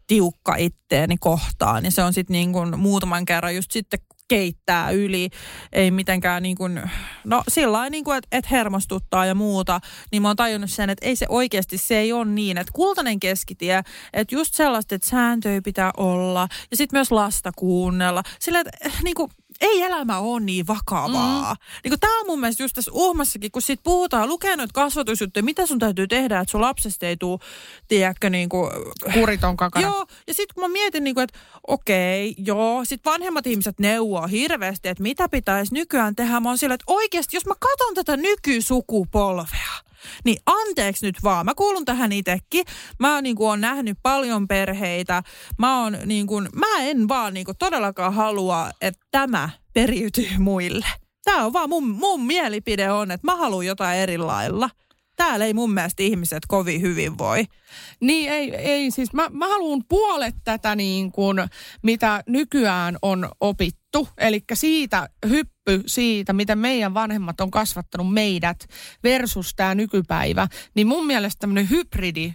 tiukka 0.07 0.55
itteeni 0.55 1.17
kohtaan. 1.19 1.85
Ja 1.85 1.91
se 1.91 2.03
on 2.03 2.13
sitten 2.13 2.35
niin 2.35 2.53
kuin 2.53 2.79
muutaman 2.79 3.25
kerran 3.25 3.55
just 3.55 3.71
sitten 3.71 4.01
keittää 4.29 4.91
yli, 4.91 5.29
ei 5.73 5.91
mitenkään 5.91 6.43
niin 6.43 6.57
kuin, 6.57 6.81
no 7.25 7.43
sillä 7.49 7.91
niin 7.91 8.05
kuin, 8.05 8.19
että 8.19 8.29
et 8.33 8.51
hermostuttaa 8.51 9.27
ja 9.27 9.35
muuta, 9.35 9.81
niin 10.13 10.23
mä 10.23 10.29
oon 10.29 10.37
tajunnut 10.37 10.71
sen, 10.71 10.91
että 10.91 11.07
ei 11.07 11.17
se 11.17 11.27
oikeasti, 11.29 11.79
se 11.79 11.99
ei 11.99 12.13
ole 12.13 12.25
niin, 12.25 12.59
että 12.59 12.73
kultainen 12.73 13.21
keskitie, 13.21 13.83
että 14.13 14.35
just 14.35 14.55
sellaista, 14.55 14.95
että 14.95 15.09
sääntöjä 15.09 15.61
pitää 15.65 15.91
olla. 15.97 16.49
Ja 16.71 16.77
sitten 16.77 16.97
myös 16.97 17.13
lasta 17.13 17.53
kuunnella, 17.57 18.23
sillä 18.41 18.61
että 18.61 18.91
niin 19.05 19.15
kuin, 19.15 19.31
ei 19.61 19.83
elämä 19.83 20.19
ole 20.19 20.41
niin 20.41 20.67
vakavaa. 20.67 21.55
Mm. 21.55 21.59
Niin 21.85 22.01
tämä 22.01 22.21
on 22.21 22.27
mun 22.27 22.41
mielestä 22.41 22.63
just 22.63 22.75
tässä 22.75 22.91
uhmassakin, 22.95 23.51
kun 23.51 23.63
sit 23.63 23.81
puhutaan, 23.83 24.29
lukee 24.29 24.57
noita 24.57 24.73
kasvatusjuttuja, 24.75 25.43
mitä 25.43 25.67
sun 25.67 25.79
täytyy 25.79 26.07
tehdä, 26.09 26.41
että 26.41 26.53
sun 26.53 26.61
lapsesta 26.61 27.07
ei 27.07 27.17
tule, 27.17 27.39
tiedätkö, 27.89 28.31
niin 28.31 28.49
kuin... 28.49 28.71
Kuriton 29.13 29.57
kakana. 29.57 29.87
Joo, 29.87 30.07
ja 30.27 30.35
sitten 30.35 30.55
kun 30.55 30.65
mä 30.65 30.69
mietin, 30.69 31.05
niin 31.05 31.15
kuin, 31.15 31.25
että 31.25 31.39
okei, 31.67 32.35
joo, 32.39 32.85
sitten 32.85 33.13
vanhemmat 33.13 33.47
ihmiset 33.47 33.79
neuvoo 33.79 34.27
hirveästi, 34.27 34.89
että 34.89 35.03
mitä 35.03 35.29
pitäisi 35.29 35.75
nykyään 35.75 36.17
tehdä. 36.17 36.41
Mä 36.41 36.49
oon 36.49 36.59
sillä, 36.59 36.75
että 36.75 36.85
oikeasti, 36.87 37.37
jos 37.37 37.47
mä 37.47 37.55
katson 37.61 37.95
tätä 37.95 38.17
nykysukupolvea, 38.17 39.71
niin 40.25 40.39
anteeksi 40.47 41.07
nyt 41.07 41.17
vaan, 41.25 41.47
mä 41.47 41.55
kuulun 41.55 41.85
tähän 41.85 42.13
itsekin. 42.13 42.65
Mä 42.99 43.23
niin 43.23 43.37
kuin, 43.37 43.51
on 43.51 43.61
nähnyt 43.61 43.99
paljon 44.03 44.49
perheitä. 44.49 45.23
Mä, 45.59 45.83
on, 45.83 45.99
niin 46.05 46.27
kuin, 46.27 46.49
mä 46.55 46.79
en 46.81 47.09
vaan 47.09 47.35
niin 47.35 47.47
kuin, 47.47 47.57
todellakaan 47.59 48.15
halua, 48.15 48.71
että 48.81 49.07
tämä 49.11 49.51
periytyy 49.73 50.29
muille. 50.39 50.87
Tämä 51.25 51.45
on 51.45 51.53
vaan 51.53 51.69
mun, 51.69 51.89
mun 51.89 52.27
mielipide 52.27 52.91
on, 52.91 53.11
että 53.11 53.27
mä 53.27 53.37
haluan 53.37 53.67
jotain 53.67 53.99
eri 53.99 54.19
lailla 54.19 54.71
täällä 55.25 55.45
ei 55.45 55.55
mun 55.55 55.75
mielestä 55.75 56.03
ihmiset 56.03 56.47
kovin 56.49 56.81
hyvin 56.81 57.19
voi. 57.19 57.45
Niin, 58.01 58.31
ei, 58.31 58.55
ei 58.57 58.91
siis 58.91 59.13
mä, 59.13 59.29
mä 59.33 59.49
haluan 59.49 59.83
puolet 59.89 60.35
tätä 60.45 60.77
niin 60.77 61.13
kuin, 61.13 61.37
mitä 61.83 62.23
nykyään 62.27 62.97
on 63.03 63.29
opittu. 63.41 63.80
Eli 64.19 64.45
siitä 64.55 65.09
hyppy 65.29 65.61
siitä, 65.87 66.33
miten 66.33 66.59
meidän 66.59 66.95
vanhemmat 66.95 67.41
on 67.41 67.51
kasvattanut 67.51 68.13
meidät 68.13 68.67
versus 69.03 69.55
tämä 69.55 69.75
nykypäivä. 69.75 70.49
Niin 70.75 70.87
mun 70.87 71.07
mielestä 71.07 71.41
tämmöinen 71.41 71.71
hybridi, 71.71 72.35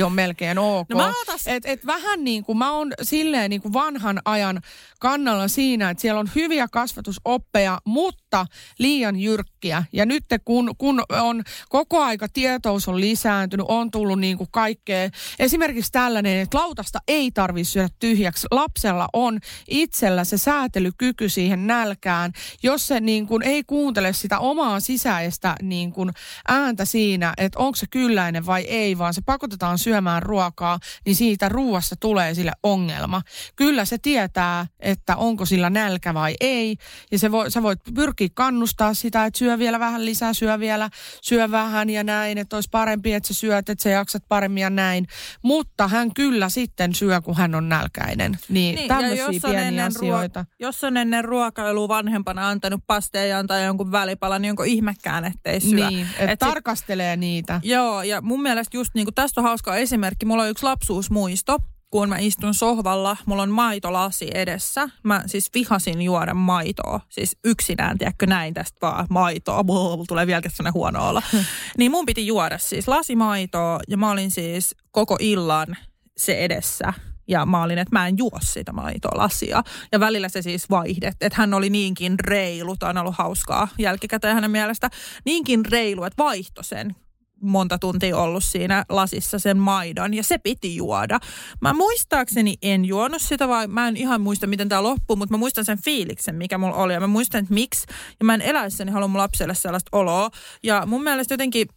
50-50 0.00 0.04
on 0.04 0.12
melkein 0.12 0.58
ok. 0.78 0.88
No 0.88 1.12
et, 1.46 1.66
et 1.66 1.86
vähän 1.86 2.24
niin 2.24 2.44
kuin 2.44 2.58
mä 2.58 2.72
oon 2.72 2.92
silleen 3.02 3.50
niin 3.50 3.62
kuin 3.62 3.72
vanhan 3.72 4.20
ajan 4.24 4.60
kannalla 5.00 5.48
siinä, 5.48 5.90
että 5.90 6.00
siellä 6.00 6.20
on 6.20 6.30
hyviä 6.34 6.68
kasvatusoppeja, 6.72 7.78
mutta 7.84 8.46
liian 8.78 9.20
jyrkkiä. 9.20 9.84
Ja 9.92 10.06
nyt 10.06 10.24
kun, 10.44 10.70
kun 10.78 11.02
on 11.22 11.42
koko 11.68 12.02
aika 12.02 12.28
tietous 12.28 12.88
on 12.88 13.00
lisääntynyt, 13.00 13.66
on 13.68 13.90
tullut 13.90 14.20
niin 14.20 14.38
kuin 14.38 14.48
kaikkea. 14.52 15.10
Esimerkiksi 15.38 15.92
tällainen, 15.92 16.40
että 16.40 16.58
lautasta 16.58 16.98
ei 17.08 17.30
tarvitse 17.30 17.72
syödä 17.72 17.88
tyhjäksi. 17.98 18.46
Lapsella 18.50 19.08
on 19.12 19.38
itsellä 19.68 20.24
se 20.24 20.38
säätelykyky 20.68 21.28
siihen 21.28 21.66
nälkään. 21.66 22.32
Jos 22.62 22.86
se 22.86 23.00
niin 23.00 23.26
kuin 23.26 23.42
ei 23.42 23.64
kuuntele 23.64 24.12
sitä 24.12 24.38
omaa 24.38 24.80
sisäistä 24.80 25.54
niin 25.62 25.92
kuin 25.92 26.10
ääntä 26.48 26.84
siinä, 26.84 27.34
että 27.36 27.58
onko 27.58 27.76
se 27.76 27.86
kylläinen 27.90 28.46
vai 28.46 28.62
ei, 28.62 28.98
vaan 28.98 29.14
se 29.14 29.20
pakotetaan 29.26 29.78
syömään 29.78 30.22
ruokaa, 30.22 30.78
niin 31.04 31.16
siitä 31.16 31.48
ruuasta 31.48 31.96
tulee 32.00 32.34
sille 32.34 32.52
ongelma. 32.62 33.22
Kyllä 33.56 33.84
se 33.84 33.98
tietää, 33.98 34.66
että 34.80 35.16
onko 35.16 35.44
sillä 35.44 35.70
nälkä 35.70 36.14
vai 36.14 36.34
ei. 36.40 36.76
Ja 37.12 37.18
se 37.18 37.30
voi, 37.32 37.50
sä 37.50 37.62
voit 37.62 37.80
pyrkiä 37.94 38.28
kannustaa 38.34 38.94
sitä, 38.94 39.24
että 39.24 39.38
syö 39.38 39.58
vielä 39.58 39.80
vähän 39.80 40.04
lisää, 40.04 40.32
syö 40.32 40.58
vielä, 40.58 40.90
syö 41.22 41.50
vähän 41.50 41.90
ja 41.90 42.04
näin, 42.04 42.38
että 42.38 42.56
olisi 42.56 42.68
parempi, 42.70 43.12
että 43.12 43.26
sä 43.26 43.34
syöt, 43.34 43.68
että 43.68 43.82
sä 43.82 43.90
jaksat 43.90 44.22
paremmin 44.28 44.60
ja 44.60 44.70
näin. 44.70 45.06
Mutta 45.42 45.88
hän 45.88 46.14
kyllä 46.14 46.48
sitten 46.48 46.94
syö, 46.94 47.20
kun 47.20 47.36
hän 47.36 47.54
on 47.54 47.68
nälkäinen. 47.68 48.38
Niin, 48.48 48.74
niin 48.74 48.88
tämmöisiä 48.88 49.50
pieniä 49.50 49.84
asioita. 49.84 50.44
Ruo- 50.48 50.54
jos 50.60 50.84
on 50.84 50.96
ennen 50.96 51.24
ruokailu 51.24 51.88
vanhempana 51.88 52.48
antanut 52.48 52.80
pasteja 52.86 53.44
tai 53.44 53.64
jonkun 53.64 53.92
välipalan, 53.92 54.42
niin 54.42 54.50
onko 54.50 54.62
ihmekään, 54.62 55.24
ettei 55.24 55.60
syö. 55.60 55.88
Niin, 55.90 56.06
että 56.18 56.32
et 56.32 56.38
tarkastelee 56.38 57.12
sit, 57.12 57.20
niitä. 57.20 57.60
Joo, 57.64 58.02
ja 58.02 58.20
mun 58.20 58.42
mielestä 58.42 58.76
just 58.76 58.90
niin 58.94 59.06
kuin 59.06 59.14
tästä 59.14 59.40
on 59.40 59.44
hauska 59.44 59.76
esimerkki. 59.76 60.26
Mulla 60.26 60.42
on 60.42 60.50
yksi 60.50 60.64
lapsuusmuisto 60.64 61.58
kun 61.90 62.08
mä 62.08 62.18
istun 62.18 62.54
sohvalla, 62.54 63.16
mulla 63.26 63.42
on 63.42 63.50
maitolasi 63.50 64.30
edessä. 64.34 64.88
Mä 65.02 65.22
siis 65.26 65.50
vihasin 65.54 66.02
juoda 66.02 66.34
maitoa. 66.34 67.00
Siis 67.08 67.36
yksinään, 67.44 67.98
tiedätkö 67.98 68.26
näin 68.26 68.54
tästä 68.54 68.78
vaan 68.82 69.06
maitoa. 69.10 69.62
Mulla 69.62 70.04
tulee 70.08 70.26
vieläkin 70.26 70.50
sellainen 70.50 70.74
huono 70.74 71.08
olla. 71.08 71.22
niin 71.78 71.90
mun 71.90 72.06
piti 72.06 72.26
juoda 72.26 72.58
siis 72.58 72.88
lasimaitoa 72.88 73.80
ja 73.88 73.96
mä 73.96 74.10
olin 74.10 74.30
siis 74.30 74.74
koko 74.90 75.16
illan 75.20 75.76
se 76.16 76.38
edessä. 76.38 76.92
Ja 77.28 77.46
mä 77.46 77.62
olin, 77.62 77.78
että 77.78 77.98
mä 77.98 78.08
en 78.08 78.18
juo 78.18 78.38
sitä 78.42 78.72
maitolasia. 78.72 79.62
Ja 79.92 80.00
välillä 80.00 80.28
se 80.28 80.42
siis 80.42 80.70
vaihdet, 80.70 81.16
että 81.20 81.38
hän 81.38 81.54
oli 81.54 81.70
niinkin 81.70 82.20
reilu, 82.20 82.76
tämä 82.76 82.90
on 82.90 82.98
ollut 82.98 83.18
hauskaa 83.18 83.68
jälkikäteen 83.78 84.34
hänen 84.34 84.50
mielestä, 84.50 84.90
niinkin 85.24 85.66
reilu, 85.66 86.04
että 86.04 86.24
vaihto 86.24 86.62
sen 86.62 86.94
monta 87.42 87.78
tuntia 87.78 88.16
ollut 88.16 88.44
siinä 88.44 88.84
lasissa 88.88 89.38
sen 89.38 89.58
maidon 89.58 90.14
ja 90.14 90.22
se 90.22 90.38
piti 90.38 90.76
juoda. 90.76 91.18
Mä 91.60 91.72
muistaakseni 91.72 92.56
en 92.62 92.84
juonut 92.84 93.22
sitä, 93.22 93.48
vai 93.48 93.66
mä 93.66 93.88
en 93.88 93.96
ihan 93.96 94.20
muista, 94.20 94.46
miten 94.46 94.68
tämä 94.68 94.82
loppuu, 94.82 95.16
mutta 95.16 95.34
mä 95.34 95.38
muistan 95.38 95.64
sen 95.64 95.82
fiiliksen, 95.82 96.34
mikä 96.34 96.58
mulla 96.58 96.76
oli 96.76 96.92
ja 96.92 97.00
mä 97.00 97.06
muistan, 97.06 97.38
että 97.38 97.54
miksi. 97.54 97.86
Ja 98.20 98.24
mä 98.24 98.34
en 98.34 98.42
eläessäni 98.42 98.92
halua 98.92 99.08
mun 99.08 99.18
lapselle 99.18 99.54
sellaista 99.54 99.96
oloa. 99.96 100.30
Ja 100.62 100.86
mun 100.86 101.02
mielestä 101.02 101.34
jotenkin 101.34 101.68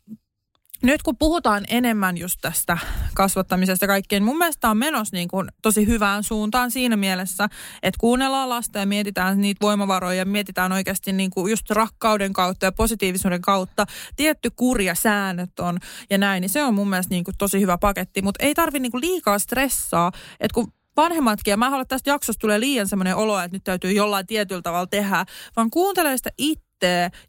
nyt 0.81 1.03
kun 1.03 1.17
puhutaan 1.17 1.63
enemmän 1.67 2.17
just 2.17 2.39
tästä 2.41 2.77
kasvattamisesta 3.13 3.87
kaikkeen, 3.87 4.23
mun 4.23 4.37
mielestä 4.37 4.69
on 4.69 4.77
menossa 4.77 5.15
niin 5.15 5.27
kuin 5.27 5.47
tosi 5.61 5.87
hyvään 5.87 6.23
suuntaan 6.23 6.71
siinä 6.71 6.97
mielessä, 6.97 7.49
että 7.83 7.97
kuunnellaan 7.99 8.49
lasta 8.49 8.79
ja 8.79 8.85
mietitään 8.85 9.41
niitä 9.41 9.59
voimavaroja 9.61 10.17
ja 10.17 10.25
mietitään 10.25 10.71
oikeasti 10.71 11.13
niin 11.13 11.29
kuin 11.31 11.51
just 11.51 11.69
rakkauden 11.69 12.33
kautta 12.33 12.65
ja 12.65 12.71
positiivisuuden 12.71 13.41
kautta. 13.41 13.85
Tietty 14.15 14.49
kurja 14.55 14.95
säännöt 14.95 15.59
on 15.59 15.77
ja 16.09 16.17
näin, 16.17 16.41
niin 16.41 16.49
se 16.49 16.63
on 16.63 16.73
mun 16.73 16.89
mielestä 16.89 17.13
niin 17.13 17.23
kuin 17.23 17.37
tosi 17.37 17.61
hyvä 17.61 17.77
paketti, 17.77 18.21
mutta 18.21 18.45
ei 18.45 18.53
tarvi 18.53 18.79
niin 18.79 18.91
kuin 18.91 19.01
liikaa 19.01 19.39
stressaa, 19.39 20.11
että 20.39 20.53
kun 20.53 20.73
vanhemmatkin, 20.97 21.51
ja 21.51 21.57
mä 21.57 21.65
haluan, 21.69 21.81
että 21.81 21.95
tästä 21.95 22.09
jaksosta 22.09 22.39
tulee 22.39 22.59
liian 22.59 22.87
semmoinen 22.87 23.15
olo, 23.15 23.39
että 23.39 23.55
nyt 23.55 23.63
täytyy 23.63 23.91
jollain 23.91 24.27
tietyllä 24.27 24.61
tavalla 24.61 24.87
tehdä, 24.87 25.25
vaan 25.55 25.69
kuuntelee 25.69 26.17
sitä 26.17 26.29
itse 26.37 26.70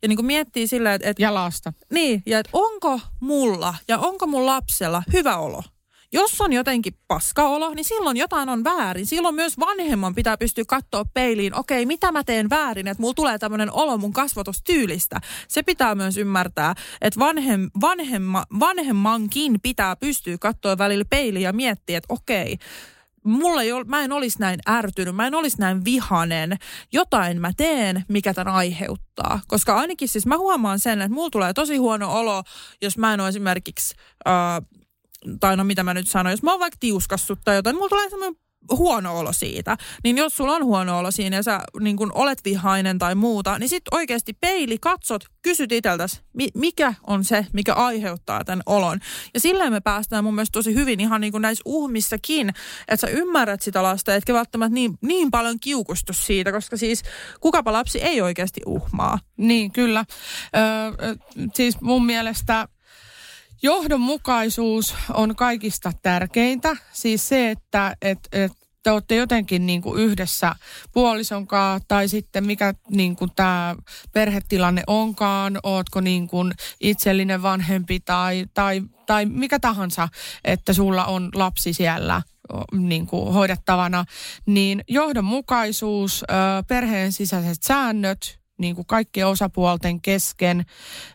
ja 0.03 0.09
niin 0.09 0.17
kuin 0.17 0.27
miettii 0.27 0.67
sillä, 0.67 0.95
että... 0.95 1.11
että 1.11 1.23
ja 1.23 1.35
lasta. 1.35 1.73
Niin, 1.91 2.23
ja 2.27 2.39
että 2.39 2.51
onko 2.53 3.01
mulla 3.21 3.75
ja 3.89 3.99
onko 3.99 4.27
mun 4.27 4.47
lapsella 4.47 5.03
hyvä 5.13 5.37
olo? 5.37 5.63
Jos 6.15 6.41
on 6.41 6.53
jotenkin 6.53 6.95
paskaolo, 7.09 7.75
niin 7.75 7.85
silloin 7.85 8.17
jotain 8.17 8.49
on 8.49 8.65
väärin. 8.65 9.07
Silloin 9.07 9.35
myös 9.35 9.59
vanhemman 9.59 10.15
pitää 10.15 10.37
pystyä 10.37 10.65
katsoa 10.69 11.05
peiliin, 11.05 11.55
okei, 11.55 11.87
mitä 11.87 12.13
mä 12.13 12.25
teen 12.25 12.51
väärin, 12.51 12.89
että 12.89 13.01
mulla 13.01 13.15
tulee 13.15 13.39
tämmöinen 13.39 13.73
olo 13.73 13.99
mun 13.99 14.13
kasvatustyylistä. 14.13 15.21
Se 15.49 15.63
pitää 15.63 15.95
myös 15.95 16.17
ymmärtää, 16.17 16.75
että 17.01 17.21
vanhem, 17.21 17.71
vanhemma, 17.81 18.45
vanhemmankin 18.61 19.61
pitää 19.63 19.97
pystyä 19.97 20.37
katsoa 20.41 20.79
välillä 20.79 21.05
peiliin 21.11 21.43
ja 21.43 21.53
miettiä, 21.53 21.99
että 21.99 22.15
okei, 22.15 22.59
mulla 23.25 23.63
ei 23.63 23.73
ole, 23.73 23.85
mä 23.85 24.05
en 24.05 24.13
olisi 24.13 24.41
näin 24.41 24.61
ärtynyt, 24.69 25.17
mä 25.17 25.27
en 25.27 25.35
olisi 25.35 25.61
näin 25.61 25.85
vihanen. 25.85 26.57
Jotain 26.93 27.41
mä 27.41 27.53
teen, 27.57 28.05
mikä 28.09 28.35
tämän 28.35 28.55
aiheuttaa. 28.55 29.41
Koska 29.49 29.77
ainakin 29.77 30.09
siis 30.09 30.27
mä 30.27 30.39
huomaan 30.39 30.79
sen, 30.79 31.03
että 31.03 31.15
mulla 31.15 31.31
tulee 31.31 31.53
tosi 31.53 31.77
huono 31.77 32.13
olo, 32.13 32.43
jos 32.83 32.99
mä 32.99 33.15
en 33.15 33.21
ole 33.21 33.29
esimerkiksi, 33.29 33.95
äh, 34.29 34.35
tai 35.41 35.57
no 35.57 35.65
mitä 35.65 35.83
mä 35.83 35.95
nyt 35.95 36.11
sanon, 36.11 36.31
jos 36.31 36.43
mä 36.43 36.51
oon 36.51 36.61
vaikka 36.61 36.77
tiuskassut 36.81 37.39
tai 37.45 37.57
jotain, 37.57 37.77
mulla 37.77 37.89
tulee 37.89 38.11
semmoinen 38.11 38.42
huono 38.71 39.19
olo 39.19 39.33
siitä. 39.33 39.77
Niin 40.05 40.19
jos 40.19 40.37
sulla 40.37 40.53
on 40.53 40.65
huono 40.65 40.99
olo 40.99 41.11
siinä 41.11 41.37
ja 41.37 41.43
sä 41.43 41.61
niin 41.81 41.97
kun 41.97 42.13
olet 42.15 42.39
vihainen 42.45 42.99
tai 42.99 43.15
muuta, 43.15 43.59
niin 43.59 43.69
sitten 43.69 43.99
oikeasti 43.99 44.33
peili, 44.33 44.79
katsot, 44.79 45.25
kysyt 45.43 45.73
itseltäsi, 45.73 46.21
mikä 46.55 46.95
on 47.07 47.25
se, 47.25 47.47
mikä 47.53 47.75
aiheuttaa 47.75 48.45
tämän 48.45 48.63
olon. 48.67 49.01
Ja 49.35 49.41
sillä 49.41 49.71
me 49.71 49.81
päästään 49.81 50.25
mun 50.25 50.35
mielestä 50.35 50.53
tosi 50.53 50.75
hyvin 50.75 51.01
ihan 51.01 51.21
niin 51.21 51.33
kuin 51.33 51.43
näissä 51.43 51.63
uhmissakin, 51.65 52.49
että 52.89 53.07
sä 53.07 53.07
ymmärrät 53.07 53.63
sitä 53.63 53.83
lasta, 53.83 54.15
etkä 54.15 54.35
välttämättä 54.35 54.75
niin, 54.75 54.99
niin 55.01 55.31
paljon 55.31 55.61
kiukustu 55.61 56.13
siitä, 56.13 56.53
koska 56.53 56.77
siis 56.77 57.03
kukapa 57.41 57.73
lapsi 57.73 58.03
ei 58.03 58.21
oikeasti 58.21 58.61
uhmaa. 58.67 59.19
Niin, 59.37 59.73
kyllä. 59.73 60.05
Ö, 60.57 61.17
siis 61.55 61.81
mun 61.81 62.07
mielestä 62.07 62.69
Johdonmukaisuus 63.63 64.95
on 65.15 65.37
kaikista 65.37 65.93
tärkeintä. 66.03 66.77
Siis 66.93 67.29
se, 67.29 67.51
että 67.51 67.97
et, 68.03 68.19
et 68.33 68.53
te 68.83 68.91
olette 68.91 69.15
jotenkin 69.15 69.67
niin 69.67 69.83
kuin 69.83 70.01
yhdessä 70.03 70.55
puolison 70.93 71.47
kanssa, 71.47 71.85
tai 71.89 72.09
sitten 72.09 72.47
mikä 72.47 72.75
niin 72.91 73.17
kuin 73.17 73.31
tämä 73.37 73.77
perhetilanne 74.13 74.83
onkaan, 74.87 75.59
ootko 75.63 76.01
niin 76.01 76.29
kuin 76.29 76.53
itsellinen 76.81 77.43
vanhempi 77.43 78.01
tai, 78.01 78.47
tai, 78.55 78.83
tai 79.07 79.27
mikä 79.27 79.59
tahansa, 79.59 80.09
että 80.45 80.73
sulla 80.73 81.05
on 81.05 81.29
lapsi 81.35 81.73
siellä 81.73 82.23
niin 82.73 83.07
kuin 83.07 83.33
hoidettavana, 83.33 84.05
niin 84.47 84.85
johdonmukaisuus, 84.89 86.25
perheen 86.69 87.13
sisäiset 87.13 87.63
säännöt, 87.63 88.42
niin 88.63 88.75
kuin 88.75 88.87
kaikkien 88.87 89.27
osapuolten 89.27 90.01
kesken, 90.01 90.65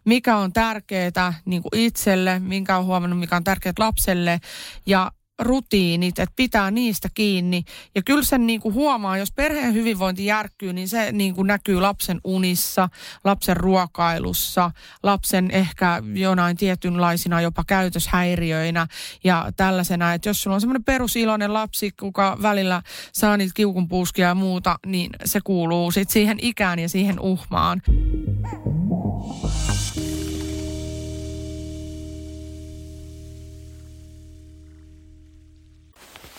mikä 0.05 0.37
on 0.37 0.53
tärkeää 0.53 1.33
niin 1.45 1.61
kuin 1.61 1.79
itselle, 1.81 2.39
minkä 2.39 2.77
on 2.77 2.85
huomannut, 2.85 3.19
mikä 3.19 3.35
on 3.35 3.43
tärkeää 3.43 3.73
lapselle. 3.79 4.39
Ja 4.85 5.11
rutiinit, 5.39 6.19
että 6.19 6.33
pitää 6.35 6.71
niistä 6.71 7.09
kiinni. 7.13 7.63
Ja 7.95 8.01
kyllä 8.03 8.23
sen 8.23 8.47
niin 8.47 8.61
kuin 8.61 8.73
huomaa, 8.73 9.17
jos 9.17 9.31
perheen 9.31 9.73
hyvinvointi 9.73 10.25
järkkyy, 10.25 10.73
niin 10.73 10.88
se 10.88 11.11
niin 11.11 11.35
kuin 11.35 11.47
näkyy 11.47 11.81
lapsen 11.81 12.21
unissa, 12.23 12.89
lapsen 13.23 13.57
ruokailussa, 13.57 14.71
lapsen 15.03 15.51
ehkä 15.51 16.03
jonain 16.13 16.57
tietynlaisina 16.57 17.41
jopa 17.41 17.63
käytöshäiriöinä 17.67 18.88
ja 19.23 19.51
tällaisena. 19.57 20.13
Että 20.13 20.29
jos 20.29 20.43
sulla 20.43 20.55
on 20.55 20.61
semmoinen 20.61 20.83
perusiloinen 20.83 21.53
lapsi, 21.53 21.91
kuka 21.99 22.38
välillä 22.41 22.81
saa 23.13 23.38
niitä 23.38 23.53
kiukunpuuskia 23.55 24.27
ja 24.27 24.35
muuta, 24.35 24.79
niin 24.85 25.09
se 25.25 25.39
kuuluu 25.43 25.91
sitten 25.91 26.13
siihen 26.13 26.38
ikään 26.41 26.79
ja 26.79 26.89
siihen 26.89 27.19
uhmaan. 27.19 27.81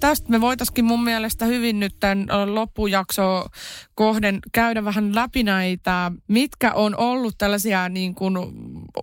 Tästä 0.00 0.30
me 0.30 0.40
voitaisiin 0.40 0.84
mun 0.84 1.04
mielestä 1.04 1.44
hyvin 1.44 1.80
nyt 1.80 1.96
tämän 2.00 2.26
loppujakso 2.46 3.46
kohden 3.94 4.38
käydä 4.52 4.84
vähän 4.84 5.14
läpi 5.14 5.42
näitä, 5.42 6.12
mitkä 6.28 6.72
on 6.72 6.96
ollut 6.96 7.34
tällaisia 7.38 7.88
niin 7.88 8.14
kuin 8.14 8.36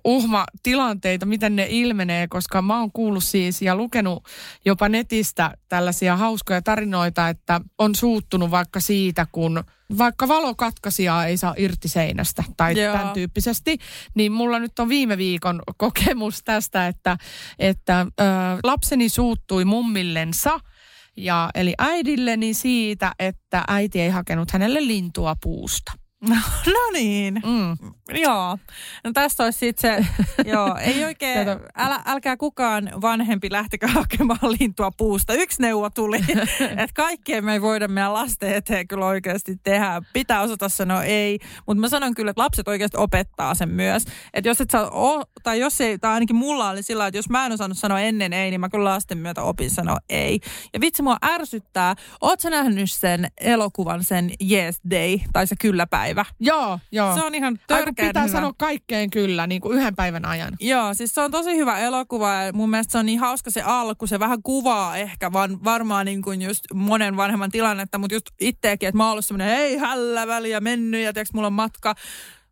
uhmatilanteita, 0.04 1.26
miten 1.26 1.56
ne 1.56 1.68
ilmenee, 1.70 2.28
koska 2.28 2.62
mä 2.62 2.80
oon 2.80 2.92
kuullut 2.92 3.24
siis 3.24 3.62
ja 3.62 3.76
lukenut 3.76 4.24
jopa 4.66 4.90
netistä 4.90 5.58
tällaisia 5.70 6.16
hauskoja 6.16 6.62
tarinoita, 6.62 7.30
että 7.30 7.62
on 7.78 7.96
suuttunut 7.96 8.52
vaikka 8.52 8.80
siitä, 8.80 9.28
kun 9.32 9.64
vaikka 9.98 10.28
valokatkaisijaa 10.28 11.26
ei 11.26 11.38
saa 11.38 11.54
irti 11.58 11.88
seinästä 11.88 12.44
tai 12.58 12.82
Joo. 12.82 12.94
tämän 12.94 13.14
tyyppisesti, 13.14 13.78
niin 14.16 14.32
mulla 14.32 14.60
nyt 14.60 14.80
on 14.80 14.90
viime 14.90 15.18
viikon 15.18 15.62
kokemus 15.78 16.44
tästä, 16.44 16.88
että, 16.88 17.18
että 17.60 18.02
ö, 18.02 18.24
lapseni 18.64 19.10
suuttui 19.10 19.66
mummillensa– 19.66 20.60
ja, 21.18 21.50
eli 21.56 21.74
äidilleni 21.78 22.54
siitä, 22.54 23.12
että 23.20 23.64
äiti 23.68 24.02
ei 24.02 24.10
hakenut 24.10 24.52
hänelle 24.52 24.88
lintua 24.88 25.36
puusta. 25.44 25.92
No 26.74 26.92
niin. 26.94 27.34
Mm. 27.46 27.94
Joo. 28.22 28.58
No 29.04 29.12
tästä 29.14 29.44
olisi 29.44 29.60
sitten 29.60 30.06
se, 30.06 30.24
joo, 30.52 30.78
ei 30.82 31.06
oikein, 31.06 31.46
Kato. 31.46 31.66
älä, 31.76 32.02
älkää 32.06 32.38
kukaan 32.38 32.90
vanhempi 33.02 33.52
lähtekö 33.52 33.88
hakemaan 33.88 34.40
lintua 34.60 34.92
puusta. 34.98 35.34
Yksi 35.34 35.62
neuvo 35.62 35.90
tuli, 35.90 36.20
että 36.62 36.94
kaikkea 36.94 37.42
me 37.42 37.54
ei 37.54 37.62
voida 37.62 37.88
meidän 37.88 38.14
lasten 38.14 38.56
eteen 38.56 38.88
kyllä 38.88 39.06
oikeasti 39.06 39.56
tehdä. 39.64 40.02
Pitää 40.14 40.42
osata 40.42 40.70
sanoa 40.70 41.04
ei, 41.04 41.40
mutta 41.68 41.82
mä 41.82 41.90
sanon 41.90 42.16
kyllä, 42.16 42.30
että 42.30 42.42
lapset 42.42 42.68
oikeasti 42.68 42.98
opettaa 42.98 43.56
sen 43.56 43.70
myös. 43.70 44.06
Että 44.34 44.50
jos 44.50 44.62
et 44.62 44.70
saa, 44.70 44.90
o, 44.90 45.24
tai 45.44 45.60
jos 45.60 45.82
ei, 45.82 45.98
tai 45.98 46.14
ainakin 46.14 46.36
mulla 46.36 46.70
oli 46.70 46.84
sillä, 46.84 47.08
että 47.08 47.18
jos 47.18 47.30
mä 47.30 47.46
en 47.46 47.52
osannut 47.52 47.78
sanoa 47.78 48.00
ennen 48.00 48.34
ei, 48.34 48.50
niin 48.50 48.60
mä 48.62 48.70
kyllä 48.70 48.90
lasten 48.90 49.18
myötä 49.18 49.44
opin 49.44 49.70
sanoa 49.70 49.98
ei. 50.10 50.40
Ja 50.74 50.82
vitsi 50.82 51.02
mua 51.02 51.18
ärsyttää, 51.26 51.96
oot 52.22 52.40
sä 52.40 52.50
nähnyt 52.50 52.92
sen 52.92 53.28
elokuvan, 53.42 54.04
sen 54.04 54.32
Yes 54.52 54.82
Day, 54.92 55.18
tai 55.34 55.48
se 55.48 55.56
Kyllä 55.60 55.88
päivä? 55.88 56.07
Joo, 56.40 56.80
joo. 56.92 57.16
Se 57.16 57.24
on 57.24 57.36
ihan 57.36 57.54
Ai, 57.54 57.66
törkeän 57.68 58.08
pitää 58.08 58.24
hyvä. 58.24 58.32
sanoa 58.32 58.54
kaikkeen 58.58 59.10
kyllä, 59.10 59.48
niin 59.48 59.62
kuin 59.62 59.78
yhden 59.78 59.96
päivän 59.96 60.26
ajan. 60.26 60.54
Joo, 60.60 60.94
siis 60.94 61.16
se 61.16 61.22
on 61.22 61.32
tosi 61.32 61.56
hyvä 61.56 61.80
elokuva 61.80 62.34
ja 62.34 62.54
mun 62.54 62.70
mielestä 62.70 62.92
se 62.92 62.98
on 62.98 63.06
niin 63.06 63.20
hauska 63.20 63.52
se 63.52 63.62
alku. 63.62 64.08
Se 64.08 64.20
vähän 64.20 64.44
kuvaa 64.44 64.98
ehkä 64.98 65.34
vaan 65.34 65.64
varmaan 65.64 66.06
niin 66.06 66.22
kuin 66.22 66.42
just 66.42 66.64
monen 66.74 67.18
vanhemman 67.18 67.52
tilannetta, 67.52 67.98
mutta 67.98 68.16
just 68.16 68.26
itseäkin, 68.42 68.90
että 68.90 68.98
mä 68.98 69.04
oon 69.04 69.12
ollut 69.12 69.26
semmoinen 69.26 69.58
ei 69.58 69.78
hällä 69.78 70.28
väliä 70.28 70.60
mennyt 70.60 71.02
ja 71.02 71.14
tiiäks, 71.14 71.34
mulla 71.34 71.48
on 71.48 71.54
matka 71.54 71.96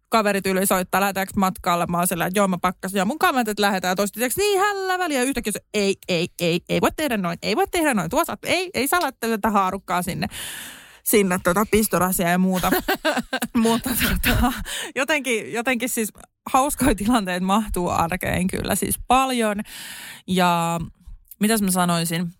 kaverit 0.09 0.47
yli 0.47 0.65
soittaa, 0.65 1.01
lähdetäänkö 1.01 1.33
matkalle? 1.35 1.85
Mä 1.85 1.97
oon 1.97 2.07
sillä, 2.07 2.25
että 2.25 2.39
joo 2.39 2.47
mä 2.47 2.57
pakkasin. 2.61 2.97
Ja 2.97 3.05
mun 3.05 3.19
kaverit, 3.19 3.47
että 3.47 3.61
lähdetään. 3.61 3.95
Toista, 3.95 4.17
tiiäks, 4.17 4.37
niin 4.37 4.59
hällä 4.59 4.99
väliä. 4.99 5.17
Ja 5.19 5.23
yhtäkkiä 5.23 5.53
se, 5.53 5.59
ei, 5.73 5.95
ei, 6.07 6.27
ei, 6.41 6.59
ei 6.69 6.81
voi 6.81 6.89
tehdä 6.95 7.17
noin. 7.17 7.37
Ei 7.41 7.55
voi 7.55 7.67
tehdä 7.71 7.93
noin. 7.93 8.09
Tuossa, 8.09 8.37
ei, 8.43 8.69
ei 8.73 8.87
saa 8.87 9.01
laittaa 9.01 9.29
tätä 9.29 9.49
haarukkaa 9.49 10.01
sinne 10.01 10.27
sinne 11.05 11.39
tuota 11.43 11.65
pistorasia 11.71 12.29
ja 12.29 12.37
muuta. 12.37 12.71
Mutta 13.57 13.89
tota, 13.89 14.53
jotenkin, 14.95 15.53
jotenkin 15.53 15.89
siis 15.89 16.13
hauskoja 16.53 16.95
tilanteita 16.95 17.45
mahtuu 17.45 17.89
arkeen 17.89 18.47
kyllä 18.47 18.75
siis 18.75 18.95
paljon. 19.07 19.57
Ja 20.27 20.79
mitäs 21.39 21.61
mä 21.61 21.71
sanoisin? 21.71 22.31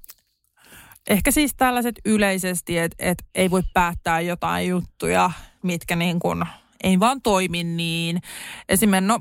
Ehkä 1.10 1.32
siis 1.32 1.52
tällaiset 1.58 1.96
yleisesti, 2.06 2.78
että 2.78 2.96
et 3.00 3.18
ei 3.36 3.52
voi 3.52 3.64
päättää 3.74 4.22
jotain 4.22 4.68
juttuja, 4.68 5.32
mitkä 5.64 5.96
niin 5.96 6.20
kuin 6.20 6.46
ei 6.84 7.00
vaan 7.00 7.22
toimi 7.22 7.64
niin. 7.64 8.22
Esimerkiksi, 8.70 9.08
no 9.08 9.20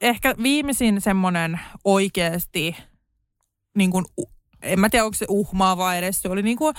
ehkä 0.00 0.34
viimeisin 0.42 1.00
semmoinen 1.00 1.60
oikeasti 1.84 2.76
niin 3.76 3.90
kuin, 3.90 4.04
en 4.64 4.80
mä 4.80 4.88
tiedä 4.88 5.04
onko 5.04 5.14
se 5.14 5.26
uhmaava 5.28 5.94
edes, 5.94 6.22
se 6.22 6.28
oli 6.28 6.42
niin 6.42 6.56
kuin, 6.56 6.74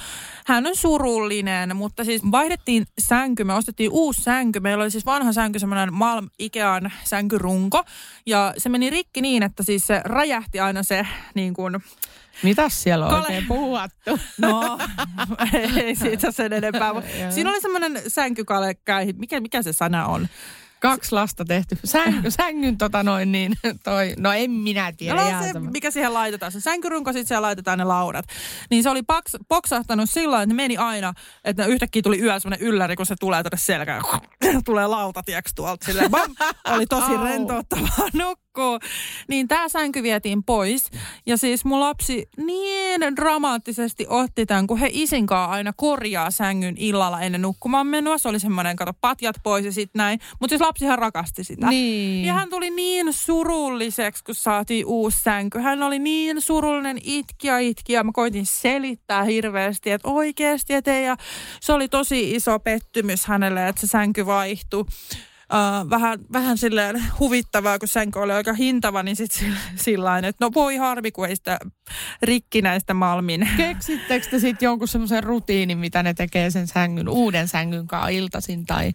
hän 0.46 0.68
on 0.68 0.76
surullinen, 0.76 1.76
mutta 1.76 2.04
siis 2.04 2.22
vaihdettiin 2.32 2.86
sänky, 3.00 3.44
me 3.44 3.54
ostettiin 3.54 3.92
uusi 3.92 4.24
sänky, 4.24 4.60
meillä 4.60 4.82
oli 4.82 4.92
siis 4.92 5.06
vanha 5.06 5.34
sänky, 5.34 5.60
semmoinen 5.60 5.94
Malm 5.94 6.30
Ikean 6.40 6.92
sänkyrunko, 7.04 7.84
ja 8.26 8.54
se 8.58 8.70
meni 8.70 8.90
rikki 8.90 9.22
niin, 9.22 9.44
että 9.44 9.64
siis 9.64 9.88
se 9.88 10.02
räjähti 10.06 10.60
aina 10.60 10.84
se 10.84 11.08
niin 11.36 11.54
kuin, 11.54 11.82
Mitäs 12.44 12.84
siellä 12.84 13.06
on 13.06 13.12
Kale- 13.12 13.26
oikein 13.26 13.46
puhuttu? 13.48 14.20
No, 14.38 14.80
ei 15.84 15.96
siitä 15.96 16.32
sen 16.32 16.54
enempää. 16.54 16.94
Siinä 17.30 17.50
oli 17.50 17.62
semmoinen 17.62 18.02
sänkykalekäi, 18.08 19.14
mikä, 19.18 19.40
mikä 19.40 19.62
se 19.62 19.74
sana 19.74 20.06
on? 20.06 20.28
Kaksi 20.80 21.12
lasta 21.12 21.46
tehty. 21.46 21.78
Säng, 21.86 22.24
sängyn 22.30 22.78
tota 22.78 23.04
noin 23.04 23.32
niin, 23.32 23.54
toi, 23.84 24.14
no 24.18 24.32
en 24.34 24.52
minä 24.52 24.94
tiedä. 24.98 25.16
No 25.16 25.44
se, 25.44 25.52
sama. 25.52 25.70
mikä 25.72 25.92
siihen 25.92 26.14
laitetaan, 26.14 26.52
se 26.52 26.62
sänkyrunko, 26.62 27.14
sitten 27.14 27.28
siellä 27.28 27.46
laitetaan 27.46 27.78
ne 27.78 27.84
laudat. 27.84 28.26
Niin 28.70 28.84
se 28.84 28.90
oli 28.90 29.04
paks, 29.04 29.32
poksahtanut 29.48 30.10
sillä 30.10 30.42
että 30.42 30.54
ne 30.54 30.54
meni 30.54 30.78
aina, 30.78 31.14
että 31.44 31.66
yhtäkkiä 31.66 32.02
tuli 32.02 32.20
yöllä 32.20 32.40
semmoinen 32.40 32.68
ylläri, 32.68 32.96
kun 32.96 33.06
se 33.06 33.16
tulee 33.20 33.44
tuonne 33.44 33.58
selkään. 33.58 34.02
tulee 34.66 34.88
lauta, 34.88 35.24
tieks, 35.24 35.52
tuolta 35.56 35.86
silleen. 35.86 36.12
Bam! 36.12 36.36
Oli 36.68 36.86
tosi 36.86 37.18
rentouttavaa 37.24 38.08
nukkuu. 38.56 38.90
Niin 39.28 39.48
tämä 39.48 39.70
sänky 39.70 40.04
vietiin 40.04 40.44
pois. 40.44 40.90
Ja 41.26 41.38
siis 41.38 41.66
mun 41.66 41.80
lapsi 41.80 42.30
niin 42.38 43.16
dramaattisesti 43.16 44.06
otti 44.10 44.46
tämän, 44.46 44.68
kun 44.68 44.78
he 44.78 44.90
isinkaan 44.92 45.50
aina 45.50 45.74
korjaa 45.74 46.32
sängyn 46.32 46.76
illalla 46.78 47.22
ennen 47.22 47.42
nukkumaan 47.42 47.88
menoa. 47.88 48.18
Se 48.18 48.28
oli 48.28 48.40
semmoinen, 48.40 48.76
kato, 48.76 48.92
patjat 49.02 49.36
pois 49.44 49.66
ja 49.66 49.72
sitten 49.72 50.00
näin. 50.00 50.20
Mutta 50.40 50.52
siis 50.52 50.62
lapsihan 50.62 51.00
rakasti 51.00 51.44
sitä. 51.44 51.68
Niin. 51.68 52.26
Ja 52.26 52.34
hän 52.34 52.50
tuli 52.50 52.70
niin 52.70 53.14
surulliseksi, 53.14 54.24
kun 54.24 54.36
saatiin 54.36 54.86
uusi 54.86 55.20
sänky. 55.24 55.60
Hän 55.60 55.84
oli 55.84 56.00
niin 56.00 56.42
surullinen, 56.42 56.98
itki 57.04 57.48
ja 57.48 57.58
itki 57.60 57.94
ja 57.94 58.04
mä 58.04 58.12
koitin 58.14 58.46
selittää 58.46 59.24
hirveästi, 59.24 59.92
että 59.92 60.10
oikeasti, 60.10 60.74
että 60.74 60.94
ei. 60.94 61.06
Ja 61.06 61.18
se 61.62 61.74
oli 61.74 61.88
tosi 61.88 62.36
iso 62.36 62.60
pettymys 62.60 63.26
hänelle, 63.26 63.68
että 63.68 63.82
se 63.82 63.88
sänky 63.88 64.26
vaihtui. 64.26 64.86
Uh, 65.54 65.90
vähän, 65.90 66.20
vähän 66.34 66.58
silleen 66.58 67.04
huvittavaa, 67.20 67.80
kun 67.80 67.88
sänky 67.88 68.20
oli 68.20 68.32
aika 68.34 68.54
hintava, 68.54 69.04
niin 69.04 69.16
sitten 69.16 69.58
sillä 69.76 70.18
että 70.18 70.46
no 70.46 70.52
voi 70.54 70.76
harmi, 70.76 71.12
kun 71.12 71.28
ei 71.28 71.36
sitä 71.36 71.60
rikkinäistä 72.22 72.94
Malmin. 72.94 73.50
Keksittekö 73.58 74.28
te 74.30 74.40
sitten 74.40 74.66
jonkun 74.66 74.88
semmoisen 74.88 75.24
rutiinin, 75.24 75.78
mitä 75.78 76.04
ne 76.04 76.14
tekee 76.14 76.50
sen 76.50 76.68
sängyn, 76.68 77.10
uuden 77.10 77.48
sängyn 77.48 77.88
kanssa 77.88 78.10
iltaisin 78.10 78.66
tai 78.66 78.92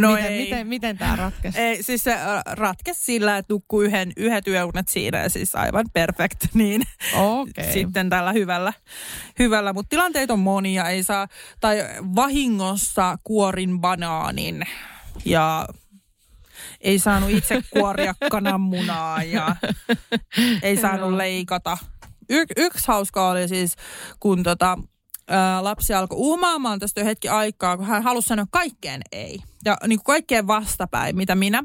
No 0.00 0.12
miten, 0.12 0.32
ei. 0.32 0.44
miten, 0.44 0.66
miten 0.66 0.98
tämä 0.98 1.16
ratkesi? 1.16 1.58
Ei, 1.60 1.82
siis 1.82 2.04
se 2.04 2.12
äh, 2.12 2.42
ratkesi 2.46 3.04
sillä, 3.04 3.36
että 3.36 3.54
nukkuu 3.54 3.80
yhden, 3.80 4.12
yhdet 4.16 4.48
yöunet 4.48 4.88
siinä 4.88 5.18
ja 5.18 5.28
siis 5.28 5.54
aivan 5.54 5.86
perfect, 5.92 6.44
niin 6.54 6.82
Okei. 7.16 7.72
sitten 7.72 8.10
tällä 8.10 8.32
hyvällä. 8.32 8.72
hyvällä. 9.38 9.72
Mutta 9.72 9.88
tilanteita 9.90 10.32
on 10.32 10.38
monia, 10.38 10.88
ei 10.88 11.02
saa, 11.02 11.28
tai 11.60 11.78
vahingossa 12.16 13.18
kuorin 13.24 13.80
banaanin 13.80 14.62
ja 15.24 15.68
ei 16.80 16.98
saanut 16.98 17.30
itse 17.30 17.62
kuoria 17.70 18.14
kananmunaa 18.30 19.22
ja 19.22 19.56
ei 20.62 20.76
saanut 20.76 21.12
leikata. 21.12 21.78
Y- 22.30 22.44
yksi 22.56 22.88
hauska 22.88 23.30
oli 23.30 23.48
siis, 23.48 23.76
kun 24.20 24.42
tota, 24.42 24.78
ää, 25.28 25.64
lapsi 25.64 25.94
alkoi 25.94 26.18
uhmaamaan 26.18 26.78
tästä 26.78 27.00
jo 27.00 27.06
hetki 27.06 27.28
aikaa, 27.28 27.76
kun 27.76 27.86
hän 27.86 28.02
halusi 28.02 28.28
sanoa 28.28 28.46
kaikkeen 28.50 29.00
ei. 29.12 29.38
Ja 29.64 29.76
niin 29.86 29.98
kuin 29.98 30.04
kaikkeen 30.04 30.46
vastapäin, 30.46 31.16
mitä 31.16 31.34
minä, 31.34 31.64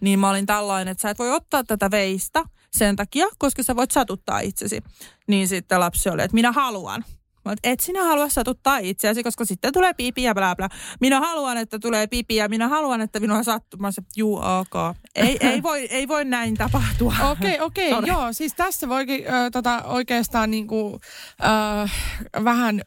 niin 0.00 0.18
mä 0.18 0.30
olin 0.30 0.46
tällainen, 0.46 0.92
että 0.92 1.02
sä 1.02 1.10
et 1.10 1.18
voi 1.18 1.32
ottaa 1.32 1.64
tätä 1.64 1.90
veistä 1.90 2.44
sen 2.70 2.96
takia, 2.96 3.26
koska 3.38 3.62
sä 3.62 3.76
voit 3.76 3.90
satuttaa 3.90 4.40
itsesi. 4.40 4.82
Niin 5.26 5.48
sitten 5.48 5.80
lapsi 5.80 6.08
oli, 6.08 6.22
että 6.22 6.34
minä 6.34 6.52
haluan. 6.52 7.04
Mä 7.44 7.54
et 7.62 7.80
sinä 7.80 8.04
halua 8.04 8.28
satuttaa 8.28 8.78
itseäsi, 8.78 9.22
koska 9.22 9.44
sitten 9.44 9.72
tulee 9.72 9.94
pipi 9.94 10.22
ja 10.22 10.34
bla 10.34 10.56
bla. 10.56 10.68
Minä 11.00 11.20
haluan, 11.20 11.56
että 11.56 11.78
tulee 11.78 12.06
pipi 12.06 12.36
ja 12.36 12.48
minä 12.48 12.68
haluan, 12.68 13.00
että 13.00 13.20
minua 13.20 13.42
se, 13.42 14.02
juu, 14.16 14.36
ok. 14.36 14.96
Ei, 15.14 15.36
ei, 15.40 15.62
voi, 15.62 15.86
ei 15.90 16.08
voi 16.08 16.24
näin 16.24 16.54
tapahtua. 16.54 17.14
Okei, 17.32 17.60
okei, 17.60 17.90
Sorry. 17.90 18.06
joo. 18.06 18.32
Siis 18.32 18.54
tässä 18.54 18.88
voikin 18.88 19.24
ö, 19.26 19.50
tota, 19.50 19.82
oikeastaan 19.84 20.50
niinku, 20.50 21.00
ö, 21.40 21.88
vähän 22.44 22.82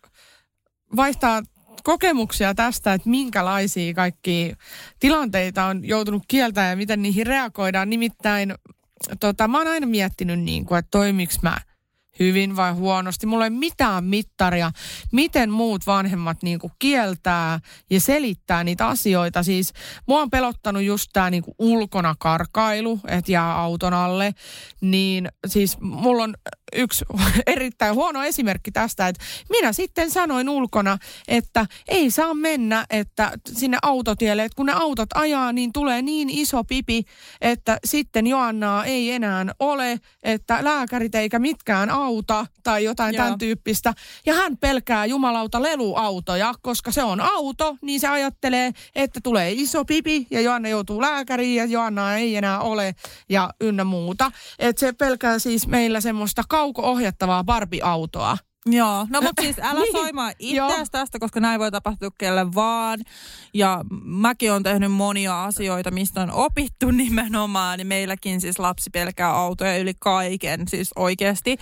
vaihtaa 0.96 1.42
kokemuksia 1.84 2.56
tästä, 2.56 2.94
että 2.94 3.10
minkälaisia 3.10 3.94
kaikki 3.94 4.54
tilanteita 5.00 5.66
on 5.66 5.86
joutunut 5.86 6.24
kieltämään 6.28 6.70
ja 6.70 6.78
miten 6.78 7.02
niihin 7.02 7.28
reagoidaan. 7.28 7.90
Nimittäin 7.90 8.56
tota, 9.20 9.48
mä 9.48 9.58
oon 9.58 9.68
aina 9.68 9.88
miettinyt, 9.88 10.40
niin 10.40 10.66
kuin, 10.66 10.80
että 10.80 10.92
toimiks 10.92 11.42
mä 11.42 11.58
hyvin 12.20 12.56
vai 12.56 12.72
huonosti. 12.72 13.26
Mulla 13.26 13.44
ei 13.44 13.50
mitään 13.50 14.04
mittaria, 14.04 14.72
miten 15.12 15.52
muut 15.52 15.88
vanhemmat 15.88 16.44
niin 16.44 16.60
kuin 16.60 16.74
kieltää 16.80 17.60
ja 17.90 18.00
selittää 18.00 18.64
niitä 18.64 18.88
asioita. 18.88 19.44
Siis 19.44 19.74
mua 20.08 20.22
on 20.22 20.30
pelottanut 20.30 20.84
just 20.84 21.10
tämä 21.14 21.30
niin 21.30 21.44
ulkona 21.60 22.16
karkailu, 22.20 23.00
että 23.08 23.32
jää 23.32 23.56
auton 23.56 23.94
alle. 23.94 24.34
Niin 24.82 25.30
siis 25.48 25.80
mulla 25.80 26.24
on 26.24 26.34
yksi 26.76 27.06
erittäin 27.48 27.96
huono 27.96 28.24
esimerkki 28.24 28.72
tästä, 28.72 29.08
että 29.08 29.24
minä 29.50 29.74
sitten 29.74 30.12
sanoin 30.12 30.50
ulkona, 30.50 30.98
että 31.28 31.66
ei 31.88 32.12
saa 32.12 32.34
mennä 32.34 32.86
että 32.90 33.32
sinne 33.54 33.78
autotielle, 33.82 34.44
että 34.44 34.56
kun 34.56 34.66
ne 34.66 34.74
autot 34.74 35.10
ajaa, 35.16 35.54
niin 35.54 35.74
tulee 35.74 36.02
niin 36.02 36.30
iso 36.30 36.64
pipi, 36.64 37.04
että 37.42 37.80
sitten 37.86 38.28
Joannaa 38.28 38.86
ei 38.86 39.12
enää 39.12 39.46
ole, 39.60 40.00
että 40.24 40.60
lääkärit 40.62 41.16
eikä 41.16 41.40
mitkään 41.40 41.90
auta 41.90 42.46
tai 42.64 42.84
jotain 42.84 43.16
Joo. 43.16 43.24
tämän 43.24 43.40
tyyppistä. 43.40 43.94
Ja 44.26 44.34
hän 44.34 44.58
pelkää 44.58 45.06
jumalauta 45.06 45.62
leluautoja, 45.62 46.54
koska 46.62 46.92
se 46.92 47.04
on 47.04 47.22
auto, 47.22 47.78
niin 47.82 48.00
se 48.00 48.08
ajattelee, 48.08 48.72
että 48.96 49.20
tulee 49.24 49.52
iso 49.52 49.86
pipi 49.86 50.28
ja 50.32 50.42
Joanna 50.42 50.70
joutuu 50.70 51.02
lääkäriin 51.02 51.56
ja 51.56 51.66
Joannaa 51.66 52.18
ei 52.18 52.36
enää 52.36 52.60
ole 52.60 52.96
ja 53.30 53.50
ynnä 53.62 53.84
muuta. 53.84 54.32
Että 54.60 54.80
se 54.80 54.94
pelkää 54.94 55.40
siis 55.40 55.68
meillä 55.68 56.02
semmoista 56.02 56.44
kauko-ohjattavaa 56.64 57.44
Barbie-autoa. 57.44 58.38
Joo, 58.66 59.08
no 59.10 59.22
mutta 59.22 59.42
siis 59.42 59.60
älä 59.64 59.80
Niin, 59.80 59.92
soimaa 59.92 60.32
itseäsi 60.40 60.92
tästä, 60.92 61.20
koska 61.20 61.40
näin 61.40 61.60
voi 61.60 61.72
tapahtua 61.72 62.10
kelle 62.18 62.54
vaan. 62.56 63.00
Ja 63.54 63.86
mäkin 64.04 64.52
on 64.52 64.64
tehnyt 64.64 64.92
monia 64.92 65.44
asioita, 65.44 65.92
mistä 65.92 66.22
on 66.22 66.32
opittu 66.32 66.92
nimenomaan. 67.04 67.78
Niin 67.78 67.88
meilläkin 67.88 68.42
siis 68.42 68.60
lapsi 68.60 68.90
pelkää 68.90 69.30
autoja 69.30 69.78
yli 69.78 69.94
kaiken, 70.00 70.68
siis 70.68 70.90
oikeasti. 70.96 71.58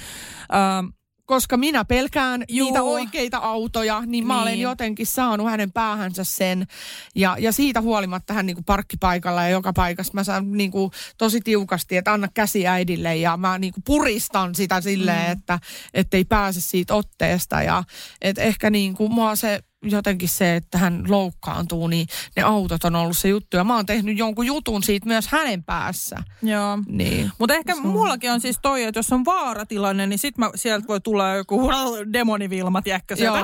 Ähm, 0.53 0.87
koska 1.31 1.57
minä 1.57 1.85
pelkään 1.85 2.43
Juu. 2.49 2.67
niitä 2.67 2.83
oikeita 2.83 3.37
autoja, 3.37 4.03
niin 4.05 4.27
mä 4.27 4.41
olen 4.41 4.53
Niin. 4.53 4.61
jotenkin 4.61 5.07
saanut 5.07 5.49
hänen 5.49 5.71
päähänsä 5.71 6.23
sen. 6.23 6.67
Ja, 7.15 7.35
ja 7.39 7.51
siitä 7.51 7.81
huolimatta 7.81 8.33
hän 8.33 8.45
niinku 8.45 8.63
parkkipaikalla 8.65 9.43
ja 9.43 9.49
joka 9.49 9.73
paikassa 9.73 10.13
mä 10.13 10.23
saan 10.23 10.51
niinku 10.51 10.91
tosi 11.17 11.41
tiukasti, 11.41 11.97
että 11.97 12.13
anna 12.13 12.27
käsi 12.33 12.67
äidille 12.67 13.15
ja 13.15 13.37
mä 13.37 13.57
niinku 13.57 13.81
puristan 13.85 14.55
sitä 14.55 14.81
silleen, 14.81 15.37
mm. 15.37 15.59
että 15.93 16.17
ei 16.17 16.25
pääse 16.25 16.61
siitä 16.61 16.93
otteesta. 16.93 17.61
Ja 17.61 17.83
et 18.21 18.37
ehkä 18.37 18.69
niinku 18.69 19.09
mua 19.09 19.35
se 19.35 19.63
jotenkin 19.83 20.29
se, 20.29 20.55
että 20.55 20.77
hän 20.77 21.03
loukkaantuu, 21.07 21.87
niin 21.87 22.07
ne 22.35 22.43
autot 22.43 22.83
on 22.83 22.95
ollut 22.95 23.17
se 23.17 23.27
juttu. 23.27 23.57
Ja 23.57 23.63
mä 23.63 23.75
oon 23.75 23.85
tehnyt 23.85 24.17
jonkun 24.17 24.45
jutun 24.45 24.83
siitä 24.83 25.07
myös 25.07 25.27
hänen 25.27 25.63
päässä. 25.63 26.23
Joo. 26.41 26.79
Niin. 26.87 27.31
Mutta 27.39 27.53
ehkä 27.53 27.75
mullakin 27.75 28.31
on 28.31 28.41
siis 28.41 28.59
toi, 28.61 28.83
että 28.83 28.99
jos 28.99 29.13
on 29.13 29.25
vaaratilanne, 29.25 30.07
niin 30.07 30.19
sit 30.19 30.37
mä, 30.37 30.49
sieltä 30.55 30.87
voi 30.87 31.01
tulla 31.01 31.35
joku 31.35 31.69
demonivilma, 32.13 32.81
tiedätkö 32.81 33.15
se, 33.15 33.23
Joo. 33.23 33.35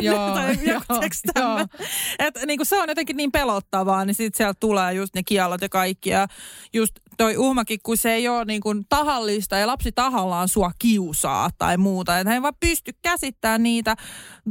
Joo, 0.00 0.34
tai. 0.34 0.56
Et 2.26 2.34
niinku 2.46 2.64
se 2.64 2.78
on 2.78 2.88
jotenkin 2.88 3.16
niin 3.16 3.32
pelottavaa, 3.32 4.04
niin 4.04 4.14
sit 4.14 4.34
sieltä 4.34 4.56
tulee 4.60 4.92
just 4.92 5.14
ne 5.14 5.22
kiellot 5.22 5.60
ja 5.60 5.68
kaikki. 5.68 6.10
Ja 6.10 6.28
just 6.72 6.92
toi 7.16 7.36
uhmakin, 7.36 7.78
kun 7.82 7.96
se 7.96 8.14
ei 8.14 8.28
ole 8.28 8.44
niinku 8.44 8.74
tahallista 8.88 9.56
ja 9.56 9.66
lapsi 9.66 9.92
tahallaan 9.92 10.48
sua 10.48 10.70
kiusaa 10.78 11.50
tai 11.58 11.76
muuta. 11.76 12.18
Että 12.18 12.32
hän 12.32 12.42
vaan 12.42 12.54
pysty 12.60 12.92
käsittämään 13.02 13.62
niitä 13.62 13.96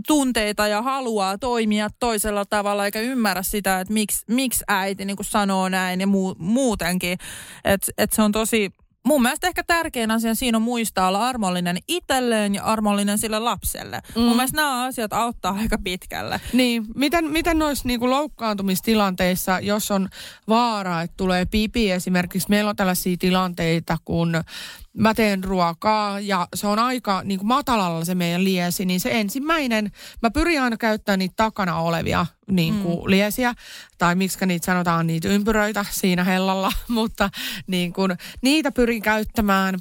tunteita 0.08 0.68
ja 0.68 0.82
haluaa 0.82 1.38
toimia 1.38 1.90
toisella 2.00 2.46
tavalla 2.46 2.86
eikä 2.86 3.00
ymmärrä 3.00 3.44
sitä, 3.44 3.80
että 3.80 3.94
miksi, 3.94 4.26
miksi 4.28 4.64
äiti 4.68 5.06
niin 5.06 5.18
sanoo 5.22 5.70
näin 5.70 6.02
ja 6.02 6.08
muu, 6.08 6.36
muutenkin. 6.40 7.18
Että 7.64 7.92
et 7.98 8.14
se 8.14 8.22
on 8.22 8.32
tosi, 8.32 8.72
mun 9.04 9.22
mielestä 9.22 9.48
ehkä 9.48 9.64
tärkein 9.64 10.12
asia 10.12 10.36
siinä 10.36 10.58
on 10.58 10.62
muistaa 10.62 11.08
olla 11.08 11.28
armollinen 11.28 11.78
itselleen 11.88 12.56
ja 12.56 12.64
armollinen 12.64 13.18
sille 13.18 13.40
lapselle. 13.40 14.02
Mm. 14.16 14.22
Mun 14.22 14.36
mielestä 14.36 14.56
nämä 14.56 14.84
asiat 14.84 15.14
auttaa 15.14 15.58
aika 15.60 15.78
pitkälle. 15.78 16.42
Niin, 16.54 16.86
miten, 16.96 17.26
miten 17.26 17.60
noissa 17.60 17.88
niinku 17.88 18.10
loukkaantumistilanteissa, 18.10 19.60
jos 19.60 19.92
on 19.92 20.10
vaara, 20.48 21.02
että 21.02 21.18
tulee 21.18 21.46
pipi 21.46 21.92
esimerkiksi, 21.92 22.50
meillä 22.50 22.70
on 22.70 22.76
tällaisia 22.76 23.16
tilanteita, 23.20 23.98
kun 24.06 24.44
mä 24.98 25.14
teen 25.14 25.44
ruokaa 25.44 26.20
ja 26.20 26.48
se 26.56 26.68
on 26.68 26.80
aika 26.80 27.22
niin 27.24 27.40
kuin 27.40 27.48
matalalla 27.48 28.06
se 28.06 28.16
meidän 28.16 28.44
liesi, 28.44 28.86
niin 28.86 29.00
se 29.00 29.10
ensimmäinen, 29.12 29.92
mä 30.22 30.32
pyrin 30.32 30.62
aina 30.62 30.78
käyttämään 30.78 31.20
niitä 31.20 31.34
takana 31.38 31.80
olevia 31.80 32.26
niin 32.52 32.80
kuin 32.84 33.00
mm. 33.00 33.10
liesiä, 33.10 33.54
tai 33.98 34.16
miksi 34.16 34.46
niitä 34.46 34.66
sanotaan, 34.66 35.08
niitä 35.08 35.28
ympyröitä 35.28 35.86
siinä 35.92 36.24
hellalla, 36.24 36.72
mutta 36.88 37.30
niin 37.68 37.94
kuin, 37.94 38.18
niitä 38.42 38.72
pyrin 38.72 39.02
käyttämään, 39.02 39.80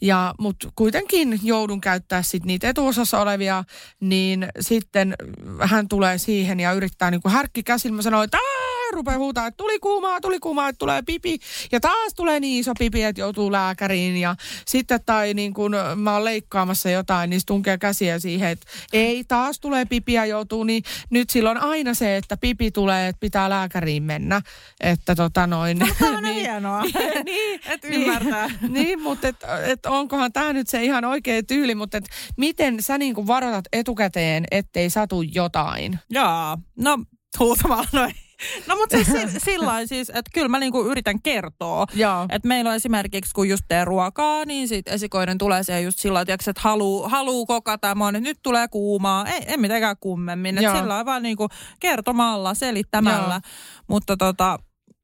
ja, 0.00 0.34
mutta 0.38 0.68
kuitenkin 0.76 1.40
joudun 1.42 1.80
käyttää 1.80 2.22
sit 2.22 2.44
niitä 2.44 2.68
etuosassa 2.68 3.20
olevia, 3.20 3.64
niin 4.00 4.48
sitten 4.60 5.14
hän 5.60 5.88
tulee 5.88 6.18
siihen 6.18 6.60
ja 6.60 6.72
yrittää 6.72 7.10
niin 7.10 7.22
kuin 7.22 7.32
härkki 7.32 7.62
käsillä, 7.62 7.96
mä 7.96 8.02
sanoin, 8.02 8.24
että 8.24 8.38
"Aa!" 8.38 8.61
Rupeaa 8.92 9.18
huutaa, 9.18 9.46
että 9.46 9.56
tuli 9.56 9.78
kuumaa, 9.78 10.20
tuli 10.20 10.40
kuumaa, 10.40 10.68
että 10.68 10.78
tulee 10.78 11.02
pipi. 11.06 11.38
Ja 11.72 11.80
taas 11.80 12.14
tulee 12.16 12.40
niin 12.40 12.60
iso 12.60 12.72
pipi, 12.78 13.02
että 13.02 13.20
joutuu 13.20 13.52
lääkäriin. 13.52 14.16
Ja 14.16 14.36
sitten 14.66 15.00
tai 15.06 15.34
niin 15.34 15.54
kun 15.54 15.72
mä 15.96 16.12
oon 16.12 16.24
leikkaamassa 16.24 16.90
jotain, 16.90 17.30
niin 17.30 17.40
tunkee 17.46 17.78
käsiä 17.78 18.18
siihen, 18.18 18.48
että 18.48 18.66
ei, 18.92 19.24
taas 19.24 19.60
tulee 19.60 19.84
pipi 19.84 20.12
ja 20.12 20.26
joutuu. 20.26 20.64
Niin 20.64 20.82
nyt 21.10 21.30
silloin 21.30 21.58
aina 21.58 21.94
se, 21.94 22.16
että 22.16 22.36
pipi 22.36 22.70
tulee, 22.70 23.08
että 23.08 23.20
pitää 23.20 23.50
lääkäriin 23.50 24.02
mennä. 24.02 24.42
Että 24.80 25.14
tota 25.14 25.46
noin. 25.46 25.78
Tämä 25.98 26.18
on 26.18 26.24
hienoa, 26.24 26.82
niin, 27.24 27.60
että 27.72 27.88
ymmärtää. 27.88 28.50
niin, 28.68 29.02
mutta 29.02 29.28
et, 29.28 29.36
et 29.66 29.86
onkohan 29.86 30.32
tämä 30.32 30.52
nyt 30.52 30.68
se 30.68 30.84
ihan 30.84 31.04
oikea 31.04 31.42
tyyli, 31.42 31.74
mutta 31.74 31.96
et 31.96 32.04
miten 32.36 32.82
sä 32.82 32.98
niin 32.98 33.26
varoitat 33.26 33.64
etukäteen, 33.72 34.44
ettei 34.50 34.90
satu 34.90 35.22
jotain? 35.22 35.98
Jaa, 36.10 36.58
no 36.76 36.98
huutamalla 37.38 37.88
noin. 37.92 38.14
No 38.68 38.76
mutta 38.76 38.96
siis 38.96 39.32
si- 39.32 39.40
sillä 39.40 39.86
siis, 39.86 40.08
että 40.10 40.30
kyllä 40.34 40.48
mä 40.48 40.58
niinku 40.58 40.82
yritän 40.84 41.22
kertoa. 41.22 41.86
Että 42.30 42.48
meillä 42.48 42.70
on 42.70 42.76
esimerkiksi, 42.76 43.34
kun 43.34 43.48
just 43.48 43.64
teen 43.68 43.86
ruokaa, 43.86 44.44
niin 44.44 44.68
sit 44.68 44.88
esikoinen 44.88 45.38
tulee 45.38 45.62
siihen 45.62 45.84
just 45.84 45.98
sillä 45.98 46.14
lailla, 46.16 46.34
että 46.34 46.52
haluu, 46.60 47.08
haluu 47.08 47.46
kokata. 47.46 47.94
Mä 47.94 48.04
oon, 48.04 48.16
että 48.16 48.28
nyt 48.28 48.38
tulee 48.42 48.68
kuumaa. 48.68 49.26
Ei, 49.26 49.40
ei 49.46 49.56
mitenkään 49.56 49.96
kummemmin. 50.00 50.58
Että 50.58 50.70
sillä 50.72 50.88
lailla 50.88 51.04
vaan 51.04 51.22
niinku 51.22 51.48
kertomalla, 51.80 52.54
selittämällä. 52.54 53.34
Joo. 53.34 53.40
Mutta 53.88 54.16
tota, 54.16 54.58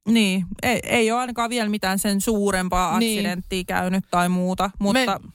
niin, 0.09 0.45
ei, 0.63 0.79
ei 0.83 1.11
ole 1.11 1.19
ainakaan 1.19 1.49
vielä 1.49 1.69
mitään 1.69 1.99
sen 1.99 2.21
suurempaa 2.21 2.99
Niin. 2.99 3.19
aksidenttia 3.19 3.63
käynyt 3.67 4.03
tai 4.11 4.29
muuta. 4.29 4.69
Mutta 4.79 5.19
Me, 5.23 5.29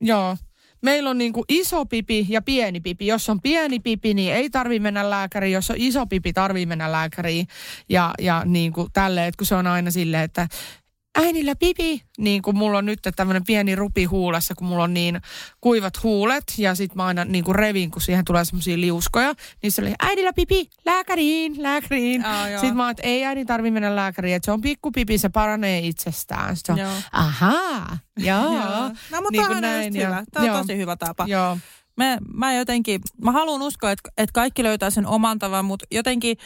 joo. 0.00 0.36
Meillä 0.82 1.10
on 1.10 1.18
niin 1.18 1.32
kuin 1.32 1.44
iso 1.48 1.86
pipi 1.86 2.26
ja 2.28 2.42
pieni 2.42 2.80
pipi. 2.80 3.06
Jos 3.06 3.28
on 3.28 3.40
pieni 3.40 3.80
pipi, 3.80 4.14
niin 4.14 4.34
ei 4.34 4.50
tarvi 4.50 4.78
mennä 4.78 5.10
lääkäriin. 5.10 5.52
Jos 5.52 5.70
on 5.70 5.76
iso 5.78 6.06
pipi, 6.06 6.32
tarvii 6.32 6.66
mennä 6.66 6.92
lääkäriin. 6.92 7.46
Ja, 7.88 8.14
ja 8.18 8.42
niin 8.44 8.72
kuin 8.72 8.92
tälleen, 8.92 9.28
että 9.28 9.38
kun 9.38 9.46
se 9.46 9.54
on 9.54 9.66
aina 9.66 9.90
silleen, 9.90 10.22
että 10.22 10.48
äidillä 11.18 11.56
pipi, 11.56 12.02
niin 12.18 12.42
kuin 12.42 12.56
mulla 12.56 12.78
on 12.78 12.86
nyt 12.86 13.00
tämmöinen 13.16 13.44
pieni 13.44 13.76
rupi 13.76 14.04
huulessa, 14.04 14.54
kun 14.54 14.66
mulla 14.66 14.84
on 14.84 14.94
niin 14.94 15.20
kuivat 15.60 16.02
huulet 16.02 16.44
ja 16.58 16.74
sit 16.74 16.94
mä 16.94 17.06
aina 17.06 17.24
niin 17.24 17.44
kuin 17.44 17.54
revin, 17.54 17.90
kun 17.90 18.02
siihen 18.02 18.24
tulee 18.24 18.44
semmoisia 18.44 18.80
liuskoja, 18.80 19.34
niin 19.62 19.72
se 19.72 19.82
oli 19.82 19.94
äidillä 20.02 20.32
pipi, 20.32 20.70
lääkäriin, 20.86 21.62
lääkäriin. 21.62 22.24
Joo. 22.50 22.60
Sitten 22.60 22.76
mä 22.76 22.82
oon, 22.82 22.90
että 22.90 23.02
ei 23.02 23.24
äidin 23.24 23.46
tarvi 23.46 23.70
mennä 23.70 23.96
lääkäriin, 23.96 24.34
että 24.36 24.44
se 24.44 24.52
on 24.52 24.60
pikku 24.60 24.90
pipi, 24.92 25.18
se 25.18 25.28
paranee 25.28 25.78
itsestään. 25.78 26.56
Sitten 26.56 26.76
Joo. 26.76 26.90
on, 26.90 27.02
ahaa, 27.12 27.98
joo. 28.16 28.54
Joo. 28.54 28.88
No 29.10 29.20
mutta 29.20 29.48
Niin 29.48 29.60
näin, 29.60 29.94
hyvä. 29.94 30.24
Tämä 30.32 30.44
on 30.44 30.46
joo. 30.46 30.58
tosi 30.58 30.76
hyvä 30.76 30.96
tapa. 30.96 31.24
Joo. 31.28 31.58
Mä, 32.00 32.18
mä 32.34 32.54
jotenkin, 32.54 33.00
mä 33.24 33.32
haluan 33.32 33.62
uskoa, 33.62 33.90
että, 33.90 34.10
että 34.16 34.32
kaikki 34.32 34.62
löytää 34.62 34.90
sen 34.90 35.06
oman 35.06 35.38
tavan, 35.38 35.64
mutta 35.64 35.86
jotenkin 35.90 36.36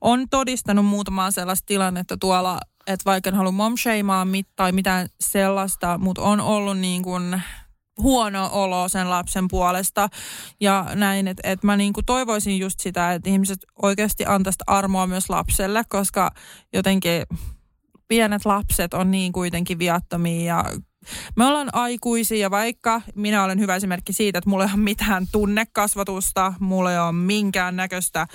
on 0.00 0.28
todistanut 0.28 0.86
muutamaa 0.86 1.30
sellaista 1.30 1.66
tilannetta 1.66 2.16
tuolla, 2.16 2.60
että 2.86 3.04
vaikka 3.04 3.30
en 3.30 3.36
halua 3.36 3.52
momshamaa 3.52 4.24
mit, 4.24 4.46
tai 4.56 4.72
mitään 4.72 5.08
sellaista, 5.20 5.98
mutta 5.98 6.22
on 6.22 6.40
ollut 6.40 6.78
niin 6.78 7.02
kuin 7.02 7.42
huono 7.98 8.50
olo 8.52 8.88
sen 8.88 9.10
lapsen 9.10 9.48
puolesta. 9.48 10.08
Ja 10.60 10.86
näin, 10.94 11.28
että, 11.28 11.40
että 11.44 11.66
mä 11.66 11.76
niin 11.76 11.92
kuin 11.92 12.06
toivoisin 12.06 12.58
just 12.58 12.80
sitä, 12.80 13.12
että 13.12 13.30
ihmiset 13.30 13.58
oikeasti 13.82 14.26
antaisivat 14.26 14.62
armoa 14.66 15.06
myös 15.06 15.30
lapselle, 15.30 15.84
koska 15.88 16.30
jotenkin 16.72 17.22
pienet 18.08 18.44
lapset 18.44 18.94
on 18.94 19.10
niin 19.10 19.32
kuitenkin 19.32 19.78
viattomia 19.78 20.44
ja 20.44 20.64
me 21.36 21.46
ollaan 21.46 21.68
aikuisia 21.72 22.38
ja 22.38 22.50
vaikka 22.50 23.02
minä 23.14 23.44
olen 23.44 23.60
hyvä 23.60 23.76
esimerkki 23.76 24.12
siitä, 24.12 24.38
että 24.38 24.50
mulla 24.50 24.64
ei 24.64 24.70
ole 24.74 24.82
mitään 24.82 25.26
tunnekasvatusta, 25.32 26.54
mulla 26.60 26.92
ei 26.92 26.98
ole 26.98 27.12
minkään 27.12 27.76
näköistä 27.76 28.26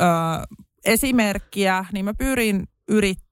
ö, 0.00 0.02
esimerkkiä, 0.84 1.84
niin 1.92 2.04
mä 2.04 2.14
pyrin 2.14 2.66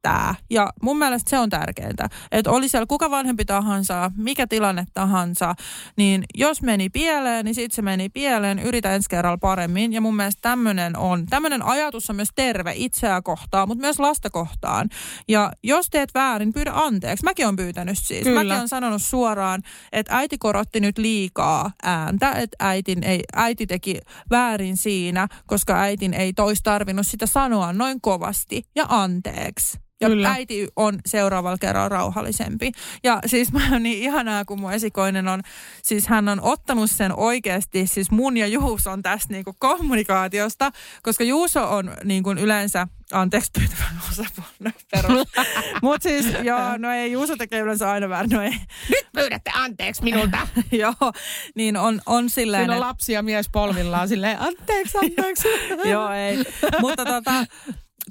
yrittää. 0.07 0.35
Ja 0.51 0.73
mun 0.83 0.99
mielestä 0.99 1.31
se 1.31 1.39
on 1.39 1.51
tärkeintä, 1.51 2.09
että 2.33 2.51
oli 2.51 2.69
siellä 2.69 2.87
kuka 2.87 3.11
vanhempi 3.11 3.45
tahansa, 3.45 4.11
mikä 4.17 4.47
tilanne 4.47 4.87
tahansa, 4.95 5.55
niin 5.97 6.25
jos 6.35 6.63
meni 6.63 6.89
pieleen, 6.89 7.45
niin 7.45 7.55
sitten 7.55 7.77
se 7.77 7.83
meni 7.83 8.09
pieleen, 8.09 8.59
yritä 8.59 8.95
ensi 8.95 9.09
kerralla 9.09 9.39
paremmin. 9.39 9.93
Ja 9.93 10.01
mun 10.01 10.17
mielestä 10.17 10.43
tämmöinen 10.43 10.97
on, 10.97 11.27
tämmöinen 11.27 11.63
ajatus 11.63 12.11
on 12.11 12.17
myös 12.17 12.29
terve 12.35 12.73
itseä 12.77 13.23
kohtaan, 13.23 13.69
mutta 13.69 13.83
myös 13.83 13.99
lasta 13.99 14.31
kohtaan. 14.31 14.89
Ja 15.29 15.53
jos 15.63 15.91
teet 15.91 16.15
väärin, 16.15 16.53
pyydä 16.53 16.73
anteeksi. 16.75 17.25
Mäkin 17.25 17.47
on 17.47 17.57
pyytänyt 17.57 17.99
siis. 17.99 18.25
Kyllä. 18.25 18.45
Mäkin 18.45 18.63
on 18.63 18.69
sanonut 18.69 19.03
suoraan, 19.03 19.63
että 19.93 20.17
äiti 20.17 20.39
korotti 20.39 20.81
nyt 20.81 20.99
liikaa 20.99 21.71
ääntä, 21.83 22.31
että 22.33 22.57
äitin 22.61 23.05
ei, 23.05 23.23
äiti 23.35 23.67
teki 23.67 24.01
väärin 24.31 24.77
siinä, 24.77 25.29
koska 25.47 25.81
äitin 25.81 26.15
ei 26.15 26.33
tois 26.33 26.63
tarvinnut 26.63 27.07
sitä 27.07 27.27
sanoa 27.27 27.73
noin 27.73 28.01
kovasti 28.01 28.63
ja 28.75 28.87
anteeksi. 28.89 29.87
Ja 30.01 30.09
Kyllä. 30.09 30.31
äiti 30.31 30.69
on 30.77 30.99
seuraavalla 31.07 31.59
kerralla 31.59 31.89
rauhallisempi. 31.89 32.73
Ja 33.05 33.19
siis 33.27 33.53
mä 33.53 33.61
on 33.73 33.83
niin 33.83 34.03
ihanaa, 34.03 34.45
kun 34.45 34.61
mun 34.61 34.73
esikoinen 34.73 35.29
on, 35.29 35.43
siis 35.83 36.07
hän 36.07 36.29
on 36.29 36.41
ottanut 36.43 36.91
sen 36.91 37.19
oikeasti, 37.19 37.87
siis 37.87 38.11
mun 38.11 38.37
ja 38.37 38.47
Juus 38.47 38.87
on 38.87 39.03
tässä 39.03 39.29
niinku 39.31 39.57
kommunikaatiosta, 39.59 40.71
koska 41.03 41.25
Juuso 41.25 41.71
on 41.77 41.97
niin 42.05 42.23
kuin 42.23 42.39
yleensä 42.39 42.87
anteeksi 43.13 43.51
pyytävän 43.59 44.01
osapuolella 44.11 44.81
perus. 44.91 45.29
Mutta 45.83 46.09
siis 46.09 46.27
joo, 46.43 46.77
no 46.79 46.93
ei, 46.93 47.13
Juuso 47.13 47.37
tekee 47.37 47.61
yleensä 47.61 47.91
aina 47.91 48.09
väärin, 48.09 48.31
no 48.31 48.43
ei. 48.43 48.51
Nyt 48.89 49.07
pyydätte 49.13 49.51
anteeksi 49.55 50.03
minulta. 50.03 50.49
joo, 50.73 51.13
niin 51.55 51.77
on, 51.77 52.01
on 52.07 52.31
silleen, 52.31 52.63
Siinä 52.63 52.75
on 52.75 52.81
lapsi 52.81 53.13
ja 53.13 53.23
mies 53.23 53.49
polvillaan 53.53 54.09
silleen, 54.09 54.41
anteeksi, 54.41 54.99
anteeksi. 54.99 55.49
Joo, 55.91 56.11
ei. 56.13 56.45
Mutta 56.81 57.05
tota, 57.05 57.45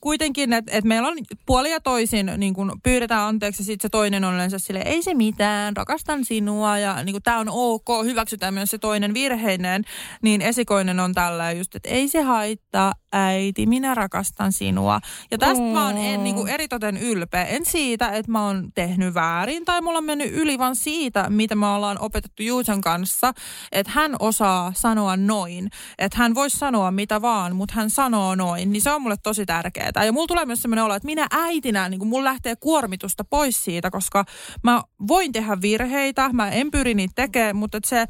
kuitenkin, 0.02 0.54
että 0.54 0.72
et 0.72 0.84
meillä 0.84 1.08
on 1.08 1.18
puoli 1.46 1.72
ja 1.72 1.80
toisin, 1.80 2.32
niin 2.38 2.54
kun 2.54 2.80
pyydetään 2.84 3.28
anteeksi 3.28 3.62
ja 3.62 3.66
sitten 3.66 3.88
se 3.88 3.90
toinen 3.90 4.24
on 4.24 4.34
yleensä 4.34 4.60
sille 4.60 4.82
ei 4.86 5.04
se 5.04 5.14
mitään, 5.14 5.78
rakastan 5.78 6.26
sinua 6.26 6.78
ja 6.78 7.04
niin 7.04 7.24
tämä 7.24 7.40
on 7.40 7.50
ok, 7.50 7.88
hyväksytään 8.04 8.54
myös 8.54 8.72
se 8.72 8.78
toinen 8.78 9.14
virheinen, 9.14 9.84
niin 10.22 10.42
esikoinen 10.42 11.00
on 11.00 11.14
tällä 11.14 11.52
just, 11.52 11.76
että 11.76 11.90
ei 11.90 12.08
se 12.08 12.22
haittaa, 12.22 12.94
äiti, 13.16 13.66
minä 13.66 13.96
rakastan 13.96 14.52
sinua. 14.52 15.00
Ja 15.32 15.38
tästä 15.38 15.64
mm. 15.64 15.70
mä 15.70 15.86
oon 15.86 15.98
en, 15.98 16.24
niin 16.24 16.48
eritoten 16.48 16.98
ylpeä. 16.98 17.44
En 17.44 17.66
siitä, 17.66 18.10
että 18.10 18.32
mä 18.32 18.46
oon 18.46 18.70
tehnyt 18.76 19.14
väärin 19.14 19.66
tai 19.66 19.82
mulla 19.82 19.98
on 19.98 20.04
mennyt 20.04 20.34
yli, 20.34 20.60
vaan 20.60 20.76
siitä, 20.76 21.30
mitä 21.30 21.56
me 21.56 21.68
ollaan 21.68 22.00
opetettu 22.00 22.44
Juuson 22.44 22.82
kanssa, 22.82 23.34
että 23.72 23.92
hän 23.96 24.16
osaa 24.20 24.72
sanoa 24.76 25.18
noin. 25.18 25.70
Että 25.98 26.18
hän 26.18 26.36
voisi 26.36 26.58
sanoa 26.58 26.92
mitä 26.92 27.22
vaan, 27.22 27.56
mutta 27.56 27.74
hän 27.74 27.90
sanoo 27.90 28.36
noin. 28.36 28.72
Niin 28.72 28.82
se 28.82 28.92
on 28.92 29.02
mulle 29.02 29.18
tosi 29.24 29.46
tärkeää. 29.94 30.06
Ja 30.06 30.14
mulla 30.14 30.28
tulee 30.28 30.46
myös 30.46 30.62
sellainen 30.62 30.86
olo, 30.86 30.96
että 30.96 31.06
minä 31.06 31.28
äitinä, 31.32 31.90
niin 31.90 32.08
mulla 32.08 32.30
lähtee 32.30 32.56
kuormitusta 32.56 33.24
pois 33.24 33.64
siitä, 33.64 33.92
koska 33.92 34.26
mä 34.64 34.84
voin 35.08 35.32
tehdä 35.32 35.58
virheitä, 35.62 36.30
mä 36.34 36.50
en 36.50 36.72
pyri 36.72 36.94
niitä 36.94 37.14
tekemään, 37.16 37.56
mutta 37.56 37.80
se 37.86 38.00
ö, 38.02 38.08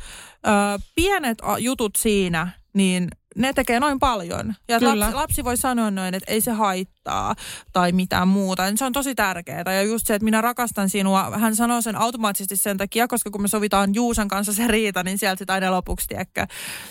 pienet 0.95 1.37
jutut 1.59 1.95
siinä, 1.95 2.47
niin 2.73 3.07
ne 3.37 3.53
tekee 3.53 3.79
noin 3.79 3.99
paljon. 3.99 4.55
Ja 4.67 4.79
lapsi, 4.81 5.15
lapsi 5.15 5.43
voi 5.43 5.57
sanoa 5.57 5.91
noin, 5.91 6.13
että 6.13 6.31
ei 6.31 6.41
se 6.41 6.51
haittaa 6.51 7.35
tai 7.73 7.91
mitään 7.91 8.27
muuta. 8.27 8.65
Niin 8.65 8.77
se 8.77 8.85
on 8.85 8.93
tosi 8.93 9.15
tärkeää. 9.15 9.73
Ja 9.73 9.83
just 9.83 10.07
se, 10.07 10.15
että 10.15 10.23
minä 10.23 10.41
rakastan 10.41 10.89
sinua, 10.89 11.31
hän 11.37 11.55
sanoo 11.55 11.81
sen 11.81 11.95
automaattisesti 11.95 12.57
sen 12.57 12.77
takia, 12.77 13.07
koska 13.07 13.31
kun 13.31 13.41
me 13.41 13.47
sovitaan 13.47 13.95
Juusan 13.95 14.27
kanssa 14.27 14.53
se 14.53 14.67
riita, 14.67 15.03
niin 15.03 15.17
sieltä 15.17 15.39
sitä 15.39 15.53
aina 15.53 15.71
lopuksi, 15.71 16.07
tiedäkö. 16.07 16.45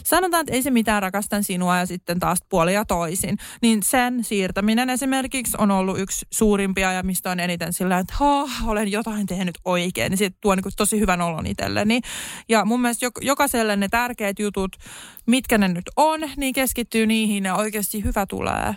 Sanotaan, 0.05 0.41
että 0.41 0.53
ei 0.53 0.63
se 0.63 0.71
mitään, 0.71 1.03
rakastan 1.03 1.45
sinua 1.45 1.79
ja 1.79 1.87
sitten 1.87 2.19
taas 2.19 2.39
puolia 2.49 2.85
toisin. 2.85 3.39
Niin 3.63 3.83
sen 3.83 4.25
siirtäminen 4.25 4.91
esimerkiksi 4.91 5.57
on 5.59 5.71
ollut 5.71 5.99
yksi 5.99 6.27
suurimpia 6.31 6.93
ja 6.93 7.03
mistä 7.03 7.31
on 7.31 7.41
eniten 7.41 7.73
sillä, 7.73 7.99
että 7.99 8.15
olen 8.65 8.91
jotain 8.91 9.27
tehnyt 9.27 9.59
oikein. 9.65 10.11
Niin 10.11 10.19
siitä 10.19 10.37
tuo 10.41 10.55
niin 10.55 10.65
tosi 10.77 11.01
hyvän 11.01 11.21
olon 11.21 11.47
itselleni. 11.47 12.01
Ja 12.49 12.65
mun 12.65 12.81
mielestä 12.81 13.07
jokaiselle 13.21 13.77
ne 13.77 13.89
tärkeät 13.89 14.39
jutut, 14.39 14.77
mitkä 15.27 15.59
ne 15.59 15.69
nyt 15.69 15.91
on, 15.97 16.21
niin 16.37 16.55
keskittyy 16.55 17.07
niihin 17.07 17.45
ja 17.45 17.55
oikeasti 17.55 18.05
hyvä 18.05 18.27
tulee. 18.27 18.75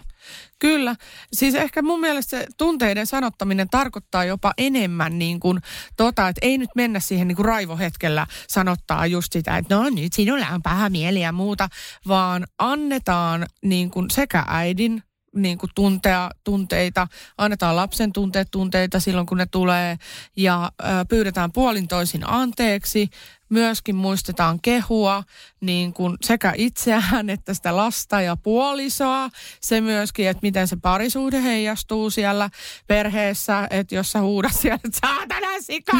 Kyllä. 0.59 0.95
Siis 1.33 1.55
ehkä 1.55 1.81
mun 1.81 1.99
mielestä 1.99 2.29
se 2.29 2.47
tunteiden 2.57 3.07
sanottaminen 3.07 3.69
tarkoittaa 3.69 4.25
jopa 4.25 4.53
enemmän 4.57 5.19
niin 5.19 5.39
kuin 5.39 5.59
tota, 5.97 6.27
että 6.27 6.39
ei 6.41 6.57
nyt 6.57 6.69
mennä 6.75 6.99
siihen 6.99 7.27
niin 7.27 7.35
kuin 7.35 7.45
raivohetkellä 7.45 8.27
sanottaa 8.47 9.05
just 9.05 9.33
sitä, 9.33 9.57
että 9.57 9.75
no 9.75 9.89
nyt 9.89 10.13
sinulla 10.13 10.47
on 10.53 10.63
paha 10.63 10.89
mieli 10.89 11.21
ja 11.21 11.31
muuta, 11.31 11.69
vaan 12.07 12.47
annetaan 12.59 13.45
niin 13.61 13.91
kuin 13.91 14.09
sekä 14.09 14.43
äidin 14.47 15.03
niin 15.35 15.57
kuin 15.57 15.69
tuntea 15.75 16.31
tunteita, 16.43 17.07
annetaan 17.37 17.75
lapsen 17.75 18.13
tunteet 18.13 18.47
tunteita 18.51 18.99
silloin, 18.99 19.27
kun 19.27 19.37
ne 19.37 19.45
tulee 19.45 19.97
ja 20.37 20.71
ö, 20.81 20.85
pyydetään 21.09 21.51
puolin 21.51 21.87
toisin 21.87 22.29
anteeksi 22.29 23.09
myöskin 23.49 23.95
muistetaan 23.95 24.59
kehua 24.61 25.23
niin 25.61 25.93
kuin 25.93 26.17
sekä 26.21 26.53
itseään 26.57 27.29
että 27.37 27.53
sitä 27.53 27.75
lasta 27.75 28.21
ja 28.21 28.35
puolisoa. 28.35 29.29
Se 29.61 29.81
myöskin, 29.81 30.27
että 30.27 30.41
miten 30.41 30.67
se 30.67 30.75
parisuhde 30.81 31.43
heijastuu 31.43 32.09
siellä 32.09 32.49
perheessä, 32.87 33.67
että 33.69 33.95
jos 33.95 34.11
sä 34.11 34.21
huudat 34.21 34.53
siellä, 34.61 34.79
että 34.83 34.99
saatana 35.07 35.47
sika, 35.59 35.97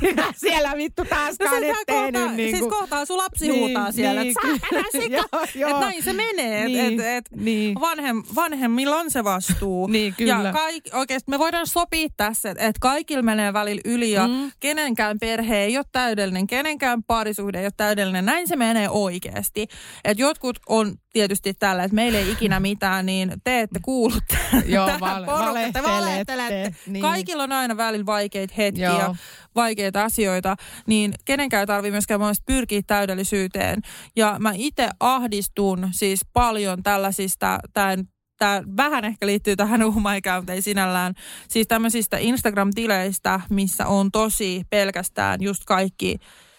sinä 0.00 0.32
siellä 0.46 0.76
vittu 0.76 1.04
taaskaan 1.04 1.62
no, 1.62 1.68
et 1.68 1.76
tehnyt. 1.86 2.34
Niin 2.34 2.56
siis 2.56 2.70
kohtaa 2.70 3.04
sun 3.04 3.16
lapsi 3.16 3.48
niin, 3.48 3.60
huutaa 3.60 3.92
siellä, 3.92 4.22
niin, 4.22 4.34
että 4.38 4.58
saatana 4.58 4.88
sika. 4.92 5.16
joo, 5.16 5.44
joo. 5.54 5.70
Että 5.70 5.86
näin 5.86 6.02
se 6.02 6.12
menee, 6.12 6.68
niin, 6.68 6.80
että 6.80 7.16
et, 7.16 7.24
et 7.24 7.38
niin. 7.40 7.80
vanhem, 7.80 8.22
vanhemmilla 8.34 8.96
on 8.96 9.10
se 9.10 9.24
vastuu. 9.24 9.86
niin, 9.86 10.14
kyllä. 10.14 10.40
Ja 10.44 10.52
kaik, 10.52 10.84
oikeasti 10.92 11.30
me 11.30 11.38
voidaan 11.38 11.66
sopia 11.66 12.08
tässä, 12.16 12.50
että 12.50 12.66
et 12.66 12.78
kaikilla 12.78 13.22
menee 13.22 13.52
välillä 13.52 13.80
yli 13.84 14.10
ja 14.10 14.28
mm. 14.28 14.52
kenenkään 14.60 15.18
perhe 15.18 15.56
ei 15.56 15.76
ole 15.76 15.86
täydellinen, 15.92 16.46
kenenkään 16.46 16.87
mikään 16.88 17.02
parisuhde 17.02 17.58
ei 17.58 17.64
ole 17.64 17.72
täydellinen. 17.76 18.24
Näin 18.24 18.48
se 18.48 18.56
menee 18.56 18.88
oikeasti. 18.88 19.68
Et 20.04 20.18
jotkut 20.18 20.58
on 20.68 20.94
tietysti 21.12 21.54
tällä, 21.54 21.84
että 21.84 21.94
meillä 21.94 22.18
ei 22.18 22.30
ikinä 22.30 22.60
mitään, 22.60 23.06
niin 23.06 23.32
te 23.44 23.60
ette 23.60 23.80
kuulu 23.82 24.14
Joo, 24.64 24.86
tähän 24.86 25.00
val- 25.00 25.24
Te 25.72 25.82
valehtelette. 25.82 26.74
Niin. 26.86 27.02
Kaikilla 27.02 27.42
on 27.42 27.52
aina 27.52 27.76
välillä 27.76 28.06
vaikeita 28.06 28.54
hetkiä, 28.56 28.88
Joo. 28.88 29.16
vaikeita 29.54 30.04
asioita, 30.04 30.56
niin 30.86 31.14
kenenkään 31.24 31.60
ei 31.60 31.66
tarvitse 31.66 31.92
myöskään 31.92 32.20
pyrkiä 32.46 32.80
täydellisyyteen. 32.86 33.82
Ja 34.16 34.36
mä 34.38 34.52
itse 34.54 34.88
ahdistun 35.00 35.88
siis 35.92 36.20
paljon 36.32 36.82
tällaisista, 36.82 37.58
tämän 37.72 38.08
tämä 38.38 38.62
vähän 38.76 39.04
ehkä 39.04 39.26
liittyy 39.26 39.56
tähän 39.56 39.82
uhmaikään, 39.82 40.38
mutta 40.38 40.52
ei 40.52 40.62
sinällään. 40.62 41.14
Siis 41.48 41.66
tämmöisistä 41.68 42.18
Instagram-tileistä, 42.18 43.40
missä 43.50 43.86
on 43.86 44.10
tosi 44.12 44.62
pelkästään 44.70 45.42
just 45.42 45.62
kaikki 45.66 46.16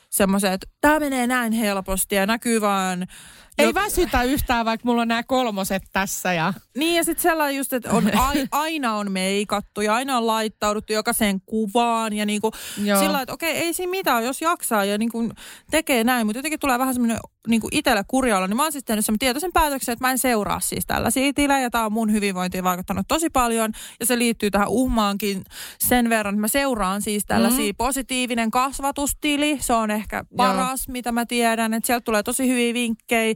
semmoiset, 0.09 0.53
että 0.53 0.67
tämä 0.81 0.99
menee 0.99 1.27
näin 1.27 1.53
helposti 1.53 2.15
ja 2.15 2.25
näkyy 2.25 2.61
vaan 2.61 3.07
ei 3.59 3.73
väsytä 3.73 4.23
yhtään, 4.23 4.65
vaikka 4.65 4.87
mulla 4.87 5.01
on 5.01 5.07
nämä 5.07 5.23
kolmoset 5.23 5.83
tässä. 5.91 6.33
Ja... 6.33 6.53
Niin 6.77 6.95
ja 6.95 7.03
sitten 7.03 7.23
sellainen 7.23 7.57
just, 7.57 7.73
että 7.73 7.91
on, 7.91 8.11
aina 8.51 8.95
on 8.95 9.11
meikattu 9.11 9.81
ja 9.81 9.95
aina 9.95 10.17
on 10.17 10.27
laittauduttu 10.27 10.93
jokaiseen 10.93 11.41
kuvaan. 11.45 12.13
Ja 12.13 12.25
niinku 12.25 12.51
sillä 12.99 13.21
että 13.21 13.33
okei, 13.33 13.57
ei 13.57 13.73
siinä 13.73 13.89
mitään, 13.89 14.23
jos 14.23 14.41
jaksaa 14.41 14.85
ja 14.85 14.97
niinku 14.97 15.31
tekee 15.71 16.03
näin. 16.03 16.25
Mutta 16.25 16.37
jotenkin 16.37 16.59
tulee 16.59 16.79
vähän 16.79 16.93
semmoinen 16.93 17.19
niinku 17.47 17.67
itselle 17.71 18.03
kurjalla. 18.07 18.47
Niin 18.47 18.57
mä 18.57 18.63
oon 18.63 18.71
siis 18.71 18.83
tehnyt 18.83 19.05
semmoinen 19.05 19.19
tietoisen 19.19 19.53
päätöksen, 19.53 19.93
että 19.93 20.05
mä 20.05 20.11
en 20.11 20.17
seuraa 20.17 20.59
siis 20.59 20.85
tällaisia 20.85 21.33
tilejä. 21.33 21.69
Tämä 21.69 21.85
on 21.85 21.93
mun 21.93 22.11
hyvinvointiin 22.11 22.63
vaikuttanut 22.63 23.07
tosi 23.07 23.29
paljon. 23.29 23.71
Ja 23.99 24.05
se 24.05 24.17
liittyy 24.17 24.51
tähän 24.51 24.67
uhmaankin 24.67 25.43
sen 25.87 26.09
verran, 26.09 26.35
että 26.35 26.41
mä 26.41 26.47
seuraan 26.47 27.01
siis 27.01 27.23
tällaisia 27.25 27.59
mm-hmm. 27.59 27.77
positiivinen 27.77 28.51
kasvatustili. 28.51 29.57
Se 29.61 29.73
on 29.73 29.91
ehkä 29.91 30.25
paras, 30.37 30.87
Joo. 30.87 30.91
mitä 30.93 31.11
mä 31.11 31.25
tiedän. 31.25 31.73
Että 31.73 31.87
sieltä 31.87 32.03
tulee 32.03 32.23
tosi 32.23 32.47
hyviä 32.47 32.73
vinkkejä 32.73 33.35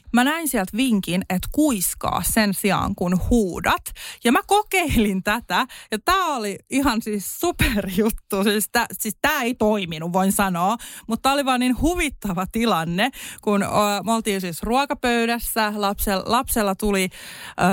Mä 0.13 0.23
näin 0.23 0.47
sieltä 0.47 0.77
vinkin, 0.77 1.21
että 1.29 1.47
kuiskaa 1.51 2.23
sen 2.33 2.53
sijaan 2.53 2.95
kun 2.95 3.19
huudat. 3.29 3.81
Ja 4.23 4.31
mä 4.31 4.39
kokeilin 4.47 5.23
tätä 5.23 5.67
ja 5.91 5.97
tää 6.05 6.25
oli 6.25 6.57
ihan 6.69 7.01
siis 7.01 7.39
superjuttu. 7.39 8.43
Siis 8.43 8.69
tää, 8.71 8.85
siis 8.91 9.17
tää 9.21 9.41
ei 9.41 9.55
toiminut, 9.55 10.13
voin 10.13 10.31
sanoa. 10.31 10.77
Mutta 11.07 11.31
oli 11.31 11.45
vaan 11.45 11.59
niin 11.59 11.81
huvittava 11.81 12.45
tilanne, 12.51 13.09
kun 13.41 13.63
uh, 13.63 14.05
me 14.05 14.13
oltiin 14.13 14.41
siis 14.41 14.63
ruokapöydässä. 14.63 15.73
Lapsella, 15.75 16.23
lapsella 16.25 16.75
tuli 16.75 17.09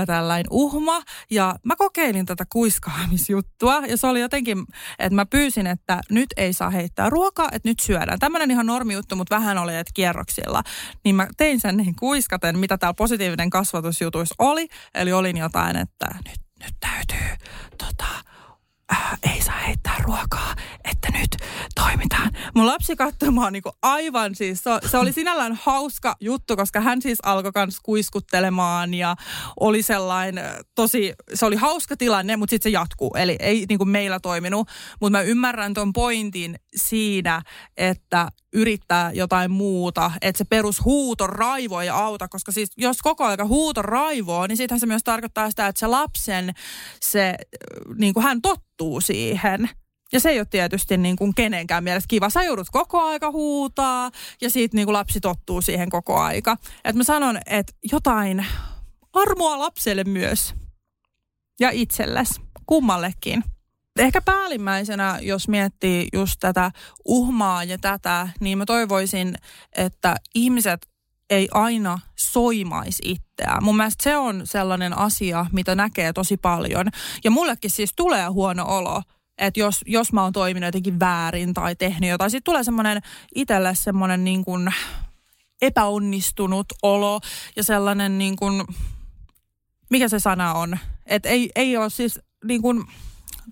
tällainen 0.07 0.47
uhma 0.51 1.03
ja 1.31 1.55
mä 1.65 1.77
kokeilin 1.77 2.27
tätä 2.27 2.45
kuiskaamisjuttua. 2.53 3.83
Ja 3.87 3.97
se 3.97 4.07
oli 4.07 4.21
jotenkin, 4.21 4.59
että 4.99 5.15
mä 5.15 5.27
pyysin, 5.27 5.67
että 5.67 6.01
nyt 6.11 6.27
ei 6.37 6.53
saa 6.53 6.71
heittää 6.71 7.11
ruokaa, 7.11 7.49
että 7.53 7.69
nyt 7.69 7.81
syödään. 7.81 8.19
Tämmöinen 8.19 8.51
ihan 8.51 8.67
normijuttu, 8.67 9.17
mutta 9.17 9.35
vähän 9.37 9.59
oli, 9.59 9.77
että 9.77 9.93
kierroksilla. 9.95 10.63
Niin 11.05 11.17
mä 11.17 11.29
tein 11.37 11.61
sen 11.61 11.77
niin 11.77 11.95
kuiskaten, 12.29 12.59
mitä 12.59 12.79
täällä 12.79 12.95
positiivinen 12.95 13.51
kasvatusjutuissa 13.51 14.35
oli. 14.39 14.69
Eli 14.95 15.13
olin 15.13 15.37
jotain, 15.37 15.77
että 15.77 16.07
nyt, 16.15 16.41
nyt 16.63 16.75
täytyy 16.81 17.47
tota, 17.79 18.09
äh, 18.93 19.19
ei 19.35 19.43
saa 19.43 19.59
heittää 19.59 19.97
ruokaa, 20.03 20.55
että 20.85 21.09
nyt 21.19 21.37
toimitaan. 21.75 22.31
Mun 22.55 22.67
lapsi 22.67 22.97
katsoi 22.97 23.31
mua 23.31 23.51
niinku 23.51 23.73
aivan 23.83 24.35
siis, 24.35 24.65
se, 24.65 24.71
se 24.91 24.99
oli 24.99 25.13
sinällään 25.13 25.59
hauska 25.63 26.17
juttu, 26.21 26.57
koska 26.57 26.81
hän 26.81 27.03
siis 27.03 27.19
alkoi 27.23 27.53
kans 27.53 27.81
kuiskuttelemaan 27.83 28.95
ja 28.95 29.17
oli 29.61 29.83
sellainen 29.83 30.45
tosi, 30.75 31.15
se 31.35 31.47
oli 31.47 31.57
hauska 31.57 31.97
tilanne, 31.97 32.37
mutta 32.37 32.51
sitten 32.51 32.71
se 32.71 32.75
jatkuu. 32.75 33.11
Eli 33.17 33.37
ei 33.41 33.65
niinku 33.69 33.85
meillä 33.85 34.21
toiminut, 34.21 34.69
mutta 35.01 35.19
mä 35.19 35.23
ymmärrän 35.23 35.75
ton 35.75 35.93
pointin 35.93 36.57
siinä, 36.77 37.43
että 37.77 38.29
yrittää 38.53 39.13
jotain 39.13 39.51
muuta, 39.51 40.11
että 40.23 40.39
se 40.39 40.45
perus 40.45 40.85
huuto 40.85 41.27
raivo 41.27 41.81
ei 41.81 41.89
auta, 41.89 42.29
koska 42.29 42.53
siis 42.53 42.71
jos 42.77 43.03
koko 43.03 43.25
aika 43.25 43.45
huuto 43.45 43.83
raivoo, 43.83 44.47
niin 44.47 44.57
siitähän 44.57 44.81
se 44.81 44.87
myös 44.87 45.05
tarkoittaa 45.05 45.51
sitä, 45.51 45.67
että 45.67 45.81
se 45.81 45.87
lapsen, 45.87 46.55
se, 47.01 47.35
niin 47.99 48.15
kuin 48.15 48.25
hän 48.25 48.43
tottuu 48.43 49.01
siihen. 49.01 49.71
Ja 50.13 50.21
se 50.21 50.29
ei 50.29 50.39
ole 50.39 50.47
tietysti 50.51 50.97
niin 50.97 51.17
kuin 51.17 51.35
kenenkään 51.35 51.85
mielestä 51.85 52.09
kiva. 52.09 52.31
Sä 52.31 52.43
joudut 52.43 52.67
koko 52.73 53.01
aika 53.01 53.31
huutaa 53.31 54.11
ja 54.41 54.51
siitä 54.51 54.77
niin 54.77 54.87
kuin 54.87 54.93
lapsi 54.93 55.21
tottuu 55.21 55.63
siihen 55.63 55.91
koko 55.91 56.19
aika. 56.19 56.57
Et 56.85 56.97
mä 56.97 57.05
sanon, 57.05 57.39
että 57.47 57.73
jotain 57.93 58.47
armoa 59.13 59.59
lapselle 59.59 60.05
myös. 60.05 60.55
Ja 61.61 61.71
itsellesi, 61.71 62.41
kummallekin. 62.67 63.45
Ehkä 63.99 64.23
päällimmäisenä, 64.23 65.19
jos 65.23 65.49
miettii 65.49 66.09
just 66.13 66.37
tätä 66.41 66.71
uhmaa 67.05 67.65
ja 67.65 67.79
tätä, 67.79 68.29
niin 68.41 68.59
mä 68.59 68.67
toivoisin, 68.67 69.35
että 69.77 70.17
ihmiset 70.35 70.89
ei 71.31 71.49
aina 71.53 71.99
soimaisi 72.17 73.03
itseään. 73.05 73.65
Mun 73.65 73.77
mielestä 73.77 74.05
se 74.05 74.17
on 74.17 74.41
sellainen 74.45 74.99
asia, 74.99 75.47
mitä 75.53 75.75
näkee 75.75 76.13
tosi 76.13 76.37
paljon. 76.37 76.87
Ja 77.25 77.31
mullekin 77.31 77.71
siis 77.71 77.93
tulee 77.97 78.27
huono 78.27 78.65
olo, 78.69 79.03
että 79.39 79.61
jos, 79.61 79.81
jos 79.87 80.13
mä 80.13 80.23
oon 80.23 80.33
toiminut 80.33 80.69
jotenkin 80.69 81.01
väärin 81.01 81.55
tai 81.55 81.77
tehnyt 81.77 82.11
jotain, 82.11 82.31
sitten 82.31 82.53
tulee 82.53 82.65
semmoinen 82.65 83.03
itselle 83.35 83.75
semmoinen 83.75 84.25
niin 84.25 84.45
kuin 84.45 84.75
epäonnistunut 85.63 86.67
olo 86.83 87.21
ja 87.57 87.65
sellainen 87.65 88.19
niin 88.19 88.37
kuin, 88.37 88.65
mikä 89.91 90.09
se 90.09 90.19
sana 90.19 90.55
on, 90.55 90.79
Että 91.07 91.29
ei, 91.29 91.51
ei 91.55 91.77
ole 91.77 91.91
siis 91.91 92.21
niin 92.45 92.63
kuin, 92.63 92.85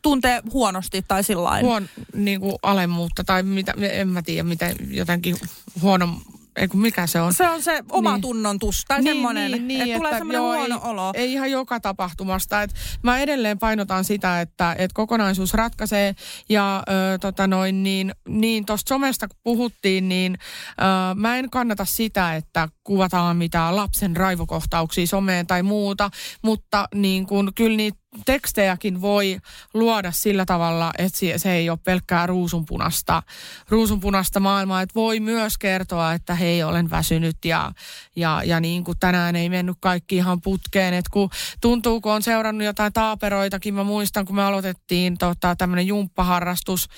tuntee 0.02 0.42
huonosti 0.52 1.04
tai 1.08 1.24
sillä 1.24 1.44
lailla. 1.44 1.68
Huon, 1.68 1.88
niin 2.14 2.40
kuin 2.40 2.56
alemmuutta 2.62 3.24
tai 3.24 3.42
mitä, 3.42 3.74
en 3.90 4.08
mä 4.08 4.22
tiedä, 4.22 4.42
miten 4.42 4.76
jotenkin 4.90 5.36
huono, 5.82 6.08
ei 6.56 6.68
kun 6.68 6.80
mikä 6.80 7.06
se 7.06 7.20
on. 7.20 7.34
Se 7.34 7.48
on 7.48 7.62
se 7.62 7.84
oma 7.90 8.12
Niin. 8.12 8.20
tunnon 8.20 8.58
tus 8.58 8.84
tai 8.88 9.02
Niin, 9.02 9.14
semmoinen, 9.16 9.50
niin, 9.50 9.68
niin, 9.68 9.80
että 9.82 9.96
tulee 9.96 10.10
että 10.10 10.18
semmoinen 10.18 10.38
joo, 10.38 10.56
huono 10.56 10.74
ei, 10.84 10.90
olo. 10.90 11.10
Ei 11.14 11.32
ihan 11.32 11.50
joka 11.50 11.80
tapahtumasta. 11.80 12.62
Et 12.62 12.74
mä 13.02 13.18
edelleen 13.18 13.58
painotan 13.58 14.04
sitä, 14.04 14.40
että 14.40 14.74
et 14.78 14.92
kokonaisuus 14.92 15.54
ratkaisee. 15.54 16.14
Ja 16.48 16.82
ö, 16.88 17.18
tota 17.18 17.46
noin, 17.46 17.82
niin, 17.82 18.12
niin 18.28 18.66
tuosta 18.66 18.88
somesta 18.88 19.28
kun 19.28 19.38
puhuttiin, 19.44 20.08
niin 20.08 20.38
ö, 20.70 21.14
mä 21.14 21.36
en 21.36 21.50
kannata 21.50 21.84
sitä, 21.84 22.36
että 22.36 22.68
kuvataan 22.84 23.36
mitään 23.36 23.76
lapsen 23.76 24.16
raivokohtauksia 24.16 25.06
someen 25.06 25.46
tai 25.46 25.62
muuta. 25.62 26.10
Mutta 26.42 26.88
niin 26.94 27.26
kun, 27.26 27.52
kyllä 27.54 27.76
niitä 27.76 27.98
tekstejäkin 28.24 29.00
voi 29.00 29.38
luoda 29.74 30.12
sillä 30.12 30.44
tavalla, 30.44 30.92
että 30.98 31.18
se, 31.36 31.52
ei 31.52 31.70
ole 31.70 31.78
pelkkää 31.84 32.26
ruusunpunasta, 32.26 33.22
ruusunpunasta 33.68 34.40
maailmaa. 34.40 34.82
Että 34.82 34.94
voi 34.94 35.20
myös 35.20 35.58
kertoa, 35.58 36.12
että 36.12 36.34
hei, 36.34 36.62
olen 36.62 36.90
väsynyt 36.90 37.36
ja, 37.44 37.72
ja, 38.16 38.42
ja 38.44 38.60
niin 38.60 38.84
kuin 38.84 38.98
tänään 38.98 39.36
ei 39.36 39.48
mennyt 39.48 39.76
kaikki 39.80 40.16
ihan 40.16 40.40
putkeen. 40.40 40.94
Että 40.94 41.10
kun 41.12 41.30
tuntuu, 41.60 42.00
kun 42.00 42.12
on 42.12 42.22
seurannut 42.22 42.64
jotain 42.64 42.92
taaperoitakin, 42.92 43.74
mä 43.74 43.84
muistan, 43.84 44.24
kun 44.26 44.36
me 44.36 44.42
aloitettiin 44.42 45.18
tota, 45.18 45.56
tämmöinen 45.56 45.86
jumppaharrastus, 45.86 46.88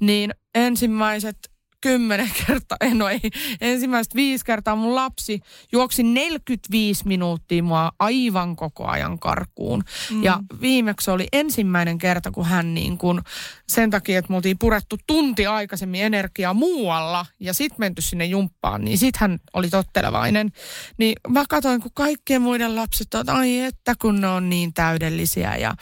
niin 0.00 0.34
ensimmäiset 0.54 1.55
kymmenen 1.80 2.30
kertaa, 2.46 2.76
eh, 2.80 2.94
no 2.94 3.08
ei, 3.08 3.20
ensimmäiset 3.60 4.14
viisi 4.14 4.44
kertaa 4.44 4.76
mun 4.76 4.94
lapsi 4.94 5.40
juoksi 5.72 6.02
45 6.02 7.06
minuuttia 7.06 7.62
mua 7.62 7.92
aivan 7.98 8.56
koko 8.56 8.86
ajan 8.86 9.18
karkuun. 9.18 9.84
Mm. 10.10 10.22
Ja 10.22 10.40
viimeksi 10.60 11.10
oli 11.10 11.28
ensimmäinen 11.32 11.98
kerta, 11.98 12.30
kun 12.30 12.44
hän 12.44 12.74
niin 12.74 12.98
kuin, 12.98 13.20
sen 13.68 13.90
takia, 13.90 14.18
että 14.18 14.30
me 14.32 14.36
oltiin 14.36 14.58
purettu 14.58 14.98
tunti 15.06 15.46
aikaisemmin 15.46 16.02
energiaa 16.02 16.54
muualla 16.54 17.26
ja 17.40 17.54
sitten 17.54 17.76
menty 17.78 18.02
sinne 18.02 18.24
jumppaan, 18.24 18.84
niin 18.84 18.98
sitten 18.98 19.20
hän 19.20 19.38
oli 19.52 19.68
tottelevainen. 19.68 20.52
Niin 20.98 21.14
mä 21.28 21.44
katsoin, 21.48 21.80
kun 21.80 21.90
kaikkien 21.94 22.42
muiden 22.42 22.76
lapset 22.76 23.14
on, 23.14 23.28
ai 23.28 23.58
että 23.58 23.94
kun 24.00 24.20
ne 24.20 24.28
on 24.28 24.50
niin 24.50 24.74
täydellisiä 24.74 25.56
ja 25.56 25.74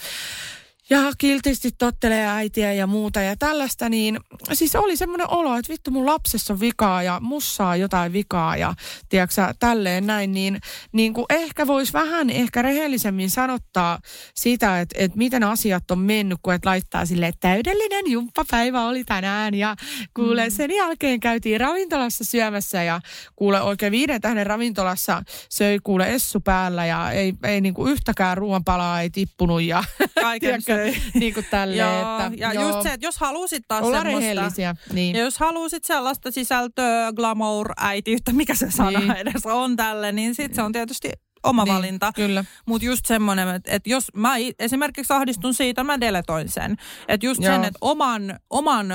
ja 0.91 1.13
kiltisti 1.19 1.71
tottelee 1.79 2.27
äitiä 2.27 2.73
ja 2.73 2.87
muuta 2.87 3.21
ja 3.21 3.37
tällaista, 3.37 3.89
niin 3.89 4.21
siis 4.53 4.77
oli 4.77 4.97
semmoinen 4.97 5.31
olo, 5.31 5.57
että 5.57 5.73
vittu 5.73 5.91
mun 5.91 6.07
lapsessa 6.07 6.53
on 6.53 6.61
vikaa 6.61 7.03
ja 7.03 7.21
mussa 7.23 7.67
on 7.67 7.81
jotain 7.81 8.13
vikaa 8.13 8.57
ja 8.57 8.75
tiedätkö 9.09 9.55
tälleen 9.59 10.07
näin, 10.07 10.33
niin, 10.33 10.61
niin 10.93 11.15
kuin 11.15 11.27
ehkä 11.31 11.67
voisi 11.67 11.93
vähän 11.93 12.31
ehkä 12.31 12.63
rehellisemmin 12.63 13.31
sanottaa 13.31 13.99
sitä, 14.35 14.81
että, 14.81 14.95
että 14.99 15.19
miten 15.19 15.43
asiat 15.43 15.91
on 15.91 15.99
mennyt, 15.99 16.39
kun 16.43 16.55
et 16.55 16.65
laittaa 16.65 17.07
sille 17.07 17.27
että 17.27 17.49
täydellinen 17.49 18.11
jumppapäivä 18.11 18.87
oli 18.87 19.05
tänään 19.05 19.55
ja 19.55 19.77
kuule 20.15 20.45
mm. 20.45 20.51
sen 20.51 20.71
jälkeen 20.71 21.21
käytiin 21.21 21.61
ravintolassa 21.61 22.25
syömässä 22.25 22.83
ja 22.83 23.01
kuule 23.37 23.61
oikein 23.61 23.93
viiden 23.93 24.21
tähden 24.21 24.47
ravintolassa 24.47 25.23
söi 25.49 25.79
kuule 25.85 26.15
essu 26.15 26.41
päällä 26.41 26.87
ja 26.87 27.11
ei, 27.11 27.35
ei 27.43 27.61
niin 27.61 27.75
kuin 27.75 27.93
yhtäkään 27.93 28.37
ruoanpalaa 28.37 29.01
ei 29.01 29.11
tippunut 29.11 29.63
ja 29.63 29.85
Kaiken 30.23 30.63
söi. 30.77 30.95
niin 31.15 31.35
kuin 31.35 31.47
tälleen, 31.51 31.79
Joo, 31.79 32.19
että 32.19 32.31
ja 32.37 32.53
joo, 32.53 32.69
just 32.69 32.83
se, 32.83 32.93
että 32.93 33.07
jos 33.07 33.19
halusit 33.19 33.63
taas 33.69 33.83
olla 33.85 33.97
semmoista... 34.03 34.21
rehellisiä. 34.21 34.75
Niin. 34.93 35.17
Ja 35.17 35.23
jos 35.23 35.39
halusit 35.39 35.85
sellaista 35.85 36.31
sisältöä, 36.31 37.13
glamour-äitiyttä, 37.13 38.33
mikä 38.33 38.55
se 38.55 38.71
sana 38.71 38.99
Niin. 38.99 39.09
niin. 39.09 39.17
edes 39.29 39.47
on 39.47 39.77
tälle, 39.77 40.13
niin 40.13 40.35
sit 40.35 40.55
se 40.55 40.63
on 40.63 40.73
tietysti 40.73 41.11
oma 41.43 41.65
Niin, 41.65 41.75
valinta. 41.75 42.13
kyllä. 42.15 42.45
Mutta 42.67 42.87
just 42.87 43.07
semmoinen, 43.07 43.49
että, 43.49 43.71
että 43.73 43.91
jos 43.91 44.05
mä 44.17 44.35
esimerkiksi 44.59 45.13
ahdistun 45.13 45.55
siitä, 45.55 45.85
mä 45.85 46.01
deletoin 46.01 46.49
sen. 46.49 46.77
Että 47.09 47.27
just 47.27 47.43
Joo. 47.43 47.53
sen, 47.55 47.65
että 47.65 47.79
oman, 47.81 48.39
oman 48.51 48.87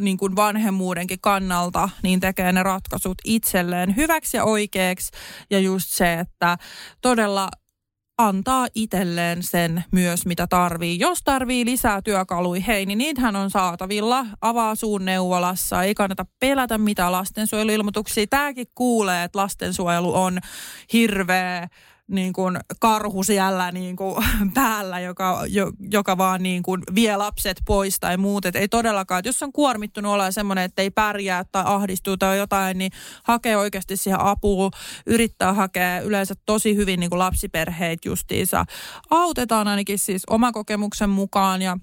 niin 0.00 0.16
kuin 0.16 0.36
vanhemmuudenkin 0.36 1.20
kannalta 1.20 1.88
niin 2.02 2.20
tekee 2.20 2.52
ne 2.52 2.62
ratkaisut 2.62 3.18
itselleen 3.24 3.96
hyväksi 3.96 4.36
ja 4.36 4.44
oikeaksi. 4.44 5.10
Ja 5.50 5.58
just 5.58 5.88
se, 5.90 6.12
että 6.14 6.58
todella 7.02 7.48
antaa 8.28 8.66
itselleen 8.74 9.42
sen 9.42 9.84
myös, 9.92 10.26
mitä 10.26 10.46
tarvii. 10.46 10.98
Jos 10.98 11.18
tarvii 11.24 11.64
lisää 11.64 12.02
työkaluja, 12.02 12.60
hei, 12.60 12.86
niin 12.86 12.98
niitähän 12.98 13.36
on 13.36 13.50
saatavilla. 13.50 14.26
Avaa 14.40 14.74
suun 14.74 15.04
neuvolassa, 15.04 15.82
ei 15.82 15.94
kannata 15.94 16.26
pelätä 16.40 16.78
mitään 16.78 17.12
lastensuojeluilmoituksia. 17.12 18.26
Tämäkin 18.30 18.66
kuulee, 18.74 19.24
että 19.24 19.38
lastensuojelu 19.38 20.14
on 20.14 20.38
hirveä 20.92 21.68
niin 22.10 22.32
kuin 22.32 22.58
karhu 22.80 23.22
siellä 23.22 23.72
niin 23.72 23.96
kuin 23.96 24.24
päällä, 24.54 25.00
joka, 25.00 25.44
jo, 25.48 25.72
joka 25.90 26.18
vaan 26.18 26.42
niin 26.42 26.62
kuin 26.62 26.82
vie 26.94 27.16
lapset 27.16 27.60
pois 27.66 28.00
tai 28.00 28.16
muut. 28.16 28.46
Et 28.46 28.56
ei 28.56 28.68
todellakaan, 28.68 29.18
että 29.18 29.28
jos 29.28 29.42
on 29.42 29.52
kuormittunut 29.52 30.12
olla 30.12 30.30
semmoinen, 30.30 30.64
että 30.64 30.82
ei 30.82 30.90
pärjää 30.90 31.44
tai 31.52 31.62
ahdistuu 31.66 32.16
tai 32.16 32.38
jotain, 32.38 32.78
niin 32.78 32.92
hakee 33.24 33.56
oikeasti 33.56 33.96
siihen 33.96 34.20
apua, 34.20 34.70
yrittää 35.06 35.52
hakea 35.52 36.00
yleensä 36.00 36.34
tosi 36.46 36.76
hyvin 36.76 37.00
niin 37.00 37.10
kuin 37.10 37.18
lapsiperheet 37.18 38.04
justiinsa. 38.04 38.64
Autetaan 39.10 39.68
ainakin 39.68 39.98
siis 39.98 40.22
oman 40.30 40.52
kokemuksen 40.52 41.10
mukaan 41.10 41.62
ja 41.62 41.78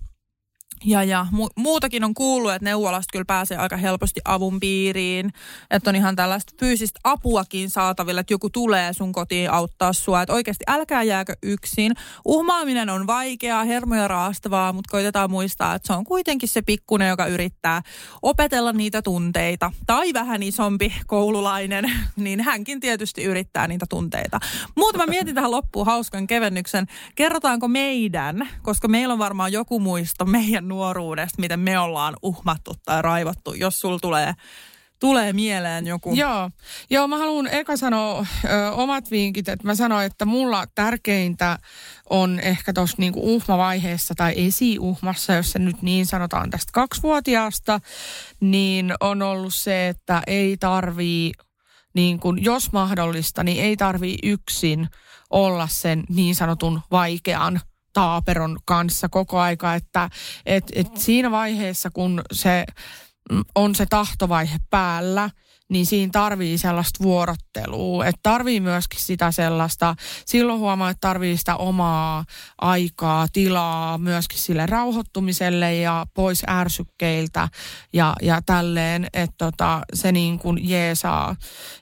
ja, 0.86 1.04
ja 1.04 1.26
mu- 1.32 1.52
muutakin 1.56 2.04
on 2.04 2.14
kuullut, 2.14 2.52
että 2.52 2.66
neuvolasta 2.66 3.12
kyllä 3.12 3.26
pääsee 3.26 3.58
aika 3.58 3.78
helposti 3.78 4.22
avun 4.26 4.60
piiriin. 4.60 5.34
Että 5.72 5.90
on 5.90 5.96
ihan 5.96 6.16
tällaista 6.16 6.54
fyysistä 6.60 7.00
apuakin 7.04 7.70
saatavilla, 7.70 8.22
että 8.22 8.34
joku 8.34 8.50
tulee 8.50 8.94
sun 8.94 9.12
kotiin 9.12 9.52
auttaa 9.52 9.94
sua. 9.94 10.22
Että 10.22 10.34
oikeasti 10.34 10.64
älkää 10.68 11.04
jääkö 11.04 11.34
yksin. 11.44 11.92
Uhmaaminen 12.26 12.90
on 12.90 13.08
vaikeaa, 13.08 13.64
hermoja 13.64 14.08
raastavaa, 14.08 14.74
mutta 14.74 14.92
koitetaan 14.92 15.32
muistaa, 15.32 15.76
että 15.76 15.88
se 15.88 15.94
on 15.94 16.04
kuitenkin 16.04 16.50
se 16.50 16.62
pikkunen, 16.62 17.10
joka 17.10 17.26
yrittää 17.26 17.82
opetella 18.22 18.74
niitä 18.74 19.02
tunteita. 19.02 19.72
Tai 19.86 20.14
vähän 20.14 20.44
isompi 20.44 20.94
koululainen, 21.08 21.92
niin 22.16 22.42
hänkin 22.42 22.80
tietysti 22.80 23.24
yrittää 23.24 23.68
niitä 23.68 23.86
tunteita. 23.90 24.40
Mutta 24.76 24.98
mä 24.98 25.06
mietin 25.06 25.36
tähän 25.36 25.52
loppuun 25.52 25.86
hauskan 25.86 26.28
kevennyksen. 26.28 26.86
Kerrotaanko 27.16 27.68
meidän, 27.68 28.50
koska 28.62 28.88
meillä 28.88 29.14
on 29.14 29.20
varmaan 29.20 29.52
joku 29.52 29.80
muisto 29.80 30.26
meidän 30.26 30.67
nuoruudesta, 30.68 31.42
miten 31.42 31.60
me 31.60 31.80
ollaan 31.80 32.16
uhmattu 32.22 32.76
tai 32.86 33.02
raivottu, 33.02 33.54
jos 33.54 33.80
sul 33.80 33.98
tulee, 33.98 34.34
tulee 35.00 35.34
mieleen 35.34 35.88
joku. 35.88 36.14
Joo. 36.16 36.50
Joo, 36.90 37.08
mä 37.08 37.18
haluan 37.18 37.48
eka 37.48 37.78
sanoa 37.78 38.26
ö, 38.46 38.72
omat 38.72 39.12
vinkit, 39.12 39.50
että 39.50 39.68
mä 39.68 39.76
sanoin, 39.76 40.06
että 40.06 40.26
mulla 40.26 40.66
tärkeintä 40.76 41.60
on 42.10 42.40
ehkä 42.40 42.74
tuossa 42.74 42.98
niinku 43.00 43.36
uhmavaiheessa 43.36 44.16
tai 44.16 44.34
esiuhmassa, 44.36 45.34
jos 45.34 45.52
se 45.52 45.60
nyt 45.60 45.82
niin 45.82 46.06
sanotaan 46.06 46.50
tästä 46.50 46.72
kaksivuotiaasta, 46.74 47.80
niin 48.40 48.94
on 49.00 49.22
ollut 49.22 49.54
se, 49.54 49.88
että 49.88 50.22
ei 50.28 50.58
tarvii, 50.58 51.32
niin 51.94 52.20
kun, 52.20 52.44
jos 52.44 52.72
mahdollista, 52.72 53.44
niin 53.44 53.64
ei 53.64 53.78
tarvii 53.78 54.18
yksin 54.24 54.90
olla 55.30 55.68
sen 55.68 56.04
niin 56.10 56.36
sanotun 56.36 56.82
vaikean 56.92 57.62
taaperon 57.98 58.58
kanssa 58.66 59.10
koko 59.10 59.40
aika, 59.40 59.76
että 59.76 60.10
et, 60.46 60.64
et 60.76 60.98
siinä 60.98 61.32
vaiheessa, 61.32 61.90
kun 61.94 62.22
se 62.32 62.66
mm, 63.32 63.44
on 63.56 63.76
se 63.76 63.86
tahtovaihe 63.86 64.58
päällä, 64.70 65.30
niin 65.70 65.86
siinä 65.86 66.10
tarvii 66.12 66.58
sellaista 66.58 67.04
vuorottelua. 67.04 68.06
Että 68.06 68.20
tarvii 68.24 68.60
myöskin 68.60 69.00
sitä 69.00 69.32
sellaista, 69.32 69.96
silloin 70.26 70.60
huomaa, 70.60 70.90
että 70.90 71.08
tarvii 71.08 71.38
sitä 71.38 71.56
omaa 71.56 72.26
aikaa, 72.62 73.28
tilaa 73.34 73.98
myöskin 73.98 74.40
sille 74.40 74.66
rauhoittumiselle 74.66 75.76
ja 75.76 76.06
pois 76.14 76.44
ärsykkeiltä 76.50 77.50
ja, 77.94 78.14
ja 78.22 78.42
tälleen, 78.46 79.08
että 79.14 79.36
tota, 79.38 79.82
se 79.94 80.12
niin 80.12 80.40
kuin 80.40 80.70
jeesaa, 80.70 81.36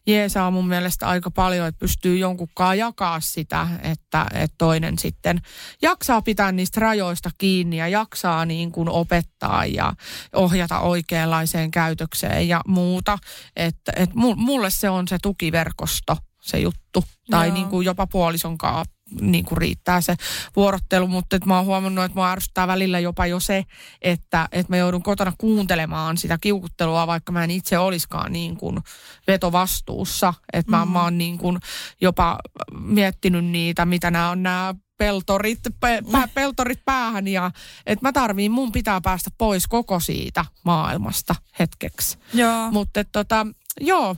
jeesaa 0.08 0.52
mun 0.52 0.68
mielestä 0.68 1.08
aika 1.08 1.32
paljon, 1.32 1.68
että 1.68 1.80
pystyy 1.80 2.18
jonkunkaan 2.18 2.78
jakaa 2.78 3.20
sitä, 3.20 3.68
että, 3.82 4.26
että 4.34 4.56
toinen 4.58 5.00
sitten 5.00 5.42
jaksaa 5.82 6.22
pitää 6.22 6.52
niistä 6.52 6.80
rajoista 6.80 7.30
kiinni 7.38 7.78
ja 7.78 7.88
jaksaa 7.88 8.46
niin 8.46 8.72
kuin 8.72 8.90
opettaa 8.90 9.66
ja 9.66 9.94
ohjata 10.34 10.80
oikeanlaiseen 10.80 11.72
käytökseen 11.72 12.48
ja 12.48 12.62
muuta. 12.68 13.18
Että 13.56 13.75
et 13.96 14.10
mu- 14.10 14.36
mulle 14.36 14.70
se 14.70 14.90
on 14.90 15.08
se 15.08 15.18
tukiverkosto, 15.22 16.18
se 16.42 16.60
juttu. 16.60 17.04
Tai 17.30 17.48
Joo. 17.48 17.54
niin 17.54 17.68
kuin 17.68 17.86
jopa 17.86 18.08
puolisonkaan 18.08 18.86
niin 19.22 19.46
kuin 19.46 19.58
riittää 19.58 20.02
se 20.02 20.16
vuorottelu, 20.56 21.08
mutta 21.08 21.36
et 21.36 21.46
mä 21.46 21.58
oon 21.58 21.66
huomannut, 21.66 22.06
että 22.06 22.20
mä 22.20 22.32
ärsyttää 22.32 22.68
välillä 22.68 23.00
jopa 23.00 23.26
jo 23.26 23.40
se, 23.40 23.64
että, 24.02 24.48
että 24.52 24.74
mä 24.74 24.78
joudun 24.78 25.04
kotona 25.04 25.34
kuuntelemaan 25.38 26.18
sitä 26.18 26.38
kiukuttelua, 26.42 27.08
vaikka 27.08 27.32
mä 27.32 27.44
en 27.44 27.52
itse 27.52 27.78
olisikaan 27.78 28.32
niin 28.32 28.58
kuin 28.58 28.80
vetovastuussa. 29.28 30.34
Että 30.54 30.72
mä, 30.72 30.86
mm. 30.86 30.92
mä 30.92 31.04
oon 31.04 31.18
niin 31.18 31.38
kuin 31.38 31.60
jopa 32.02 32.38
miettinyt 32.80 33.46
niitä, 33.46 33.86
mitä 33.86 34.12
nämä 34.12 34.30
on 34.30 34.44
nämä 34.44 34.76
peltorit, 34.98 35.60
pe, 35.80 36.02
pä, 36.12 36.28
peltorit 36.34 36.86
päähän 36.86 37.28
ja 37.28 37.52
että 37.86 38.06
mä 38.06 38.12
tarviin, 38.12 38.52
mun 38.52 38.72
pitää 38.72 39.02
päästä 39.02 39.30
pois 39.38 39.68
koko 39.68 40.00
siitä 40.00 40.46
maailmasta 40.64 41.36
hetkeksi. 41.60 42.18
Mutta 42.72 43.04
tota, 43.04 43.48
joo, 43.82 44.10
uh, 44.12 44.18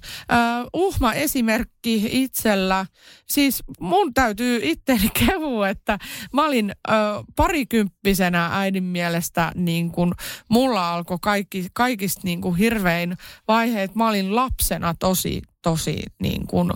uhma 0.74 1.14
esimerkki 1.14 2.10
itsellä. 2.12 2.86
Siis 3.28 3.64
mun 3.80 4.14
täytyy 4.14 4.60
itteeni 4.64 5.10
kehua, 5.26 5.70
että 5.70 5.97
mä 6.34 6.45
olin 6.45 6.76
uh, 6.88 7.26
parikymppisenä 7.36 8.49
äidin 8.51 8.84
mielestä 8.84 9.51
niin 9.55 9.91
kun 9.91 10.16
mulla 10.49 10.93
alkoi 10.93 11.18
kaikki, 11.22 11.68
kaikista 11.74 12.22
niin 12.24 12.41
kun 12.41 12.58
hirvein 12.58 13.18
vaiheet. 13.47 13.95
Mä 13.95 14.08
olin 14.08 14.36
lapsena 14.36 14.93
tosi, 14.99 15.41
tosi 15.62 16.03
niin 16.22 16.47
kun 16.47 16.74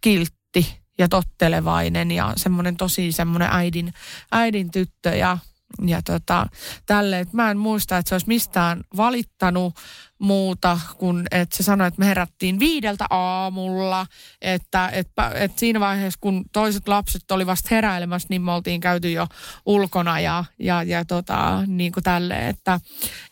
kiltti 0.00 0.84
ja 0.98 1.08
tottelevainen 1.08 2.10
ja 2.10 2.32
semmoinen 2.36 2.76
tosi 2.76 3.12
semmoinen 3.12 3.48
äidin, 3.52 3.92
äidin 4.32 4.70
tyttö 4.70 5.16
ja 5.16 5.38
ja 5.86 6.02
tota, 6.02 6.46
tälle, 6.86 7.20
että 7.20 7.36
mä 7.36 7.50
en 7.50 7.58
muista, 7.58 7.98
että 7.98 8.08
se 8.08 8.14
olisi 8.14 8.28
mistään 8.28 8.80
valittanut 8.96 9.74
muuta 10.18 10.80
kuin, 10.98 11.26
että 11.30 11.56
se 11.56 11.62
sanoi, 11.62 11.88
että 11.88 11.98
me 12.00 12.06
herättiin 12.06 12.58
viideltä 12.58 13.06
aamulla, 13.10 14.06
että, 14.42 14.88
että, 14.88 15.32
että 15.34 15.60
siinä 15.60 15.80
vaiheessa, 15.80 16.18
kun 16.20 16.44
toiset 16.52 16.88
lapset 16.88 17.30
oli 17.30 17.46
vasta 17.46 17.68
heräilemässä, 17.70 18.26
niin 18.30 18.42
me 18.42 18.52
oltiin 18.52 18.80
käyty 18.80 19.10
jo 19.10 19.26
ulkona 19.66 20.20
ja, 20.20 20.44
ja, 20.58 20.82
ja 20.82 21.04
tota, 21.04 21.62
niin 21.66 21.92
kuin 21.92 22.04
tälle, 22.04 22.48
että, 22.48 22.80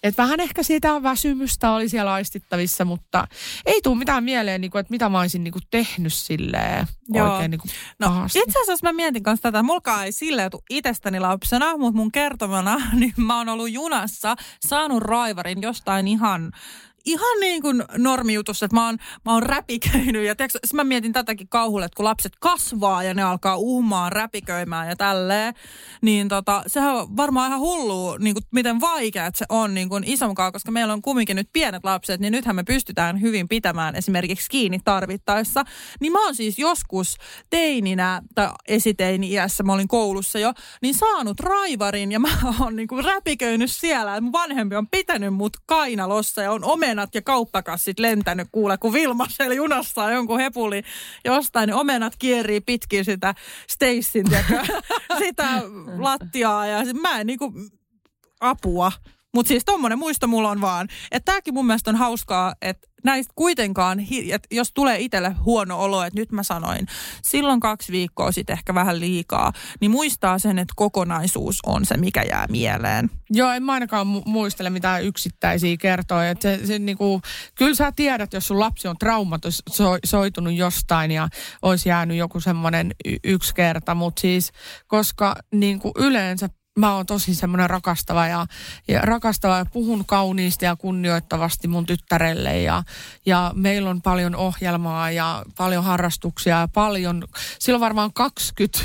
että 0.03 0.23
vähän 0.23 0.41
ehkä 0.41 0.63
siitä 0.63 1.03
väsymystä 1.03 1.73
oli 1.73 1.89
siellä 1.89 2.13
aistittavissa, 2.13 2.85
mutta 2.85 3.29
ei 3.67 3.81
tule 3.83 3.99
mitään 3.99 4.25
mieleen, 4.25 4.61
niin 4.61 4.71
kuin, 4.71 4.81
että 4.81 4.91
mitä 4.91 5.09
mä 5.09 5.21
olisin 5.21 5.45
niin 5.45 5.53
kuin 5.53 5.63
tehnyt 5.71 6.13
silleen 6.13 6.87
Joo. 7.19 7.33
oikein 7.33 7.51
niin 7.51 7.61
kuin 7.61 7.71
no, 7.99 8.25
Itse 8.25 8.61
asiassa 8.63 8.87
mä 8.87 8.93
mietin 8.93 9.23
kanssa 9.23 9.43
tätä, 9.43 9.63
mulkaan 9.63 10.05
ei 10.05 10.13
silleen 10.13 10.51
tu 10.51 10.63
itsestäni 10.71 11.21
lapsena, 11.21 11.77
mutta 11.77 11.97
mun 11.97 12.13
kertomana, 12.13 12.77
niin 13.01 13.15
mä 13.17 13.39
oon 13.39 13.49
ollut 13.49 13.71
junassa, 13.71 14.37
saanut 14.67 15.03
raivarin 15.03 15.63
jostain 15.63 16.09
ihan 16.09 16.53
ihan 17.05 17.41
niin 17.41 17.63
kuin 17.63 17.85
normijutussa, 17.99 18.67
että 18.67 18.77
mä 18.77 18.87
oon, 18.87 18.97
mä 19.25 19.33
oon 19.33 19.43
räpiköinyt. 19.43 20.27
Ja 20.27 20.37
tiiäks, 20.37 20.55
mä 20.73 20.85
mietin 20.85 21.13
tätäkin 21.13 21.49
kauhulle, 21.49 21.85
että 21.85 21.97
kun 21.97 22.05
lapset 22.05 22.33
kasvaa 22.41 23.03
ja 23.03 23.15
ne 23.15 23.23
alkaa 23.23 23.57
uhmaan, 23.57 24.13
räpiköimään 24.13 24.89
ja 24.89 24.97
tälleen, 24.97 25.55
niin 26.03 26.29
tota, 26.29 26.63
sehän 26.67 26.95
on 26.95 27.17
varmaan 27.17 27.49
ihan 27.49 27.61
hullu, 27.61 28.17
niin 28.17 28.35
kuin, 28.35 28.45
miten 28.51 28.81
vaikea 28.81 29.31
se 29.35 29.45
on 29.49 29.75
niin 29.75 29.89
kuin 29.89 30.05
isomkaa, 30.05 30.53
koska 30.53 30.71
meillä 30.71 30.93
on 30.93 31.03
kumminkin 31.03 31.37
nyt 31.37 31.49
pienet 31.53 31.85
lapset, 31.85 32.21
niin 32.21 32.33
nythän 32.33 32.57
me 32.57 32.65
pystytään 32.65 33.21
hyvin 33.21 33.49
pitämään 33.49 33.97
esimerkiksi 33.97 34.51
kiinni 34.51 34.79
tarvittaessa. 34.85 35.65
Niin 36.01 36.13
mä 36.13 36.25
oon 36.25 36.35
siis 36.35 36.59
joskus 36.59 37.17
teininä 37.51 38.23
tai 38.35 38.49
esiteini-iässä, 38.69 39.63
mä 39.63 39.73
olin 39.73 39.89
koulussa 39.89 40.39
jo, 40.39 40.53
niin 40.83 40.95
saanut 40.95 41.41
raivarin 41.41 42.13
ja 42.13 42.21
mä 42.21 42.29
oon 42.61 42.77
niin 42.77 42.89
kuin 42.89 43.05
räpiköinyt 43.05 43.73
siellä. 43.73 44.21
Mun 44.21 44.33
vanhempi 44.33 44.77
on 44.77 44.89
pitänyt 44.89 45.35
mut 45.35 45.53
kainalossa 45.67 46.43
ja 46.43 46.53
on 46.53 46.65
ome 46.65 46.92
omenat 46.93 47.15
ja 47.15 47.23
kauppakassit 47.23 47.99
lentänyt 47.99 48.49
kuule, 48.53 48.79
kun 48.79 48.93
Vilma 48.93 49.27
siellä 49.29 49.55
junassa 49.55 50.11
jonkun 50.11 50.41
hepuli 50.41 50.83
jostain, 51.25 51.67
niin 51.67 51.75
omenat 51.75 52.13
kierii 52.19 52.61
pitkin 52.61 53.05
sitä 53.05 53.35
Stacyn, 53.69 54.27
sitä 55.25 55.63
lattiaa 55.99 56.67
ja 56.67 56.79
mä 57.01 57.21
en 57.21 57.27
niinku 57.27 57.53
apua. 58.41 58.93
Mutta 59.35 59.49
siis 59.49 59.65
tommonen 59.65 59.99
muisto 59.99 60.27
mulla 60.27 60.51
on 60.51 60.61
vaan. 60.61 60.89
Että 61.11 61.33
tääkin 61.33 61.55
mun 61.55 61.67
mielestä 61.67 61.91
on 61.91 61.97
hauskaa, 61.97 62.55
että 62.63 62.89
näistä 63.05 63.33
kuitenkaan, 63.37 64.01
että 64.33 64.49
jos 64.51 64.73
tulee 64.75 64.99
itselle 64.99 65.31
huono 65.31 65.79
olo, 65.79 66.03
että 66.03 66.21
nyt 66.21 66.33
mä 66.33 66.43
sanoin 66.43 66.87
silloin 67.23 67.61
kaksi 67.61 67.93
viikkoa 67.93 68.33
sitten 68.33 68.55
ehkä 68.55 68.75
vähän 68.75 69.01
liikaa, 69.01 69.53
niin 69.81 69.91
muistaa 69.91 70.39
sen, 70.39 70.59
että 70.59 70.73
kokonaisuus 70.77 71.59
on 71.67 71.85
se, 71.85 71.97
mikä 71.97 72.23
jää 72.23 72.47
mieleen. 72.51 73.11
Joo, 73.31 73.53
en 73.53 73.63
mä 73.63 73.73
ainakaan 73.73 74.07
mu- 74.07 74.23
muistele 74.27 74.71
mitään 74.71 75.05
yksittäisiä 75.05 75.77
kertoja. 75.77 76.31
Että 76.31 76.57
se, 76.57 76.67
se 76.67 76.79
niinku, 76.79 77.21
kyllä 77.55 77.75
sä 77.75 77.93
tiedät, 77.97 78.33
jos 78.33 78.47
sun 78.47 78.61
lapsi 78.61 78.89
on 78.89 78.97
traumatisoitunut 78.99 80.55
jostain 80.55 81.11
ja 81.11 81.29
olisi 81.63 81.89
jäänyt 81.89 82.17
joku 82.17 82.41
semmoinen 82.41 82.95
y- 83.05 83.17
yksi 83.25 83.55
kerta, 83.55 83.95
mutta 83.95 84.21
siis 84.21 84.53
koska 84.87 85.37
niinku 85.53 85.93
yleensä 85.97 86.49
mä 86.79 86.95
oon 86.95 87.07
tosi 87.07 87.35
semmoinen 87.35 87.71
rakastava 87.71 88.27
ja, 88.27 88.47
ja 88.89 89.01
rakastava 89.01 89.59
ja 89.59 89.67
puhun 89.73 90.05
kauniisti 90.07 90.65
ja 90.65 90.77
kunnioittavasti 90.77 91.69
mun 91.69 91.87
tyttärelle 91.87 92.61
ja, 92.61 92.83
ja 93.27 93.53
meillä 93.55 93.91
on 93.91 94.03
paljon 94.03 94.37
ohjelmaa 94.37 95.11
ja 95.11 95.43
paljon 95.57 95.85
harrastuksia 95.85 96.61
ja 96.61 96.69
paljon, 96.75 97.25
silloin 97.59 97.81
varmaan 97.81 98.13
20 98.13 98.79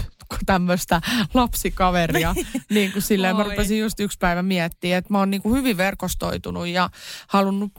tämmöistä 0.46 1.02
lapsikaveria. 1.34 2.36
niin 2.70 2.92
kuin 2.92 3.02
silleen 3.02 3.36
Oi. 3.36 3.44
mä 3.44 3.50
rupesin 3.50 3.80
just 3.80 4.00
yksi 4.00 4.18
päivä 4.18 4.44
miettimään, 4.44 4.98
että 4.98 5.14
mä 5.14 5.20
oon 5.20 5.30
niin 5.30 5.42
kuin 5.42 5.56
hyvin 5.56 5.78
verkostoitunut 5.78 6.68
ja 6.68 6.90
halunnut, 7.28 7.72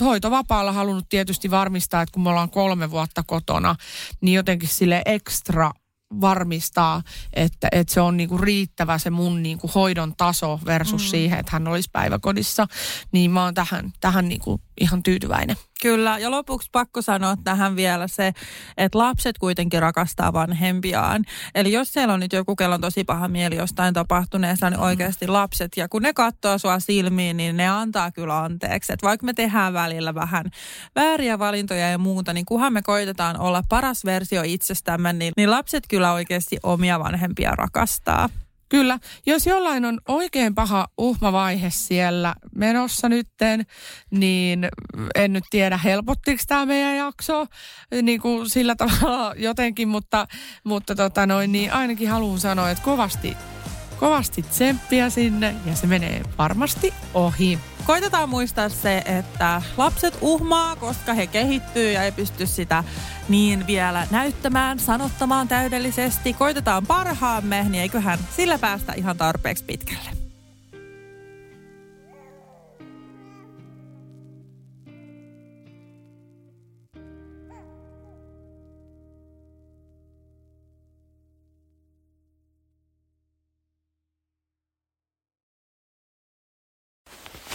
hoitovapaalla 0.00 0.72
halunnut 0.72 1.08
tietysti 1.08 1.50
varmistaa, 1.50 2.02
että 2.02 2.12
kun 2.12 2.22
me 2.22 2.30
ollaan 2.30 2.50
kolme 2.50 2.90
vuotta 2.90 3.22
kotona, 3.26 3.76
niin 4.20 4.34
jotenkin 4.34 4.68
sille 4.68 5.02
ekstra 5.06 5.70
varmistaa, 6.20 7.02
että, 7.32 7.68
että 7.72 7.94
se 7.94 8.00
on 8.00 8.16
niinku 8.16 8.38
riittävä 8.38 8.98
se 8.98 9.10
mun 9.10 9.42
niinku 9.42 9.70
hoidon 9.74 10.14
taso 10.16 10.60
versus 10.66 11.02
mm. 11.02 11.08
siihen, 11.08 11.38
että 11.38 11.52
hän 11.52 11.68
olisi 11.68 11.90
päiväkodissa. 11.92 12.66
Niin 13.12 13.30
mä 13.30 13.44
oon 13.44 13.54
tähän, 13.54 13.92
tähän 14.00 14.28
niinku 14.28 14.60
ihan 14.80 15.02
tyytyväinen. 15.02 15.56
Kyllä, 15.84 16.18
ja 16.18 16.30
lopuksi 16.30 16.68
pakko 16.72 17.02
sanoa 17.02 17.36
tähän 17.44 17.76
vielä 17.76 18.08
se, 18.08 18.32
että 18.76 18.98
lapset 18.98 19.38
kuitenkin 19.38 19.82
rakastaa 19.82 20.32
vanhempiaan. 20.32 21.24
Eli 21.54 21.72
jos 21.72 21.92
siellä 21.92 22.14
on 22.14 22.20
nyt 22.20 22.32
joku, 22.32 22.56
kello 22.56 22.74
on 22.74 22.80
tosi 22.80 23.04
paha 23.04 23.28
mieli 23.28 23.56
jostain 23.56 23.94
tapahtuneesta, 23.94 24.70
niin 24.70 24.80
mm. 24.80 24.84
oikeasti 24.84 25.26
lapset, 25.26 25.72
ja 25.76 25.88
kun 25.88 26.02
ne 26.02 26.12
katsoo 26.12 26.58
sua 26.58 26.80
silmiin, 26.80 27.36
niin 27.36 27.56
ne 27.56 27.68
antaa 27.68 28.10
kyllä 28.10 28.42
anteeksi. 28.42 28.92
Että 28.92 29.06
vaikka 29.06 29.26
me 29.26 29.32
tehdään 29.32 29.72
välillä 29.72 30.14
vähän 30.14 30.44
vääriä 30.94 31.38
valintoja 31.38 31.90
ja 31.90 31.98
muuta, 31.98 32.32
niin 32.32 32.46
kunhan 32.46 32.72
me 32.72 32.82
koitetaan 32.82 33.40
olla 33.40 33.62
paras 33.68 34.04
versio 34.04 34.42
itsestämme, 34.44 35.12
niin, 35.12 35.32
niin 35.36 35.50
lapset 35.50 35.84
kyllä 35.88 36.12
oikeasti 36.12 36.58
omia 36.62 36.98
vanhempia 36.98 37.50
rakastaa. 37.50 38.28
Kyllä, 38.68 38.98
jos 39.26 39.46
jollain 39.46 39.84
on 39.84 40.00
oikein 40.08 40.54
paha 40.54 40.88
uhmavaihe 40.98 41.70
siellä 41.70 42.34
menossa 42.56 43.08
nytten, 43.08 43.66
niin 44.10 44.68
en 45.14 45.32
nyt 45.32 45.44
tiedä 45.50 45.76
helpottiko 45.76 46.42
tämä 46.46 46.66
meidän 46.66 46.96
jakso 46.96 47.46
niin 48.02 48.20
kuin 48.20 48.50
sillä 48.50 48.74
tavalla 48.74 49.34
jotenkin, 49.36 49.88
mutta, 49.88 50.26
mutta 50.64 50.94
tota 50.94 51.26
noin, 51.26 51.52
niin 51.52 51.72
ainakin 51.72 52.08
haluan 52.08 52.38
sanoa, 52.38 52.70
että 52.70 52.84
kovasti, 52.84 53.36
kovasti 54.00 54.42
tsemppiä 54.42 55.10
sinne 55.10 55.54
ja 55.66 55.76
se 55.76 55.86
menee 55.86 56.22
varmasti 56.38 56.94
ohi. 57.14 57.58
Koitetaan 57.86 58.28
muistaa 58.28 58.68
se, 58.68 59.02
että 59.06 59.62
lapset 59.76 60.18
uhmaa, 60.20 60.76
koska 60.76 61.14
he 61.14 61.26
kehittyy 61.26 61.92
ja 61.92 62.02
ei 62.02 62.12
pysty 62.12 62.46
sitä 62.46 62.84
niin 63.28 63.66
vielä 63.66 64.06
näyttämään, 64.10 64.78
sanottamaan 64.78 65.48
täydellisesti. 65.48 66.32
Koitetaan 66.32 66.86
parhaamme, 66.86 67.66
niin 67.68 67.82
eiköhän 67.82 68.18
sillä 68.36 68.58
päästä 68.58 68.92
ihan 68.92 69.16
tarpeeksi 69.16 69.64
pitkälle. 69.64 70.23